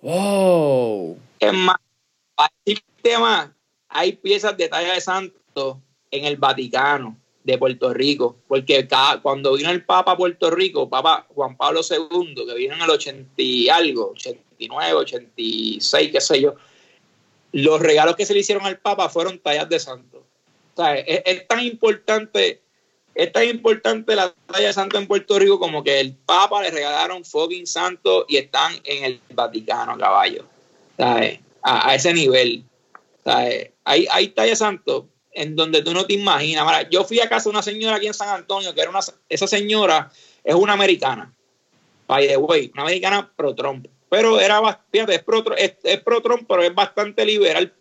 [0.00, 1.18] ¡Wow!
[1.40, 1.76] Es más,
[3.02, 3.54] tema,
[3.88, 5.80] hay piezas de talla de santo
[6.10, 8.86] en el Vaticano de Puerto Rico, porque
[9.22, 12.90] cuando vino el Papa a Puerto Rico, Papa Juan Pablo II, que vino en el
[12.90, 16.54] 80 y algo, 89, 86, qué sé yo,
[17.52, 20.17] los regalos que se le hicieron al Papa fueron tallas de santo.
[20.78, 22.62] Es, tan importante,
[23.14, 26.70] es tan importante la talla de santo en Puerto Rico como que el Papa le
[26.70, 30.44] regalaron fucking santo y están en el Vaticano, caballo.
[30.98, 31.20] A,
[31.62, 32.64] a, ese nivel.
[33.24, 36.86] Hay, hay talla santo en donde tú no te imaginas.
[36.90, 39.46] yo fui a casa de una señora aquí en San Antonio, que era una, esa
[39.46, 40.10] señora
[40.42, 41.32] es una americana,
[42.06, 44.60] by the way, una americana pro Trump, pero era,
[44.90, 47.72] fíjate, es pro, es, pro Trump, pero es bastante liberal,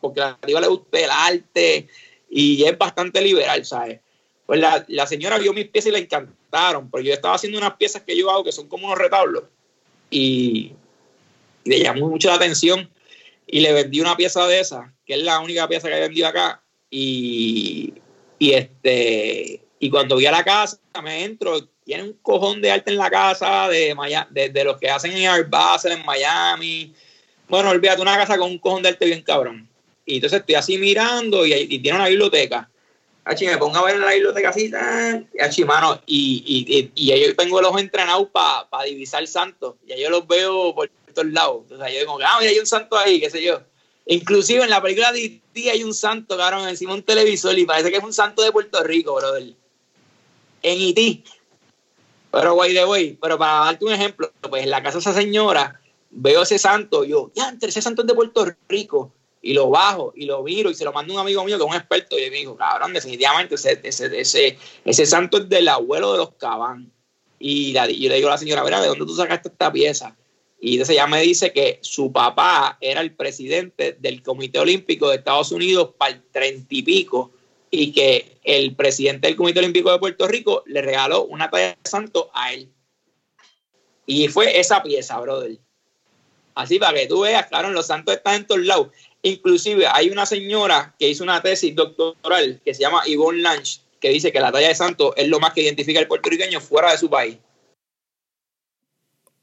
[0.00, 1.88] porque a la le gusta el arte
[2.36, 4.00] y es bastante liberal, ¿sabes?
[4.44, 7.76] Pues la, la, señora vio mis piezas y le encantaron, pero yo estaba haciendo unas
[7.76, 9.44] piezas que yo hago que son como unos retablos
[10.10, 10.74] y,
[11.64, 12.90] y le llamó mucho la atención
[13.46, 16.28] y le vendí una pieza de esa, que es la única pieza que he vendido
[16.28, 17.94] acá, y,
[18.38, 22.98] este y cuando voy a la casa me entro, tiene un cojón de arte en
[22.98, 23.96] la casa de,
[24.50, 26.94] de, los que hacen en Art Basel en Miami.
[27.48, 29.66] Bueno, olvídate, una casa con un cojón de arte bien cabrón.
[30.06, 32.70] Y entonces estoy así mirando y, tiene una biblioteca.
[33.24, 34.70] Achi, me pongo a ver en la biblioteca así,
[35.40, 39.74] achi, mano, y, y, y, yo tengo los entrenados para divisar santos.
[39.84, 41.62] Y yo los veo por todos lados.
[41.62, 43.60] Entonces yo digo, ah, mira, hay un santo ahí, qué sé yo.
[44.06, 45.70] Inclusive en la película de E.T.
[45.70, 48.80] hay un santo, cabrón, encima un televisor y parece que es un santo de Puerto
[48.84, 49.42] Rico, brother.
[50.62, 51.24] En E.T.
[52.30, 55.14] Pero, güey, de güey, pero para darte un ejemplo, pues en la casa de esa
[55.14, 55.80] señora
[56.10, 59.12] veo ese santo, yo, ya, entre ese santo es de Puerto Rico,
[59.46, 61.62] y lo bajo y lo miro y se lo mando a un amigo mío que
[61.62, 65.68] es un experto y me dijo, cabrón, definitivamente ese, ese, ese, ese santo es del
[65.68, 66.90] abuelo de los cabán.
[67.38, 70.16] Y yo le digo a la señora, verá, ¿de dónde tú sacaste esta pieza?
[70.60, 75.16] Y entonces ella me dice que su papá era el presidente del Comité Olímpico de
[75.18, 77.30] Estados Unidos para el treinta y pico
[77.70, 81.88] y que el presidente del Comité Olímpico de Puerto Rico le regaló una talla de
[81.88, 82.68] santo a él.
[84.06, 85.56] Y fue esa pieza, brother.
[86.56, 88.88] Así para que tú veas, claro, los santos están en todos lados.
[89.26, 94.10] Inclusive hay una señora que hizo una tesis doctoral que se llama Yvonne Lange, que
[94.10, 96.98] dice que la talla de santo es lo más que identifica al puertorriqueño fuera de
[96.98, 97.36] su país.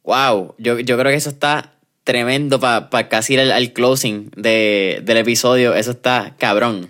[0.03, 5.17] Wow, yo, yo creo que eso está tremendo para casi ir al, closing de, del
[5.17, 5.73] episodio.
[5.73, 6.89] Eso está cabrón.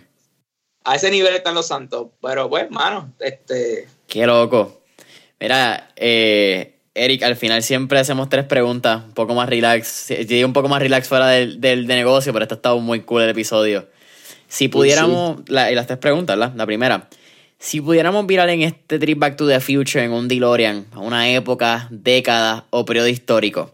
[0.83, 2.09] A ese nivel están los santos.
[2.21, 3.87] Pero pues, mano, este.
[4.05, 4.83] Qué loco.
[5.39, 10.09] Mira, eh, Eric, al final siempre hacemos tres preguntas, un poco más relax.
[10.09, 13.01] Llegué un poco más relax fuera del, del de negocio, pero este ha estado muy
[13.01, 13.87] cool el episodio.
[14.47, 16.53] Si pudiéramos, y las tres preguntas, ¿la?
[16.55, 17.09] la primera.
[17.57, 21.29] Si pudiéramos virar en este trip Back to the Future en un DeLorean, a una
[21.29, 23.71] época, década o periodo histórico,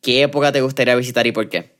[0.00, 1.74] ¿qué época te gustaría visitar y por qué?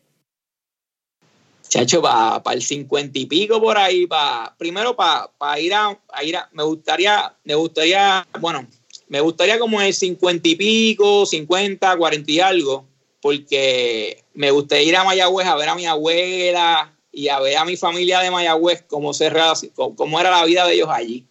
[1.68, 6.48] Chacho, para el cincuenta y pico por ahí, pa, primero para ir, a, ir a,
[6.52, 8.66] me gustaría, me gustaría, bueno,
[9.14, 12.84] me gustaría como el cincuenta y pico, cincuenta, cuarenta y algo,
[13.20, 17.64] porque me gustaría ir a Mayagüez a ver a mi abuela y a ver a
[17.64, 19.30] mi familia de Mayagüez cómo, se,
[19.72, 21.24] cómo era la vida de ellos allí.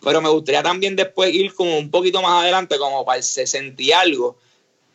[0.00, 3.82] Pero me gustaría también después ir como un poquito más adelante, como para el 60
[3.82, 4.38] y algo,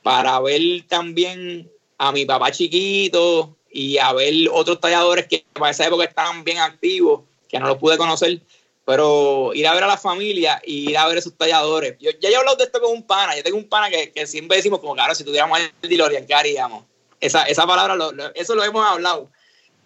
[0.01, 1.69] para ver también
[1.99, 6.57] a mi papá chiquito y a ver otros talladores que para esa época estaban bien
[6.57, 8.41] activos, que no los pude conocer,
[8.87, 11.97] pero ir a ver a la familia y ir a ver a esos talladores.
[11.99, 14.55] Yo, ya he hablado de esto con un pana, yo tengo un pana que, siempre
[14.55, 16.85] decimos como, claro, si tuviéramos el DeLorean, ¿qué haríamos?
[17.19, 17.97] Esa, esa palabra,
[18.33, 19.29] eso lo hemos hablado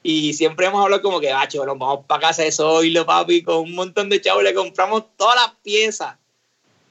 [0.03, 3.61] y siempre hemos hablado como que, ah, nos vamos para casa de Zoilo, papi, con
[3.61, 6.17] un montón de chavos, le compramos todas las piezas.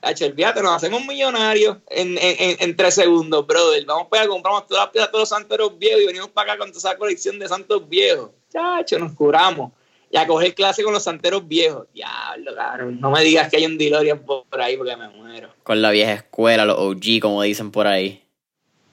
[0.02, 3.84] Hacho, olvídate, nos hacemos millonarios en, en, en, tres segundos, brother.
[3.84, 6.58] Vamos para allá, compramos todas las piezas, todos los santeros viejos y venimos para acá
[6.58, 8.30] con toda esa colección de santos viejos.
[8.52, 9.70] Chacho, nos curamos.
[10.10, 11.86] Y a coger clase con los santeros viejos.
[11.94, 12.98] Diablo, cabrón.
[13.00, 15.50] No me digas que hay un DeLorean por ahí porque me muero.
[15.62, 18.22] Con la vieja escuela, los OG, como dicen por ahí.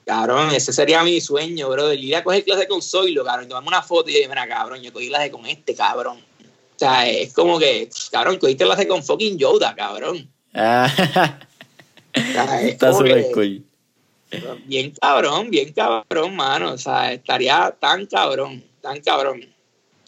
[0.06, 1.92] Cabrón, ese sería mi sueño, bro.
[1.92, 3.48] Ir a coger clase con Zoilo, cabrón.
[3.48, 6.18] Tomarme una foto y decir, mira, cabrón, yo cogí clase con este, cabrón.
[6.18, 10.30] O sea, es como que, cabrón, cogiste clase con fucking Yoda, cabrón.
[10.54, 10.88] Ah,
[12.14, 13.64] sea, es Está súper que- cool.
[14.66, 16.72] Bien cabrón, bien cabrón, mano.
[16.72, 19.40] O sea, estaría tan cabrón, tan cabrón.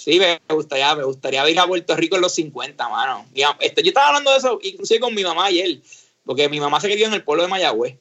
[0.02, 3.26] Sí, me gustaría, me gustaría ir a Puerto Rico en los 50, mano.
[3.34, 5.78] Mam- este, yo estaba hablando de eso inclusive con mi mamá ayer,
[6.24, 7.96] porque mi mamá se crió en el pueblo de Mayagüez.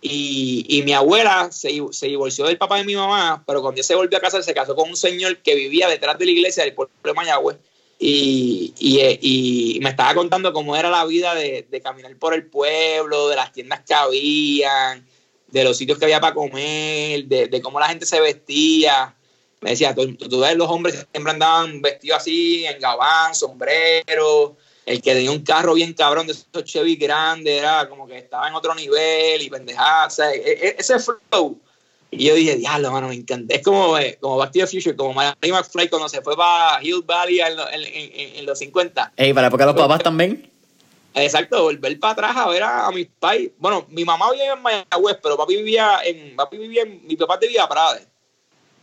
[0.00, 3.86] Y, y mi abuela se, se divorció del papá de mi mamá, pero cuando ella
[3.86, 6.64] se volvió a casar se casó con un señor que vivía detrás de la iglesia
[6.64, 7.58] del pueblo de Mayagüez.
[7.98, 12.32] Y, y, eh, y me estaba contando cómo era la vida de, de caminar por
[12.32, 15.06] el pueblo, de las tiendas que habían,
[15.48, 19.14] de los sitios que había para comer, de, de cómo la gente se vestía.
[19.62, 24.56] Me decía, tú, tú ves los hombres siempre andaban vestidos así, en gabán, sombrero.
[24.84, 28.48] El que tenía un carro bien cabrón de esos Chevy grandes, era como que estaba
[28.48, 30.12] en otro nivel y pendejadas.
[30.12, 31.58] O sea, e- e- ese flow.
[32.10, 33.54] Y yo dije, diablo, mano, me encanta.
[33.54, 36.82] Es como, eh, como Back to the Future, como Marty McFly cuando se fue para
[36.84, 39.12] Hill Valley en, lo- en- en- en los 50.
[39.16, 40.50] Ey, para la época de los papás también.
[41.14, 43.50] Exacto, volver para atrás a ver a, a mis pais.
[43.58, 47.36] Bueno, mi mamá vivía en Mayagüez, pero papi vivía en, papi vivía en, mi papá
[47.38, 48.06] vivía en Prade.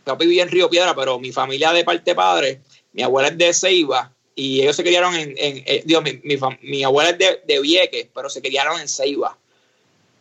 [0.04, 2.60] Papi vivía en Río Piedra, pero mi familia de parte padre,
[2.92, 6.36] mi abuela es de Ceiba y ellos se criaron en, en eh, digo, mi, mi,
[6.62, 9.36] mi abuela es de, de Vieques, pero se criaron en Ceiba.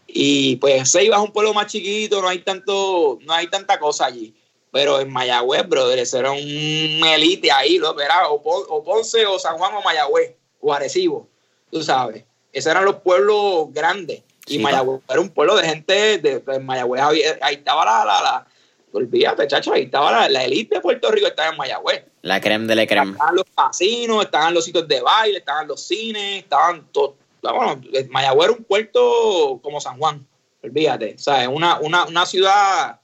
[0.07, 4.05] Y pues Ceiba es un pueblo más chiquito, no hay tanto, no hay tanta cosa
[4.05, 4.33] allí.
[4.71, 7.99] Pero en Mayagüez, brother, eso era un elite ahí, ¿no?
[7.99, 11.27] Era o, Pon- o Ponce o San Juan o Mayagüez o Arecibo
[11.71, 12.23] tú sabes.
[12.51, 14.21] Esos eran los pueblos grandes.
[14.47, 17.01] Y Sí, Mayagüez era un pueblo de gente, de, de Mayagüez,
[17.41, 18.47] ahí estaba la, la, la
[18.91, 22.03] olvídate, chacho, ahí estaba la, la élite de Puerto Rico, estaba en Mayagüez.
[22.21, 23.11] La creme de la creme.
[23.11, 27.15] Estaban los casinos, estaban los sitios de baile, estaban los cines, estaban todos.
[27.41, 30.25] Bueno, Mayagüez era un puerto como San Juan,
[30.63, 31.15] olvídate.
[31.15, 32.99] O sea, una, una, una ciudad,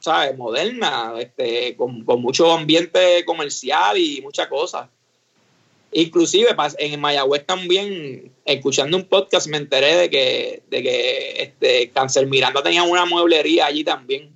[0.00, 0.36] ¿sabes?
[0.36, 4.88] Moderna, este, con, con mucho ambiente comercial y muchas cosas.
[5.94, 12.26] Inclusive en Mayagüez también, escuchando un podcast, me enteré de que, de que este, Cáncer
[12.26, 14.31] Miranda tenía una mueblería allí también.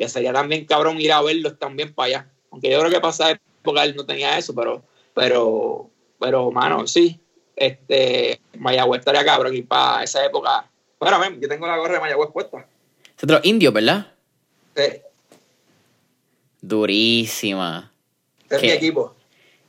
[0.00, 2.26] Que sería también cabrón ir a verlos también para allá.
[2.50, 4.82] Aunque yo creo que pasada época él no tenía eso, pero,
[5.12, 7.20] pero, pero, mano, sí.
[7.54, 10.64] Este, Mayagüez estaría cabrón ir para esa época.
[10.98, 12.66] Bueno, ven, yo tengo la gorra de Mayagüez puesta.
[13.14, 14.06] Es otro indio, ¿verdad?
[14.74, 14.84] Sí,
[16.62, 17.92] Durísima.
[18.42, 18.66] este es ¿Qué?
[18.68, 19.14] mi equipo.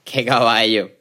[0.05, 0.91] Qué caballo.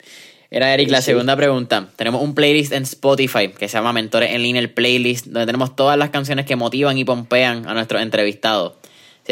[0.51, 1.07] Era Eric, la Sí.
[1.12, 1.89] segunda pregunta.
[1.94, 5.77] Tenemos un playlist en Spotify que se llama Mentores en Línea, el playlist, donde tenemos
[5.77, 8.73] todas las canciones que motivan y pompean a nuestros entrevistados.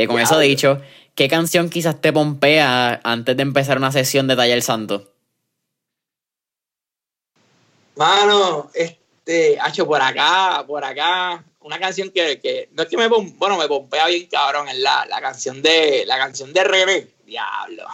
[0.06, 0.80] Con eso dicho,
[1.14, 5.12] ¿qué canción quizás te pompea antes de empezar una sesión de Taller Santo?
[7.96, 13.08] Mano, este, hacho por acá, por acá, una canción que, que no es que me,
[13.08, 17.84] bueno, me pompea bien cabrón, es la, la canción de, la canción de René, diablo.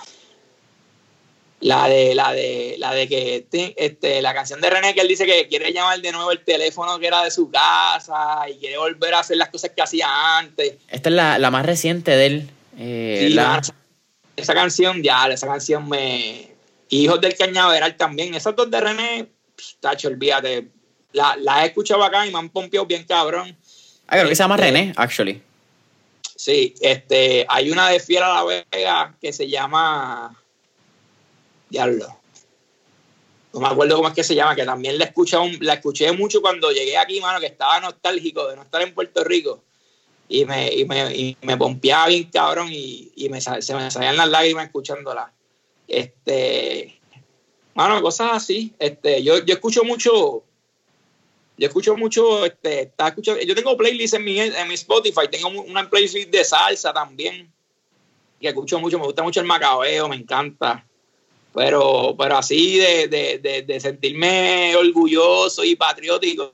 [1.64, 5.08] La de, la de, la de que, te- este, la canción de René que él
[5.08, 8.76] dice que quiere llamar de nuevo el teléfono que era de su casa y quiere
[8.76, 10.74] volver a hacer las cosas que hacía antes.
[10.88, 12.50] Esta es la, la más reciente de él.
[12.78, 13.74] eh, Sí, la- esa,
[14.36, 16.50] esa canción, ya, esa canción me.
[16.90, 18.34] Hijos del Cañaveral también.
[18.34, 19.26] Esas dos de René,
[19.80, 20.68] tacho, olvídate.
[21.12, 23.56] La, la he escuchado acá y me han pompeado bien cabrón.
[24.06, 25.40] Ah, creo que se llama Este, René, actually.
[26.36, 30.38] Sí, este, hay una de Fiera La Vega que se llama.
[31.74, 32.06] Diablo.
[33.52, 36.40] No me acuerdo cómo es que se llama, que también la escuché, la escuché mucho
[36.40, 39.60] cuando llegué aquí, mano, que estaba nostálgico de no estar en Puerto Rico.
[40.28, 44.16] Y me, y me, y me pompeaba bien cabrón y, y me, se me salían
[44.16, 45.32] las lágrimas escuchándola.
[45.88, 46.98] Este,
[47.74, 48.72] mano, cosas así.
[48.78, 50.44] Este, yo, yo escucho mucho,
[51.58, 55.48] yo escucho mucho, este, está escuchando, yo tengo playlists en mi, en mi Spotify, tengo
[55.48, 57.52] una playlist de salsa también,
[58.40, 60.86] que escucho mucho, me gusta mucho el macabeo, me encanta.
[61.54, 66.52] Pero, pero así de, de, de, de sentirme orgulloso y patriótico,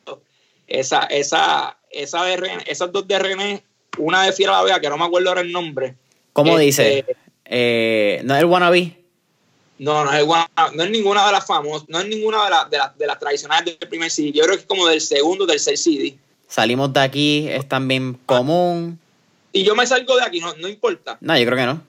[0.67, 3.65] esa, esa, esa de René- esas dos de René,
[3.99, 5.95] una de Fiera la Vega, que no me acuerdo ahora el nombre.
[6.33, 7.05] ¿Cómo este, dice?
[7.47, 8.97] Eh, ¿No es el wannabe?
[9.79, 12.71] No, no es, guana- no es ninguna de las famosas, no es ninguna de, las
[12.71, 14.33] de, las de las tradicionales del primer CD.
[14.33, 16.19] Yo creo que es como del segundo, tercer CD.
[16.47, 18.99] Salimos de aquí, es también común.
[19.53, 21.17] Y yo me salgo de aquí, no, no importa.
[21.23, 21.83] No, yo creo que no.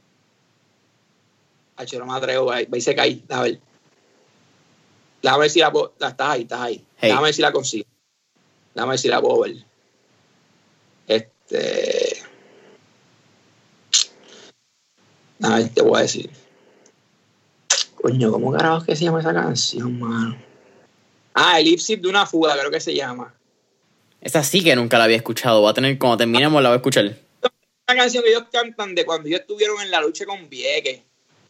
[1.82, 3.22] Ay, no me atrevo, ahí, ahí se cae.
[3.30, 3.60] A ver.
[5.22, 5.94] Déjame ver si la puedo.
[5.94, 6.86] Estás ahí, estás ahí.
[6.98, 7.10] Hey.
[7.10, 7.86] Déjame ver si la consigo.
[8.76, 9.56] Déjame ver si la puedo ver.
[11.08, 12.22] Este.
[15.42, 16.30] A ver, te voy a decir.
[17.96, 20.38] Coño, ¿cómo carajo que se llama esa canción, mano?
[21.34, 23.34] Ah, el de una fuga, creo que se llama.
[24.20, 25.62] Esa sí que nunca la había escuchado.
[25.62, 27.06] Voy a tener, cuando terminemos, la voy a escuchar.
[27.06, 31.02] Una canción que ellos cantan de cuando ellos estuvieron en la lucha con Vieques.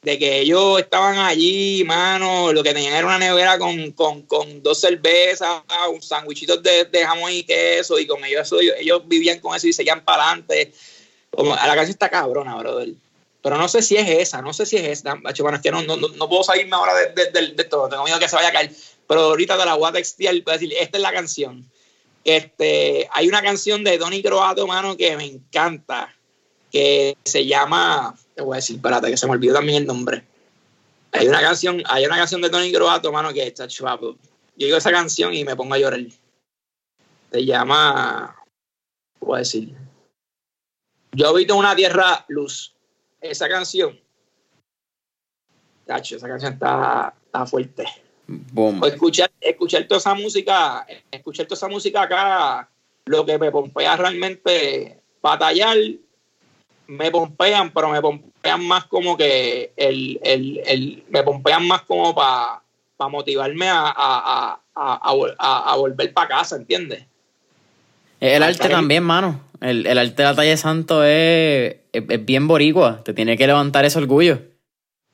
[0.02, 4.64] De que ellos estaban allí, mano, lo que tenían era una nevera con, con, con
[4.64, 5.62] dos cervezas,
[5.94, 9.74] un sándwichitos de, de, jamón y queso, y con ellos, ellos, vivían con eso y
[9.74, 10.74] seguían para adelante.
[11.30, 12.90] Como, la canción está cabrona, brother.
[13.44, 15.16] Pero no sé si es esa, no sé si es esa.
[15.40, 18.28] Bueno, es que no, no, no puedo salirme ahora de, de, de, tengo miedo que
[18.28, 18.72] se vaya a caer.
[19.08, 21.70] Pero ahorita te la voy a textear para decir, esta es la canción.
[22.24, 26.16] Este, hay una canción de Donny Croato, mano, que me encanta,
[26.72, 30.24] que se llama, te voy a decir, espérate, que se me olvidó también el nombre.
[31.12, 34.16] Hay una canción, hay una canción de Donny Croato, mano, que está chuapo.
[34.56, 36.02] Yo digo esa canción y me pongo a llorar.
[37.32, 38.36] Se llama,
[39.20, 39.76] voy a decir,
[41.12, 42.74] Yo habito una tierra luz.
[43.20, 44.00] Esa canción,
[45.86, 47.86] tacho, esa canción está, está fuerte.
[48.56, 52.70] O escuchar, escuchar toda esa música, escuchar toda esa música acá,
[53.06, 55.78] lo que me pompea realmente batallar,
[56.92, 62.14] me pompean, pero me pompean más como que el, el, el me pompean más como
[62.14, 62.62] para
[63.10, 67.06] motivarme a, a, a, a volver para casa, ¿entiendes?
[68.20, 69.42] El arte también, mano.
[69.62, 73.04] El, el, arte de la talla santo es, es, bien boricua.
[73.04, 74.40] Te tiene que levantar ese orgullo.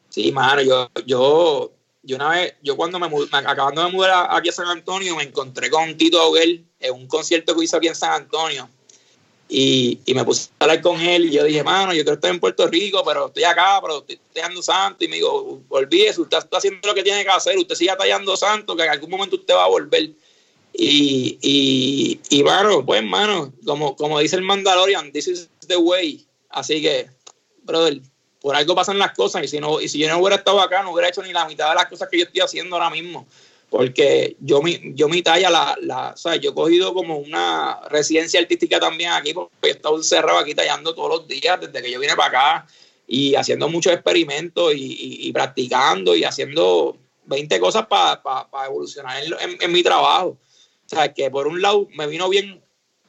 [0.10, 0.62] Sí, mano.
[0.62, 1.72] Yo, yo
[2.04, 5.70] yo una vez, yo cuando me, acabando de mudar aquí a San Antonio, me encontré
[5.70, 8.70] con Tito Auguel en un concierto que hizo aquí en San Antonio.
[9.50, 12.32] Y, y, me puse a hablar con él y yo dije, mano, yo quiero estar
[12.32, 15.06] en Puerto Rico, pero estoy acá, pero estoy tallando santo.
[15.06, 18.36] Y me dijo, olvídese, usted está haciendo lo que tiene que hacer, usted sigue tallando
[18.36, 20.10] santo, que en algún momento usted va a volver.
[20.74, 26.26] Y, y, y mano, pues, mano, como, como dice el Mandalorian, this is the way.
[26.50, 27.10] Así que,
[27.64, 28.02] brother,
[28.42, 30.84] por algo pasan las cosas y si no y si yo no hubiera estado acá
[30.84, 33.28] no hubiera hecho ni la mitad de las cosas que yo estoy haciendo ahora mismo
[33.70, 36.40] porque yo mi yo mi talla la, la ¿sabes?
[36.40, 40.96] yo he cogido como una residencia artística también aquí porque he estado encerrado aquí tallando
[40.96, 42.68] todos los días desde que yo vine para acá
[43.08, 48.22] y haciendo muchos experimentos y, practicando y haciendo 20 cosas para
[48.66, 50.38] evolucionar en, en, mi trabajo
[50.86, 52.62] o sea que por un lado me vino bien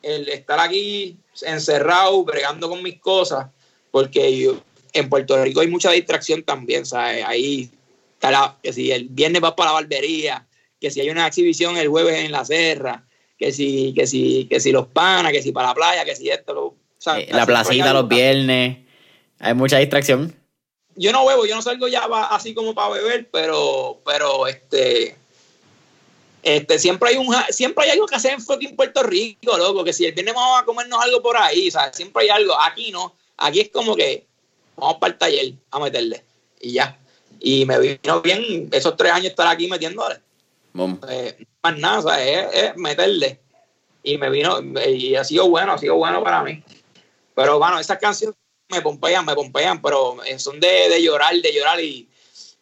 [0.02, 3.46] el estar aquí encerrado bregando con mis cosas
[3.90, 4.60] porque yo,
[4.92, 7.24] en Puerto Rico hay mucha distracción también, ¿sabes?
[7.26, 7.70] Ahí
[8.14, 10.46] está la, que si el viernes vas para la barbería,
[10.80, 13.04] que si hay una exhibición el jueves en la serra,
[13.38, 16.28] que si, que si, que si los panas, que si para la playa, que si
[16.28, 16.74] esto, lo,
[17.16, 18.78] eh, la placita los viernes,
[19.38, 20.34] hay mucha distracción.
[20.96, 25.16] Yo no bebo, yo no salgo ya así como para beber, pero, pero este,
[26.42, 29.92] este, siempre hay un siempre hay algo que hacer en fucking Puerto Rico, loco, que
[29.92, 32.90] si el viernes vamos a comernos algo por ahí, o sea, siempre hay algo, aquí
[32.90, 34.26] no, aquí es como que
[34.76, 36.24] vamos para el taller a meterle.
[36.60, 36.98] Y ya.
[37.40, 40.16] Y me vino bien esos tres años estar aquí metiéndole.
[41.08, 43.40] Eh, más nada, o sea, es, meterle.
[44.02, 46.62] Y me vino, y ha sido bueno, ha sido bueno para mí.
[47.34, 48.36] Pero bueno, esas canciones
[48.70, 52.08] me pompean, me pompean, pero son de, de llorar, de llorar y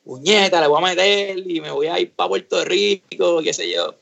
[0.04, 3.70] puñeta, le voy a meter y me voy a ir para Puerto Rico, qué sé
[3.70, 3.94] yo.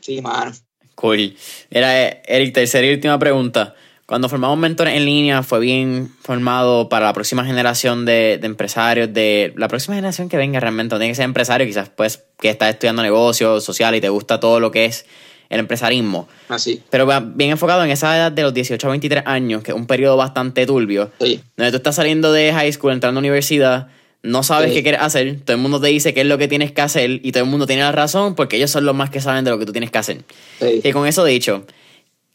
[0.00, 0.52] Sí, mano.
[0.94, 1.36] Cool.
[1.70, 3.74] Era Eric, tercera y última pregunta.
[4.10, 9.52] Cuando formamos mentores en línea fue bien formado para la próxima generación de, empresarios, de
[9.56, 13.02] la próxima generación que venga realmente, tiene que ser empresario, quizás pues que estás estudiando
[13.02, 15.06] negocios, social y te gusta todo lo que es
[15.48, 16.26] el empresarismo.
[16.48, 16.82] Así.
[16.90, 19.86] Pero bien enfocado en esa edad de los 18 a 23 años, que es un
[19.86, 21.40] periodo bastante turbio, sí.
[21.56, 23.90] donde tú estás saliendo de high school, entrando a universidad,
[24.24, 26.72] no sabes qué quieres hacer, todo el mundo te dice qué es lo que tienes
[26.72, 29.20] que hacer y todo el mundo tiene la razón porque ellos son los más que
[29.20, 30.24] saben de lo que tú tienes que hacer.
[30.60, 31.64] Y con eso dicho,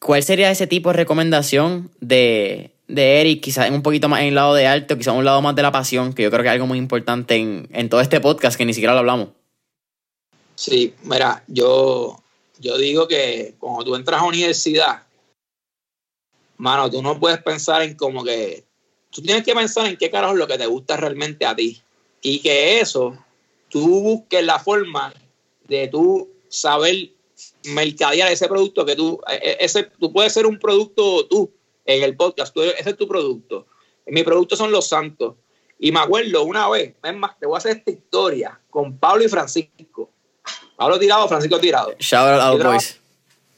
[0.06, 3.41] ¿Cuál sería ese tipo de recomendación de, de Eric?
[3.41, 5.72] Quizás un poquito más en el lado de alto, quizás un lado más de la
[5.72, 8.65] pasión, que yo creo que es algo muy importante en, en todo este podcast que
[8.65, 9.30] ni siquiera lo hablamos.
[10.53, 12.22] Sí, mira, yo,
[12.60, 15.02] yo digo que cuando tú entras a universidad,
[16.57, 18.64] mano, tú no puedes pensar en como que.
[19.10, 21.82] Tú tienes que pensar en qué carajo es lo que te gusta realmente a ti.
[22.22, 23.18] Y que eso,
[23.69, 25.11] tú busques la forma
[25.68, 27.15] de tú saber
[27.68, 31.52] mercadear ese producto que tú, e, e, ese, tú puedes ser un producto tú
[31.86, 33.68] en el podcast, ese es tu producto.
[34.08, 35.36] Mi producto son los santos.
[35.78, 39.24] Y me acuerdo una vez, es más, te voy a hacer esta historia con Pablo
[39.26, 40.10] y Francisco.
[40.76, 41.94] Pablo tirado, Francisco tirado.
[42.00, 43.00] Shout out yo, boys.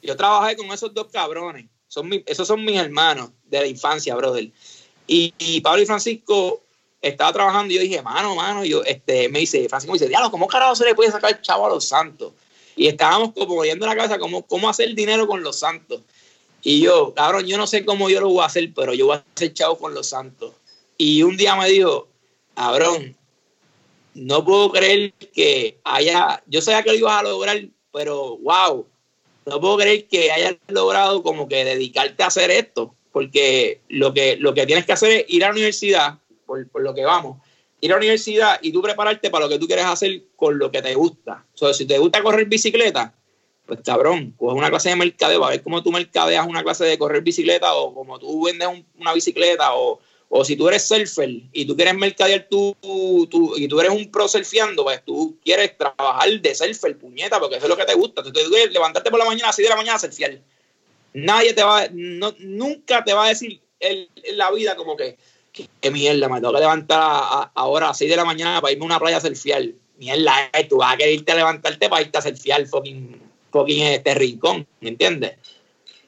[0.02, 1.66] yo trabajé con esos dos cabrones.
[1.88, 4.50] Son esos son mis hermanos de la infancia, brother.
[5.08, 6.62] Y, Pablo y Francisco
[7.02, 10.30] estaba trabajando y yo dije, mano, mano, yo, este, me dice, Francisco me dice, diablo,
[10.30, 12.34] ¿cómo carajo se le puede sacar el chavo a los santos?
[12.78, 16.02] Y estábamos como poniendo la cabeza cómo, cómo hacer dinero con los santos.
[16.62, 19.18] Y yo, cabrón, yo no sé cómo yo lo voy a hacer, pero yo voy
[19.18, 20.54] a hacer chavo con los santos.
[20.98, 22.08] Y un día me dijo,
[22.56, 23.18] cabrón,
[24.14, 27.60] no puedo creer que haya, yo sabía que lo ibas a lograr,
[27.91, 28.86] pero wow,
[29.48, 34.38] no puedo creer que hayas logrado como que dedicarte a hacer esto, porque lo que,
[34.38, 37.38] lo que tienes que hacer es ir a la universidad, por, por lo que vamos,
[37.82, 40.72] ir a la universidad y tú prepararte para lo que tú quieres hacer con lo
[40.72, 41.45] que te gusta.
[41.54, 43.14] O sea, si te gusta correr bicicleta,
[43.66, 46.98] pues cabrón, coge una clase de mercadeo a ver cómo tú mercadeas una clase de
[46.98, 48.68] correr bicicleta o como tú vendes
[48.98, 49.99] una bicicleta o,
[50.30, 54.10] o, si tú eres surfer y tú quieres mercadear tú, tú, y tú eres un
[54.10, 57.94] pro surfeando, pues tú quieres trabajar de surfer, puñeta, porque eso es lo que te
[57.94, 58.24] gusta.
[58.24, 60.40] Tú quieres levantarte por la mañana, así de la mañana a surfear.
[61.14, 65.18] Nadie te va, no, nunca te va a decir en la vida como que
[65.82, 68.86] qué mierda, me tengo que levantar a, ahora a 6 de la mañana para irme
[68.86, 69.64] a una playa a surfear.
[69.98, 73.22] Mierda, eh, tú vas a querer irte a levantarte para irte a surfear fucking,
[73.52, 75.34] fucking este rincón, ¿me entiendes?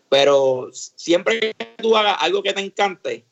[0.10, 3.26] Pero siempre que tú hagas algo que te encante,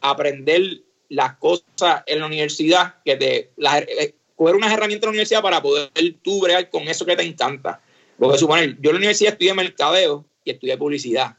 [0.00, 5.42] aprender las cosas en la universidad, que te, eh, coger unas herramientas en la universidad
[5.42, 5.90] para poder
[6.22, 7.80] tú bregar con eso que te encanta.
[8.18, 11.36] Porque suponer, yo en la universidad estudié mercadeo y estudié publicidad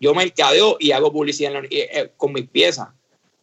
[0.00, 2.88] yo mercadeo y hago publicidad eh, eh, con mis piezas.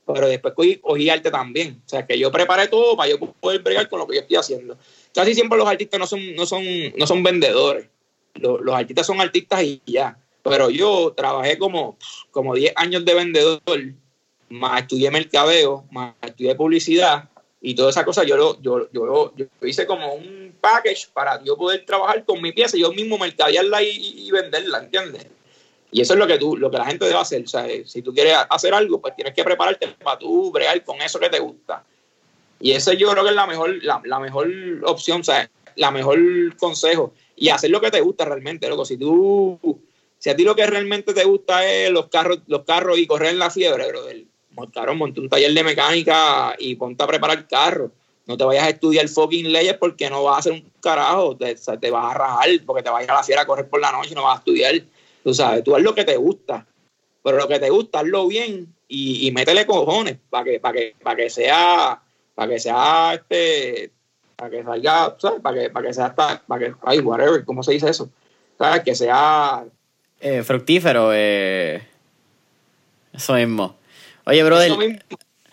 [0.05, 1.81] Pero después cogí, arte también.
[1.85, 4.37] O sea, que yo preparé todo para yo poder bregar con lo que yo estoy
[4.37, 4.77] haciendo.
[5.13, 6.63] Casi siempre los artistas no son, no son,
[6.95, 7.87] no son vendedores.
[8.35, 10.17] Los, artistas son artistas y ya.
[10.43, 11.97] Pero yo trabajé como,
[12.31, 13.61] como 10 años de vendedor,
[14.49, 17.29] más estudié mercadeo, más estudié publicidad
[17.59, 18.23] y toda esa cosa.
[18.23, 22.53] Yo, lo, yo, yo, yo hice como un package para yo poder trabajar con mi
[22.53, 25.27] pieza, yo mismo mercadearla y, y venderla, ¿entiendes?
[25.91, 27.43] Y eso es lo que tú, lo que la gente debe hacer.
[27.43, 31.01] O sea, si tú quieres hacer algo, pues tienes que prepararte para tú bregar con
[31.01, 31.83] eso que te gusta.
[32.59, 34.49] Y ese yo creo que es la mejor, la, mejor
[34.85, 36.19] opción, o sea, la mejor
[36.57, 37.13] consejo.
[37.35, 38.83] Y hacer lo que te gusta realmente, loco.
[38.83, 39.79] Si tú,
[40.17, 43.31] si a ti lo que realmente te gusta es los carros, los carros y correr
[43.31, 47.91] en la fiebre, brother, montaron, monte un taller de mecánica y ponte a preparar carros.
[48.25, 51.55] No te vayas a estudiar fucking leyes porque no vas a hacer un carajo, te,
[51.55, 53.91] te vas a rajar porque te vas a a la fiera a correr por la
[53.93, 54.83] noche y no vas a estudiar.
[55.27, 56.65] Tú sabes, tú haz lo que te gusta,
[57.21, 60.95] pero lo que te gusta, hazlo bien y, y métele cojones para que, para que,
[61.03, 62.01] para que sea,
[62.33, 63.91] para que sea este,
[64.37, 65.41] para que salga, ¿sabes?
[65.41, 68.09] Para que, para que sea para que, ay, whatever, ¿cómo se dice eso?
[68.57, 68.83] ¿Sabes?
[68.83, 69.65] Que sea
[70.21, 71.85] eh, fructífero, eh,
[73.11, 73.75] eso mismo.
[74.25, 75.03] Oye, brother.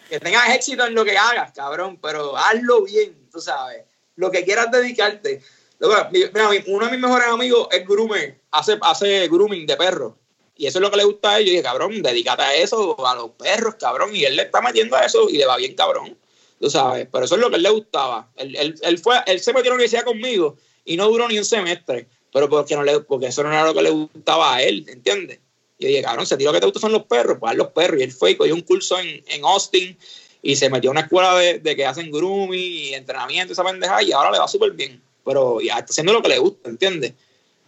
[0.09, 3.83] Que tengas éxito en lo que hagas, cabrón, pero hazlo bien, tú sabes.
[4.15, 5.43] Lo que quieras dedicarte.
[5.81, 10.15] Uno de mis mejores amigos es groomer, hace, hace grooming de perros.
[10.57, 11.47] Y eso es lo que le gusta a él.
[11.47, 14.15] Yo dije, cabrón, dedícate a eso, a los perros, cabrón.
[14.15, 16.17] Y él le está metiendo a eso y le va bien, cabrón.
[16.61, 18.31] Tú sabes, pero eso es lo que él le gustaba.
[18.37, 21.45] Él, él, fue, él se metió a la universidad conmigo y no duró ni un
[21.45, 22.07] semestre.
[22.33, 25.41] Pero porque, no le, porque eso no era lo que le gustaba a él, ¿entiendes?
[25.79, 27.57] Yo dije, cabrón, si a ti lo que te gusta son los perros, pues haz
[27.57, 28.01] los perros.
[28.01, 29.97] Y él fue y cogió un curso en, en Austin
[30.41, 33.65] y se metió a una escuela de, de que hacen grooming y entrenamiento y esa
[33.65, 36.69] pendeja y ahora le va súper bien pero ya está haciendo lo que le gusta,
[36.69, 37.15] ¿entiendes?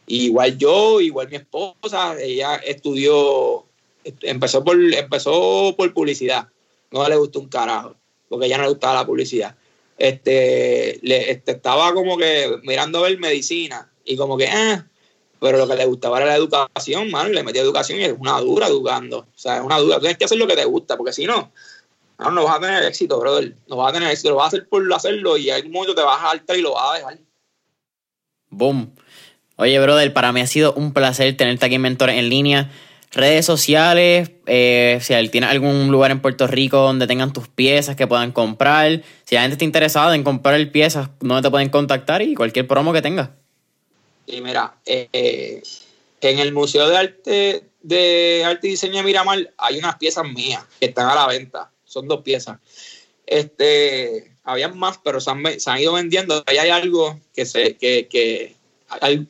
[0.07, 3.65] Igual yo, igual mi esposa, ella estudió,
[4.23, 6.49] empezó por, empezó por publicidad,
[6.93, 7.97] no le gustó un carajo,
[8.29, 9.57] porque ella no le gustaba la publicidad.
[9.99, 14.83] Este, le, este, estaba como que mirando a ver medicina y como que, eh,
[15.41, 18.39] pero lo que le gustaba era la educación, mano, le metía educación y es una
[18.41, 21.13] dura educando, o sea, es una dura, tienes que hacer lo que te gusta, porque
[21.13, 21.51] si no,
[22.19, 24.49] no, no vas a tener éxito, brother, no vas a tener éxito, lo vas a
[24.49, 26.95] hacer por hacerlo y en algún momento te vas a saltar y lo vas a
[26.97, 27.19] dejar.
[28.57, 28.95] Boom.
[29.57, 32.71] Oye, brother, para mí ha sido un placer tenerte aquí en Mentores en línea.
[33.13, 38.07] Redes sociales, eh, si tienes algún lugar en Puerto Rico donde tengan tus piezas que
[38.07, 39.03] puedan comprar.
[39.25, 42.21] Si la gente está interesada en comprar piezas, ¿dónde te pueden contactar?
[42.23, 43.31] Y cualquier promo que tengas.
[44.27, 45.63] Y mira, eh,
[46.21, 50.65] en el Museo de Arte de Arte y Diseño de Miramar hay unas piezas mías
[50.81, 51.71] que están a la venta.
[51.85, 52.59] Son dos piezas.
[53.25, 56.43] Este, habían más, pero se han, ido vendiendo.
[56.47, 58.55] Ahí hay algo que se que, que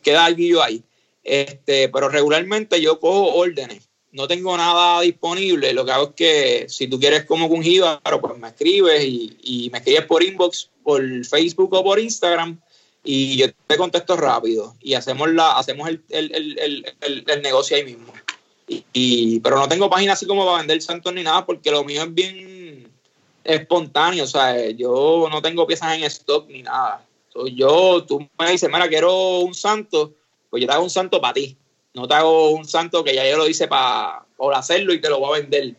[0.02, 0.82] queda algo ahí.
[1.24, 3.88] Este, pero regularmente yo cojo órdenes.
[4.12, 5.72] No tengo nada disponible.
[5.72, 9.68] Lo que hago es que si tú quieres como un jíbaro, pues me escribes y,
[9.72, 12.60] me escribes por inbox, por Facebook o por Instagram
[13.02, 18.12] y yo te contesto rápido y hacemos la hacemos el, el, negocio ahí mismo.
[18.92, 22.02] Y, pero no tengo página así como para vender santos ni nada porque lo mío
[22.02, 22.55] es bien
[23.46, 27.04] espontáneo, o sea, yo no tengo piezas en stock ni nada.
[27.52, 30.14] yo, tú me dices, mira, quiero un santo,
[30.50, 31.56] pues yo te hago un santo para ti.
[31.94, 35.08] No te hago un santo que ya yo lo hice para por hacerlo y te
[35.08, 35.74] lo voy a vender.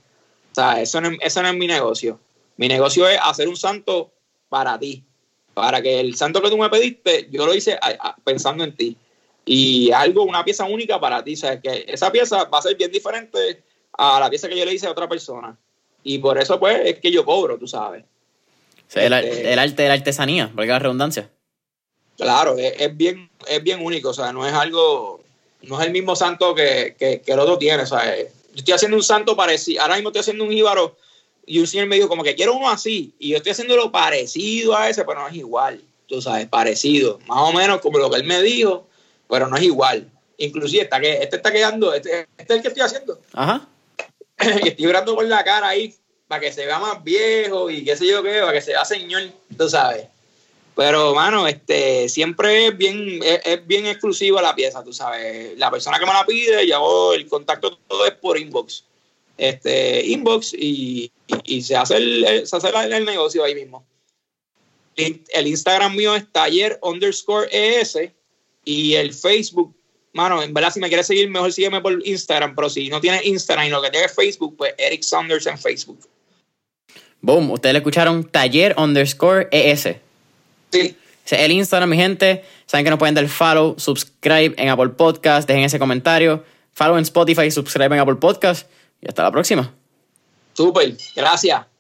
[0.51, 2.19] O sea, eso no, eso no es mi negocio.
[2.55, 4.11] Mi negocio es hacer un santo
[4.49, 5.03] para ti.
[5.53, 7.77] Para que el santo que tú me pediste, yo lo hice
[8.23, 8.97] pensando en ti.
[9.45, 11.33] Y algo, una pieza única para ti.
[11.33, 13.63] O sea, que esa pieza va a ser bien diferente
[13.93, 15.57] a la pieza que yo le hice a otra persona.
[16.07, 18.05] Y por eso, pues, es que yo cobro, tú sabes.
[18.95, 21.29] el, este el, arte de la artesanía, porque la redundancia.
[22.15, 25.21] Claro, es, bien, es bien único, o sea, no es algo,
[25.63, 28.25] no es el mismo santo que, que, el otro tiene, o sea, yo
[28.55, 30.95] estoy haciendo un santo parecido, ahora mismo estoy haciendo un jíbaro
[31.45, 33.91] y un señor me dijo como que quiero uno así, y yo estoy haciendo lo
[33.91, 38.09] parecido a ese, pero no es igual, tú sabes, parecido, más o menos como lo
[38.09, 38.87] que él me dijo,
[39.29, 40.09] pero no es igual.
[40.37, 43.19] Inclusive está que, este está quedando, este, este es el que estoy haciendo.
[43.33, 43.67] Ajá.
[44.63, 45.95] y estoy orando por la cara ahí
[46.27, 48.85] para que se vea más viejo y qué sé yo qué, para que se vea
[48.85, 49.23] señor,
[49.57, 50.07] tú sabes.
[50.77, 55.57] Pero, mano, este, siempre es bien, es, bien exclusiva la pieza, tú sabes.
[55.57, 56.77] La persona que me la pide, ya
[57.15, 58.83] el contacto todo es por inbox.
[59.39, 61.11] Este, inbox y,
[61.63, 63.87] se hace, el, se hace el, negocio ahí mismo.
[64.95, 67.97] El Instagram mío es taller underscore ES
[68.63, 69.75] y el Facebook,
[70.17, 73.25] mano, en verdad si me quieres seguir, mejor sígueme por Instagram, pero si no tienes
[73.25, 75.99] Instagram y lo que tienes Facebook, pues Eric Saunders en Facebook.
[77.21, 79.95] Boom, ustedes le escucharon taller underscore ES.
[80.71, 80.97] Sí.
[81.31, 85.63] El Instagram, mi gente, saben que nos pueden dar follow, subscribe en Apple Podcast, dejen
[85.63, 88.69] ese comentario, follow en Spotify, subscribe en Apple Podcast
[89.01, 89.73] y hasta la próxima.
[90.53, 91.76] Super, gracias.